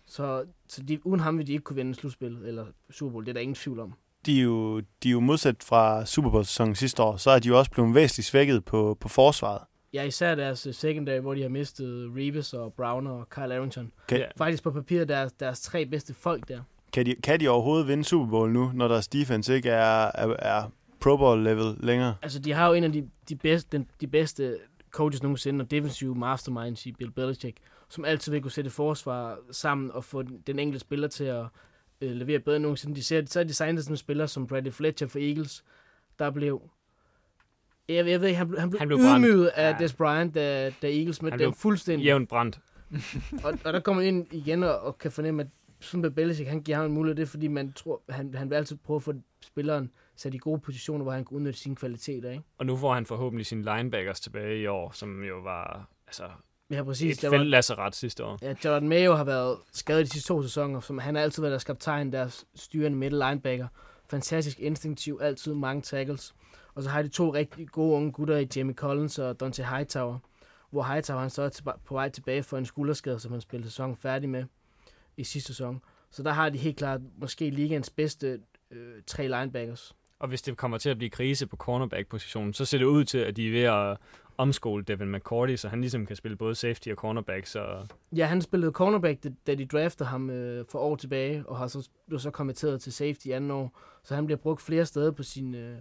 Så, 0.06 0.44
så 0.68 0.82
de, 0.82 1.06
uden 1.06 1.20
ham 1.20 1.38
vil 1.38 1.46
de 1.46 1.52
ikke 1.52 1.64
kunne 1.64 1.76
vinde 1.76 1.94
slutspillet 1.94 2.48
eller 2.48 2.66
Super 2.90 3.12
Bowl. 3.12 3.24
Det 3.24 3.30
er 3.30 3.34
der 3.34 3.40
ingen 3.40 3.54
tvivl 3.54 3.80
om. 3.80 3.92
De 4.26 4.38
er 4.38 4.42
jo, 4.42 4.80
de 4.80 5.08
er 5.08 5.12
jo 5.12 5.20
modsat 5.20 5.62
fra 5.62 6.06
Super 6.06 6.30
Bowl-sæsonen 6.30 6.74
sidste 6.74 7.02
år, 7.02 7.16
så 7.16 7.30
er 7.30 7.38
de 7.38 7.48
jo 7.48 7.58
også 7.58 7.70
blevet 7.70 7.94
væsentligt 7.94 8.26
svækket 8.26 8.64
på, 8.64 8.96
på 9.00 9.08
forsvaret. 9.08 9.62
Ja, 9.92 10.02
især 10.02 10.34
deres 10.34 10.66
øh, 10.66 10.74
secondary, 10.74 11.20
hvor 11.20 11.34
de 11.34 11.42
har 11.42 11.48
mistet 11.48 12.12
Reeves 12.16 12.54
og 12.54 12.72
Brown 12.72 13.06
og 13.06 13.28
Kyle 13.28 13.54
Arrington. 13.54 13.92
Kan. 14.08 14.24
Faktisk 14.36 14.62
på 14.62 14.70
papiret 14.70 15.08
deres, 15.08 15.32
deres 15.32 15.60
tre 15.60 15.86
bedste 15.86 16.14
folk 16.14 16.48
der. 16.48 16.60
kan, 16.92 17.06
de, 17.06 17.14
kan 17.14 17.40
de 17.40 17.48
overhovedet 17.48 17.88
vinde 17.88 18.04
Super 18.04 18.30
Bowl 18.30 18.52
nu, 18.52 18.70
når 18.74 18.88
deres 18.88 19.08
defense 19.08 19.54
ikke 19.54 19.70
er, 19.70 20.10
er, 20.14 20.36
er 20.38 20.70
Pro 21.00 21.16
Bowl-level 21.16 21.76
længere? 21.80 22.14
Altså, 22.22 22.38
de 22.38 22.52
har 22.52 22.68
jo 22.68 22.72
en 22.72 22.84
af 22.84 22.92
de, 22.92 23.08
de, 23.28 23.36
bedste, 23.36 23.78
den, 23.78 23.86
de 24.00 24.06
bedste 24.06 24.58
coaches 24.96 25.22
nogensinde, 25.22 25.62
og 25.62 25.70
defensive 25.70 26.14
masterminds 26.14 26.86
i 26.86 26.92
Bill 26.92 27.10
Belichick, 27.10 27.56
som 27.88 28.04
altid 28.04 28.32
vil 28.32 28.42
kunne 28.42 28.50
sætte 28.50 28.70
forsvar 28.70 29.38
sammen 29.50 29.90
og 29.90 30.04
få 30.04 30.22
den, 30.22 30.42
den 30.46 30.58
enkelte 30.58 30.80
spiller 30.80 31.08
til 31.08 31.24
at 31.24 31.44
øh, 32.00 32.10
levere 32.10 32.38
bedre 32.38 32.56
end 32.56 32.62
nogensinde. 32.62 32.96
De 32.96 33.02
ser, 33.02 33.22
så 33.26 33.40
er 33.40 33.44
de 33.44 33.54
signet 33.54 33.84
sådan 33.84 33.92
en 33.92 33.96
spiller 33.96 34.26
som 34.26 34.46
Bradley 34.46 34.72
Fletcher 34.72 35.08
for 35.08 35.18
Eagles, 35.18 35.64
der 36.18 36.30
blev... 36.30 36.62
Jeg, 37.88 38.06
jeg 38.08 38.20
ved 38.20 38.28
ikke, 38.28 38.38
han, 38.38 38.48
blev- 38.48 38.60
han 38.60 38.70
blev, 38.70 38.78
Han 38.78 38.88
blev 38.88 38.98
blev 38.98 39.08
brændt. 39.08 39.26
ydmyget 39.26 39.46
af 39.46 39.72
Ja. 39.72 39.78
Des 39.78 39.92
Bryant, 39.94 40.34
da, 40.34 40.70
da 40.82 40.86
Eagles 40.98 41.22
mødte 41.22 41.38
dem 41.38 41.52
fuldstændig. 41.52 42.04
Jævnt 42.04 42.28
brændt. 42.28 42.60
og, 43.44 43.58
og 43.64 43.72
der 43.72 43.80
kommer 43.80 44.02
ind 44.02 44.26
igen 44.32 44.62
og, 44.62 44.78
og 44.80 44.98
kan 44.98 45.12
fornemme, 45.12 45.42
at 45.42 45.48
sådan 45.80 46.02
med 46.02 46.10
Belichick, 46.10 46.48
han 46.48 46.62
giver 46.62 46.76
ham 46.76 46.86
en 46.86 46.92
mulighed, 46.92 47.16
det 47.16 47.22
er 47.22 47.26
fordi, 47.26 47.48
man 47.48 47.72
tror, 47.72 48.02
han, 48.08 48.34
han 48.34 48.50
vil 48.50 48.56
altid 48.56 48.76
prøve 48.76 48.96
at 48.96 49.02
få 49.02 49.12
spilleren 49.40 49.90
sat 50.16 50.34
i 50.34 50.38
gode 50.38 50.60
positioner, 50.60 51.02
hvor 51.02 51.12
han 51.12 51.24
kan 51.24 51.36
udnytte 51.36 51.58
sine 51.60 51.76
kvaliteter, 51.76 52.30
ikke? 52.30 52.44
Og 52.58 52.66
nu 52.66 52.76
får 52.76 52.94
han 52.94 53.06
forhåbentlig 53.06 53.46
sine 53.46 53.62
linebackers 53.76 54.20
tilbage 54.20 54.60
i 54.60 54.66
år, 54.66 54.90
som 54.90 55.24
jo 55.24 55.38
var 55.40 55.88
altså, 56.06 56.24
Ja, 56.70 56.82
præcis. 56.82 57.24
et 57.24 57.30
feltlasseret 57.30 57.94
sidste 57.94 58.24
år. 58.24 58.38
ja, 58.42 58.54
Jordan 58.64 58.88
Mayo 58.88 59.14
har 59.14 59.24
været 59.24 59.58
skadet 59.72 60.04
de 60.06 60.10
sidste 60.10 60.28
to 60.28 60.42
sæsoner, 60.42 60.80
som 60.80 60.98
han 60.98 61.14
har 61.14 61.22
altid 61.22 61.42
været 61.42 61.50
deres 61.50 61.64
kaptajn, 61.64 62.12
deres 62.12 62.46
styrende 62.54 62.98
middle 62.98 63.18
linebacker. 63.28 63.68
Fantastisk 64.10 64.60
instinktiv, 64.60 65.18
altid 65.22 65.54
mange 65.54 65.82
tackles. 65.82 66.34
Og 66.74 66.82
så 66.82 66.88
har 66.88 67.02
de 67.02 67.08
to 67.08 67.34
rigtig 67.34 67.68
gode 67.68 67.92
unge 67.96 68.12
gutter 68.12 68.36
i 68.36 68.48
Jamie 68.56 68.74
Collins 68.74 69.18
og 69.18 69.40
Dante 69.40 69.64
Hightower, 69.64 70.18
hvor 70.70 70.82
Hightower 70.82 71.20
han 71.20 71.30
så 71.30 71.42
er 71.42 71.72
på 71.84 71.94
vej 71.94 72.08
tilbage 72.08 72.42
for 72.42 72.58
en 72.58 72.66
skulderskade, 72.66 73.20
som 73.20 73.32
han 73.32 73.40
spillede 73.40 73.70
sæsonen 73.70 73.96
færdig 73.96 74.28
med 74.28 74.44
i 75.16 75.24
sidste 75.24 75.46
sæson. 75.46 75.80
Så 76.10 76.22
der 76.22 76.30
har 76.32 76.48
de 76.50 76.58
helt 76.58 76.76
klart 76.76 77.00
måske 77.18 77.50
ligens 77.50 77.90
bedste 77.90 78.40
øh, 78.70 79.02
tre 79.06 79.22
linebackers. 79.28 79.94
Og 80.18 80.28
hvis 80.28 80.42
det 80.42 80.56
kommer 80.56 80.78
til 80.78 80.90
at 80.90 80.96
blive 80.98 81.10
krise 81.10 81.46
på 81.46 81.56
cornerback-positionen, 81.56 82.52
så 82.52 82.64
ser 82.64 82.78
det 82.78 82.84
ud 82.84 83.04
til, 83.04 83.18
at 83.18 83.36
de 83.36 83.46
er 83.48 83.52
ved 83.52 83.62
at 83.62 83.96
omskole 84.38 84.84
Devin 84.84 85.12
McCourty, 85.12 85.54
så 85.56 85.68
han 85.68 85.80
ligesom 85.80 86.06
kan 86.06 86.16
spille 86.16 86.36
både 86.36 86.54
safety 86.54 86.88
og 86.88 86.96
cornerback, 86.96 87.46
så 87.46 87.86
Ja, 88.16 88.26
han 88.26 88.42
spillede 88.42 88.72
cornerback, 88.72 89.24
da- 89.46 89.54
de 89.54 89.66
draftede 89.66 90.08
ham 90.08 90.30
øh, 90.30 90.64
for 90.68 90.78
år 90.78 90.96
tilbage, 90.96 91.46
og 91.48 91.58
har 91.58 91.66
så, 91.66 91.88
blev 92.06 92.18
så 92.20 92.30
kommenteret 92.30 92.80
til 92.80 92.92
safety 92.92 93.26
i 93.26 93.30
anden 93.30 93.50
år. 93.50 93.78
Så 94.02 94.14
han 94.14 94.26
bliver 94.26 94.38
brugt 94.38 94.62
flere 94.62 94.86
steder 94.86 95.10
på 95.10 95.22
sin, 95.22 95.54
øh, 95.54 95.78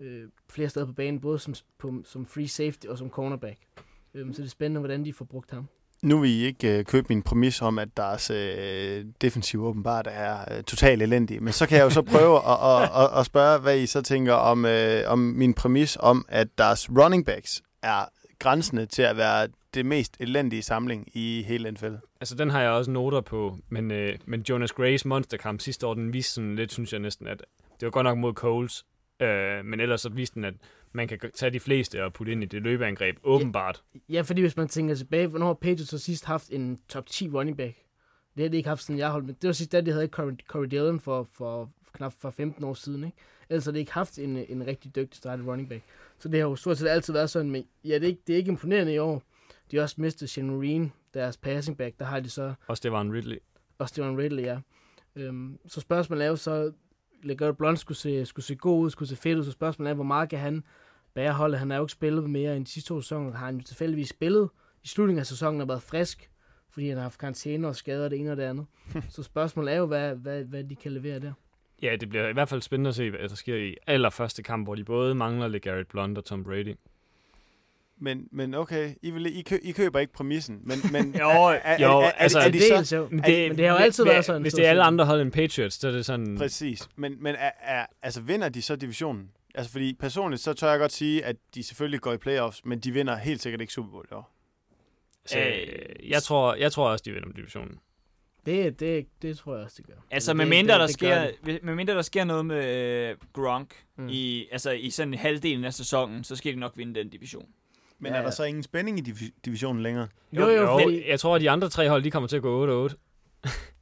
øh, 0.00 0.28
flere 0.50 0.68
steder 0.68 0.86
på 0.86 0.92
banen, 0.92 1.20
både 1.20 1.38
som, 1.38 1.54
på, 1.78 1.94
som 2.04 2.26
free 2.26 2.48
safety 2.48 2.86
og 2.86 2.98
som 2.98 3.10
cornerback. 3.10 3.58
Øh, 4.14 4.34
så 4.34 4.42
det 4.42 4.46
er 4.46 4.50
spændende, 4.50 4.78
hvordan 4.80 5.04
de 5.04 5.12
får 5.12 5.24
brugt 5.24 5.50
ham. 5.50 5.68
Nu 6.02 6.20
vil 6.20 6.30
I 6.30 6.44
ikke 6.44 6.78
øh, 6.78 6.84
købe 6.84 7.06
min 7.08 7.22
præmis 7.22 7.62
om, 7.62 7.78
at 7.78 7.88
deres 7.96 8.30
øh, 8.30 9.04
defensiv 9.20 9.64
åbenbart 9.64 10.08
er 10.10 10.56
øh, 10.56 10.62
totalt 10.62 11.02
elendig, 11.02 11.42
men 11.42 11.52
så 11.52 11.66
kan 11.66 11.78
jeg 11.78 11.84
jo 11.84 11.90
så 11.90 12.02
prøve 12.02 12.36
at, 12.36 12.58
at, 12.62 13.02
at, 13.02 13.18
at 13.20 13.26
spørge, 13.26 13.58
hvad 13.60 13.78
I 13.78 13.86
så 13.86 14.02
tænker 14.02 14.32
om, 14.32 14.64
øh, 14.64 15.02
om 15.06 15.18
min 15.18 15.54
præmis 15.54 15.96
om, 16.00 16.24
at 16.28 16.48
deres 16.58 16.90
running 16.90 17.26
backs 17.26 17.62
er 17.82 18.04
grænsende 18.38 18.86
til 18.86 19.02
at 19.02 19.16
være 19.16 19.48
det 19.74 19.86
mest 19.86 20.16
elendige 20.20 20.62
samling 20.62 21.08
i 21.16 21.42
hele 21.46 21.70
NFL. 21.70 21.94
Altså, 22.20 22.34
den 22.34 22.50
har 22.50 22.60
jeg 22.60 22.70
også 22.70 22.90
noter 22.90 23.20
på, 23.20 23.58
men, 23.68 23.90
øh, 23.90 24.18
men 24.26 24.44
Jonas 24.48 24.72
Grays 24.72 25.04
monsterkamp 25.04 25.60
sidste 25.60 25.86
år, 25.86 25.94
den 25.94 26.12
viste 26.12 26.32
sådan 26.32 26.56
lidt, 26.56 26.72
synes 26.72 26.92
jeg 26.92 27.00
næsten, 27.00 27.26
at 27.26 27.42
det 27.80 27.86
var 27.86 27.90
godt 27.90 28.04
nok 28.04 28.18
mod 28.18 28.32
Coles, 28.32 28.84
øh, 29.22 29.64
men 29.64 29.80
ellers 29.80 30.00
så 30.00 30.08
viste 30.08 30.34
den, 30.34 30.44
at 30.44 30.54
man 30.92 31.08
kan 31.08 31.18
tage 31.34 31.50
de 31.50 31.60
fleste 31.60 32.04
og 32.04 32.12
putte 32.12 32.32
ind 32.32 32.42
i 32.42 32.46
det 32.46 32.62
løbeangreb, 32.62 33.16
åbenbart. 33.22 33.82
Ja, 34.08 34.20
fordi 34.20 34.40
hvis 34.40 34.56
man 34.56 34.68
tænker 34.68 34.94
tilbage, 34.94 35.26
hvornår 35.26 35.46
har 35.46 35.54
Patriots 35.54 35.88
så 35.90 35.98
sidst 35.98 36.24
haft 36.24 36.50
en 36.50 36.78
top 36.88 37.06
10 37.06 37.28
running 37.28 37.56
back? 37.56 37.76
Det 38.36 38.42
har 38.44 38.50
de 38.50 38.56
ikke 38.56 38.68
haft, 38.68 38.82
siden 38.82 38.98
jeg 38.98 39.10
holdt 39.10 39.26
med. 39.26 39.34
Det 39.34 39.48
var 39.48 39.52
sidst, 39.52 39.72
da 39.72 39.80
de 39.80 39.90
havde 39.92 40.06
Corey, 40.06 40.32
Corey 40.48 40.66
Dillon 40.66 41.00
for, 41.00 41.28
for 41.32 41.70
knap 41.92 42.12
for 42.18 42.30
15 42.30 42.64
år 42.64 42.74
siden, 42.74 43.04
ikke? 43.04 43.16
Ellers 43.50 43.64
har 43.64 43.72
de 43.72 43.78
ikke 43.78 43.92
haft 43.92 44.18
en, 44.18 44.36
en 44.36 44.66
rigtig 44.66 44.96
dygtig 44.96 45.16
startet 45.16 45.46
running 45.46 45.68
back. 45.68 45.82
Så 46.18 46.28
det 46.28 46.40
har 46.40 46.48
jo 46.48 46.56
stort 46.56 46.78
set 46.78 46.88
altid 46.88 47.12
været 47.12 47.30
sådan, 47.30 47.50
men 47.50 47.64
ja, 47.84 47.94
det 47.94 48.02
er 48.02 48.06
ikke, 48.08 48.22
det 48.26 48.32
er 48.32 48.36
ikke 48.36 48.48
imponerende 48.48 48.94
i 48.94 48.98
år. 48.98 49.22
De 49.70 49.76
har 49.76 49.82
også 49.82 49.96
mistet 49.98 50.30
Shane 50.30 50.52
Marine, 50.52 50.90
deres 51.14 51.36
passing 51.36 51.76
back, 51.78 51.98
der 51.98 52.04
har 52.04 52.20
de 52.20 52.30
så 52.30 52.54
Også 52.66 52.80
det 52.82 52.92
var 52.92 53.00
en 53.00 53.12
Ridley. 53.12 53.38
og 53.78 53.88
Steven 53.88 54.18
Ridley, 54.18 54.42
ja. 54.42 54.58
Øhm, 55.16 55.58
så 55.66 55.80
spørgsmålet 55.80 56.24
er 56.24 56.28
jo 56.28 56.36
så, 56.36 56.72
LeGarrette 57.22 57.56
Blunt 57.58 57.78
skulle 57.78 57.98
se, 57.98 58.26
skulle 58.26 58.46
se 58.46 58.54
god 58.54 58.84
ud, 58.84 58.90
skulle 58.90 59.08
se 59.08 59.16
fedt 59.16 59.38
ud, 59.38 59.44
så 59.44 59.50
spørgsmålet 59.50 59.90
er, 59.90 59.94
hvor 59.94 60.04
meget 60.04 60.28
kan 60.28 60.38
han 60.38 60.64
bære 61.14 61.32
holdet? 61.32 61.58
Han 61.58 61.70
har 61.70 61.76
jo 61.76 61.84
ikke 61.84 61.92
spillet 61.92 62.30
mere 62.30 62.56
end 62.56 62.66
de 62.66 62.70
sidste 62.70 62.88
to 62.88 63.00
sæsoner, 63.00 63.32
har 63.32 63.46
han 63.46 63.56
jo 63.56 63.62
tilfældigvis 63.62 64.08
spillet 64.08 64.48
i 64.84 64.88
slutningen 64.88 65.20
af 65.20 65.26
sæsonen 65.26 65.60
og 65.60 65.68
været 65.68 65.82
frisk, 65.82 66.30
fordi 66.70 66.88
han 66.88 66.96
har 66.96 67.02
haft 67.02 67.20
karantæne 67.20 67.68
og 67.68 67.76
skader 67.76 68.08
det 68.08 68.18
ene 68.18 68.30
og 68.30 68.36
det 68.36 68.42
andet. 68.42 68.66
så 69.14 69.22
spørgsmålet 69.22 69.74
er 69.74 69.78
jo, 69.78 69.86
hvad, 69.86 70.14
hvad, 70.14 70.44
hvad 70.44 70.64
de 70.64 70.76
kan 70.76 70.92
levere 70.92 71.18
der. 71.18 71.32
Ja, 71.82 71.96
det 72.00 72.08
bliver 72.08 72.28
i 72.28 72.32
hvert 72.32 72.48
fald 72.48 72.62
spændende 72.62 72.88
at 72.88 72.94
se, 72.94 73.10
hvad 73.10 73.28
der 73.28 73.34
sker 73.34 73.56
i 73.56 73.76
allerførste 73.86 74.42
kamp, 74.42 74.66
hvor 74.66 74.74
de 74.74 74.84
både 74.84 75.14
mangler 75.14 75.48
LeGarrette 75.48 75.90
Blunt 75.90 76.18
og 76.18 76.24
Tom 76.24 76.44
Brady. 76.44 76.74
Men, 78.00 78.28
men 78.32 78.54
okay, 78.54 78.94
I, 79.02 79.10
vil, 79.10 79.38
I, 79.38 79.42
kø, 79.42 79.58
I 79.62 79.72
køber 79.72 79.98
ikke 79.98 80.12
præmissen, 80.12 80.60
men, 80.64 80.78
men 80.92 81.14
Jo, 81.20 81.28
er, 81.28 81.50
er, 81.52 81.78
jo, 81.82 81.98
er, 81.98 82.04
er, 82.04 82.10
altså, 82.10 82.38
er, 82.38 82.42
er 82.42 82.50
de 82.50 82.60
så... 82.68 82.74
Dels 82.76 82.92
jo. 82.92 83.08
Men 83.10 83.22
det, 83.22 83.48
men 83.50 83.58
det 83.58 83.66
har 83.66 83.72
jo 83.74 83.78
altid 83.78 84.04
hvis- 84.04 84.12
været 84.12 84.24
sådan. 84.24 84.42
Hvis 84.42 84.52
så 84.52 84.56
det 84.56 84.66
er 84.66 84.70
alle 84.70 84.82
andre 84.82 85.04
hold 85.04 85.20
end 85.20 85.32
Patriots, 85.32 85.80
så 85.80 85.88
er 85.88 85.92
det 85.92 86.06
sådan... 86.06 86.38
Præcis. 86.38 86.88
Men, 86.96 87.22
men 87.22 87.34
er, 87.34 87.50
er, 87.60 87.86
altså, 88.02 88.20
vinder 88.20 88.48
de 88.48 88.62
så 88.62 88.76
divisionen? 88.76 89.30
Altså, 89.54 89.72
fordi 89.72 89.94
personligt, 89.94 90.42
så 90.42 90.52
tør 90.52 90.70
jeg 90.70 90.78
godt 90.78 90.92
sige, 90.92 91.24
at 91.24 91.36
de 91.54 91.62
selvfølgelig 91.62 92.00
går 92.00 92.12
i 92.12 92.16
playoffs, 92.16 92.64
men 92.64 92.78
de 92.80 92.92
vinder 92.92 93.16
helt 93.16 93.42
sikkert 93.42 93.60
ikke 93.60 93.72
Super 93.72 93.90
Bowl 93.90 94.06
i 94.10 94.14
år. 94.14 94.34
Så, 95.26 95.38
øh, 95.38 96.10
jeg, 96.10 96.22
tror, 96.22 96.54
jeg 96.54 96.72
tror 96.72 96.88
også, 96.88 97.02
de 97.06 97.12
vinder 97.12 97.28
divisionen. 97.36 97.78
Det, 98.46 98.80
det, 98.80 99.06
det 99.22 99.38
tror 99.38 99.54
jeg 99.56 99.64
også, 99.64 99.74
det 99.78 99.86
gør. 99.86 99.94
Altså, 100.10 100.30
det, 100.30 100.36
med 100.36 100.46
mindre, 100.46 100.74
det, 100.74 100.80
der 100.80 100.86
det 100.86 100.98
gør 101.00 101.26
sker, 101.44 101.52
de. 101.52 101.58
med 101.62 101.74
mindre 101.74 101.94
der 101.94 102.02
sker 102.02 102.24
noget 102.24 102.46
med 102.46 102.64
øh, 103.10 103.16
Gronk 103.32 103.74
Mm. 103.96 104.04
mm. 104.04 104.08
i, 104.12 104.48
altså, 104.52 104.70
i 104.70 104.90
sådan 104.90 105.14
halvdelen 105.14 105.64
af 105.64 105.74
sæsonen, 105.74 106.24
så 106.24 106.36
skal 106.36 106.54
de 106.54 106.58
nok 106.60 106.72
vinde 106.76 106.94
den 106.94 107.08
division. 107.08 107.46
Men 108.00 108.12
Ja, 108.12 108.16
er 108.16 108.20
der 108.22 108.26
ja. 108.28 108.30
så 108.30 108.44
ingen 108.44 108.62
spænding 108.62 108.98
i 108.98 109.02
divi- 109.02 109.40
divisionen 109.44 109.82
længere? 109.82 110.08
Jo, 110.32 110.40
jo, 110.46 110.50
jo 110.50 110.66
fordi, 110.66 111.08
jeg 111.08 111.20
tror, 111.20 111.34
at 111.34 111.40
de 111.40 111.50
andre 111.50 111.68
tre 111.68 111.88
hold, 111.88 112.02
de 112.02 112.10
kommer 112.10 112.28
til 112.28 112.36
at 112.36 112.42
gå 112.42 112.86
8-8. 112.88 112.94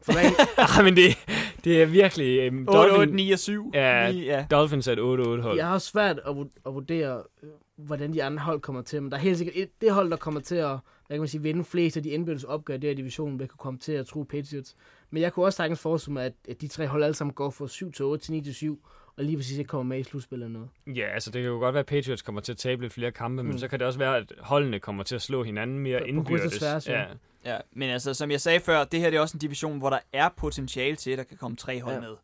for 0.03 0.13
man, 0.15 0.25
ah, 0.79 0.85
men 0.85 0.97
det, 0.97 1.17
det 1.65 1.83
er 1.83 1.87
virkelig... 1.87 2.53
Um, 2.53 2.69
8, 2.69 2.93
8, 2.99 3.13
9 3.15 3.31
og 3.33 3.39
7. 3.39 3.71
Ja. 3.75 4.13
9, 4.13 4.25
ja. 4.25 4.47
Dolphins 4.51 4.89
er 4.89 4.93
et 4.93 4.99
8-8 4.99 5.41
hold. 5.43 5.57
jeg 5.57 5.67
har 5.67 5.75
også 5.75 5.89
svært 5.89 6.19
at, 6.27 6.37
vur- 6.37 6.51
at 6.67 6.75
vurdere, 6.75 7.23
øh, 7.43 7.49
hvordan 7.77 8.13
de 8.13 8.25
andre 8.25 8.43
hold 8.43 8.61
kommer 8.61 8.83
til. 8.83 9.03
Men 9.03 9.11
der 9.11 9.17
er 9.17 9.21
helt 9.21 9.37
sikkert 9.39 9.57
et, 9.57 9.69
det 9.81 9.93
hold, 9.93 10.11
der 10.11 10.17
kommer 10.17 10.41
til 10.41 10.55
at 10.55 10.79
hvad 11.07 11.17
kan 11.17 11.21
man 11.21 11.29
sige, 11.29 11.43
vinde 11.43 11.65
flest 11.65 11.97
af 11.97 12.03
de 12.03 12.09
indbyrdes 12.09 12.45
opgør 12.45 12.75
i 12.75 12.79
det 12.79 12.89
her 12.91 12.95
division, 12.97 13.39
vil 13.39 13.49
kunne 13.49 13.59
komme 13.59 13.79
til 13.79 13.93
at 13.93 14.07
tro 14.07 14.23
Patriots. 14.23 14.77
Men 15.11 15.23
jeg 15.23 15.33
kunne 15.33 15.47
også 15.47 15.57
sagtens 15.57 15.81
forestille 15.81 16.13
mig, 16.15 16.25
at, 16.25 16.33
at 16.49 16.61
de 16.61 16.69
tre 16.69 16.87
hold 16.87 17.05
alle 17.05 17.15
sammen 17.15 17.35
går 17.35 17.51
fra 17.51 17.69
7 17.69 17.93
til 17.93 18.05
8 18.05 18.25
til 18.25 18.33
9 18.33 18.41
til 18.41 18.55
7, 18.55 18.87
og 19.19 19.25
lige 19.25 19.37
præcis 19.37 19.59
ikke 19.59 19.69
kommer 19.69 19.95
med 19.95 19.99
i 19.99 20.03
slutspillet 20.03 20.47
eller 20.47 20.59
noget. 20.87 20.97
Ja, 20.99 21.07
altså 21.15 21.31
det 21.31 21.43
kan 21.43 21.51
jo 21.51 21.59
godt 21.59 21.75
være, 21.75 21.81
at 21.81 21.87
Patriots 21.87 22.23
kommer 22.23 22.41
til 22.41 22.53
at 22.53 22.59
tabe 22.59 22.83
lidt 22.83 22.93
flere 22.93 23.13
kampe, 23.13 23.43
mm. 23.43 23.49
men 23.49 23.59
så 23.59 23.69
kan 23.69 23.79
det 23.79 23.87
også 23.87 23.99
være, 23.99 24.17
at 24.17 24.33
holdene 24.39 24.81
kommer 24.81 25.03
til 25.03 25.15
at 25.15 25.23
slå 25.23 25.43
hinanden 25.43 25.79
mere 25.79 25.99
På- 25.99 26.05
på 26.05 26.09
indbyrdes. 26.09 26.59
tværs, 26.59 26.89
ja. 26.89 27.01
ja. 27.01 27.07
Ja, 27.45 27.59
men 27.73 27.91
altså, 27.91 28.15
som 28.15 28.31
jeg 28.31 28.41
sagde 28.41 28.61
før, 28.61 28.85
det 28.85 29.01
her 29.01 29.11
det 29.11 29.17
er 29.17 29.21
også 29.21 29.37
en 29.37 29.41
division, 29.41 29.79
hvor 29.79 29.91
der 29.91 29.99
er 30.13 30.29
potentiale 30.37 30.97
til, 30.97 31.11
at 31.11 31.19
der 31.19 31.25
kan 31.25 31.37
komme 31.37 31.57
tre 31.57 31.81
hold 31.83 31.95
Ja. 31.95 32.01
ja. 32.03 32.09
med. 32.09 32.17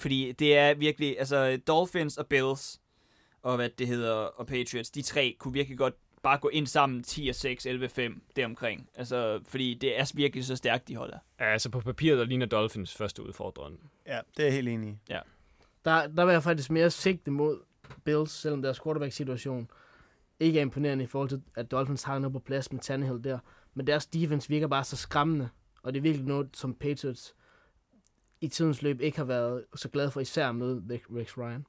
Fordi 0.00 0.32
det 0.32 0.56
er 0.56 0.74
virkelig, 0.74 1.18
altså 1.18 1.58
Dolphins 1.66 2.16
og 2.16 2.26
Bills, 2.26 2.80
og 3.42 3.56
hvad 3.56 3.68
det 3.78 3.86
hedder, 3.86 4.12
og 4.12 4.46
Patriots, 4.46 4.90
de 4.90 5.02
tre 5.02 5.36
kunne 5.38 5.52
virkelig 5.54 5.78
godt 5.78 5.94
bare 6.22 6.38
gå 6.38 6.48
ind 6.48 6.66
sammen 6.66 7.02
10 7.02 7.28
og 7.28 7.34
6, 7.34 7.66
11 7.66 7.88
5, 7.88 8.22
deromkring. 8.36 8.88
Altså, 8.94 9.40
fordi 9.48 9.74
det 9.74 9.98
er 10.00 10.12
virkelig 10.14 10.44
så 10.44 10.56
stærkt, 10.56 10.88
de 10.88 10.96
holder. 10.96 11.18
ja, 11.40 11.44
altså 11.44 11.70
på 11.70 11.80
papiret, 11.80 12.18
der 12.18 12.24
ligner 12.24 12.46
Dolphins 12.46 12.94
første 12.94 13.22
udfordrende. 13.22 13.78
Ja, 14.06 14.18
det 14.36 14.42
er 14.42 14.46
jeg 14.46 14.54
helt 14.54 14.68
enig 14.68 14.90
i. 14.90 15.12
Der, 15.84 16.06
der 16.06 16.24
vil 16.24 16.32
jeg 16.32 16.42
faktisk 16.42 16.70
mere 16.70 16.90
sigte 16.90 17.30
mod 17.30 17.60
Bills, 18.04 18.30
selvom 18.30 18.62
deres 18.62 18.80
quarterback-situation 18.80 19.70
ikke 20.40 20.58
er 20.58 20.62
imponerende 20.62 21.04
i 21.04 21.06
forhold 21.06 21.28
til, 21.28 21.42
at 21.54 21.70
Dolphins 21.70 22.02
har 22.02 22.18
noget 22.18 22.32
på 22.32 22.38
plads 22.38 22.72
med 22.72 22.80
Tannehill 22.80 23.24
der. 23.24 23.38
Men 23.74 23.86
deres 23.86 24.06
defense 24.06 24.48
virker 24.48 24.66
bare 24.66 24.84
så 24.84 24.96
skræmmende, 24.96 25.48
og 25.82 25.92
det 25.92 25.98
er 25.98 26.02
virkelig 26.02 26.26
noget, 26.26 26.48
som 26.52 26.74
Patriots 26.74 27.34
i 28.40 28.48
tidens 28.48 28.82
løb 28.82 29.00
ikke 29.00 29.16
har 29.16 29.24
været 29.24 29.64
så 29.74 29.88
glad 29.88 30.10
for, 30.10 30.20
især 30.20 30.52
med 30.52 30.82
Rex 30.90 31.38
Ryan. 31.38 31.66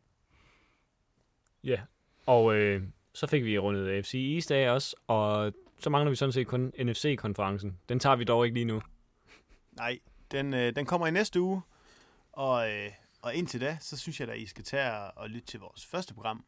Ja, 1.63 1.81
og 2.25 2.55
øh, 2.55 2.83
så 3.13 3.27
fik 3.27 3.43
vi 3.43 3.57
rundet 3.59 3.89
AFC 3.89 4.13
East 4.35 4.51
af 4.51 4.71
også, 4.71 4.95
og 5.07 5.53
så 5.79 5.89
mangler 5.89 6.09
vi 6.09 6.15
sådan 6.15 6.31
set 6.31 6.47
kun 6.47 6.73
NFC-konferencen. 6.79 7.79
Den 7.89 7.99
tager 7.99 8.15
vi 8.15 8.23
dog 8.23 8.45
ikke 8.45 8.53
lige 8.53 8.65
nu. 8.65 8.81
Nej, 9.71 9.99
den, 10.31 10.53
øh, 10.53 10.75
den 10.75 10.85
kommer 10.85 11.07
i 11.07 11.11
næste 11.11 11.41
uge, 11.41 11.61
og, 12.31 12.71
øh, 12.71 12.89
og 13.23 13.35
indtil 13.35 13.61
da, 13.61 13.77
så 13.81 13.97
synes 13.97 14.19
jeg 14.19 14.27
da, 14.27 14.33
I 14.33 14.45
skal 14.45 14.63
tage 14.63 14.91
og, 15.11 15.29
lytte 15.29 15.47
til 15.47 15.59
vores 15.59 15.85
første 15.85 16.13
program, 16.13 16.45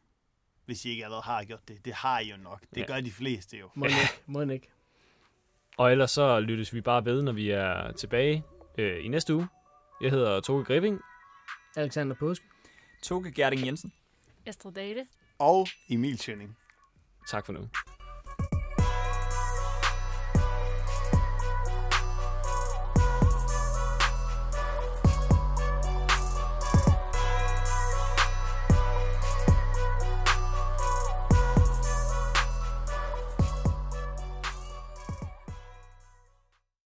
hvis 0.64 0.84
I 0.84 0.88
ikke 0.90 1.04
allerede 1.04 1.22
har 1.22 1.44
gjort 1.44 1.68
det. 1.68 1.84
Det 1.84 1.92
har 1.94 2.20
I 2.20 2.30
jo 2.30 2.36
nok. 2.36 2.60
Det 2.74 2.80
Ja. 2.80 2.86
gør 2.86 3.00
de 3.00 3.10
fleste 3.10 3.56
jo. 3.56 3.70
Må 3.74 3.84
ikke, 3.86 3.96
må 4.26 4.40
ikke. 4.42 4.68
Og 5.76 5.92
ellers 5.92 6.10
så 6.10 6.40
lyttes 6.40 6.74
vi 6.74 6.80
bare 6.80 7.04
ved, 7.04 7.22
når 7.22 7.32
vi 7.32 7.50
er 7.50 7.92
tilbage 7.92 8.44
øh, 8.78 9.04
i 9.04 9.08
næste 9.08 9.34
uge. 9.34 9.48
Jeg 10.00 10.10
hedder 10.10 10.40
Toge 10.40 10.64
Gripping. 10.64 11.00
Alexander 11.76 12.16
Påske. 12.16 12.44
Toge 13.02 13.32
Gerding 13.32 13.66
Jensen. 13.66 13.92
Estrid 14.46 14.72
Date. 14.72 15.06
Og 15.38 15.66
Emil 15.88 16.18
Tjønning. 16.18 16.56
Tak 17.28 17.46
for 17.46 17.52
nu. 17.52 17.68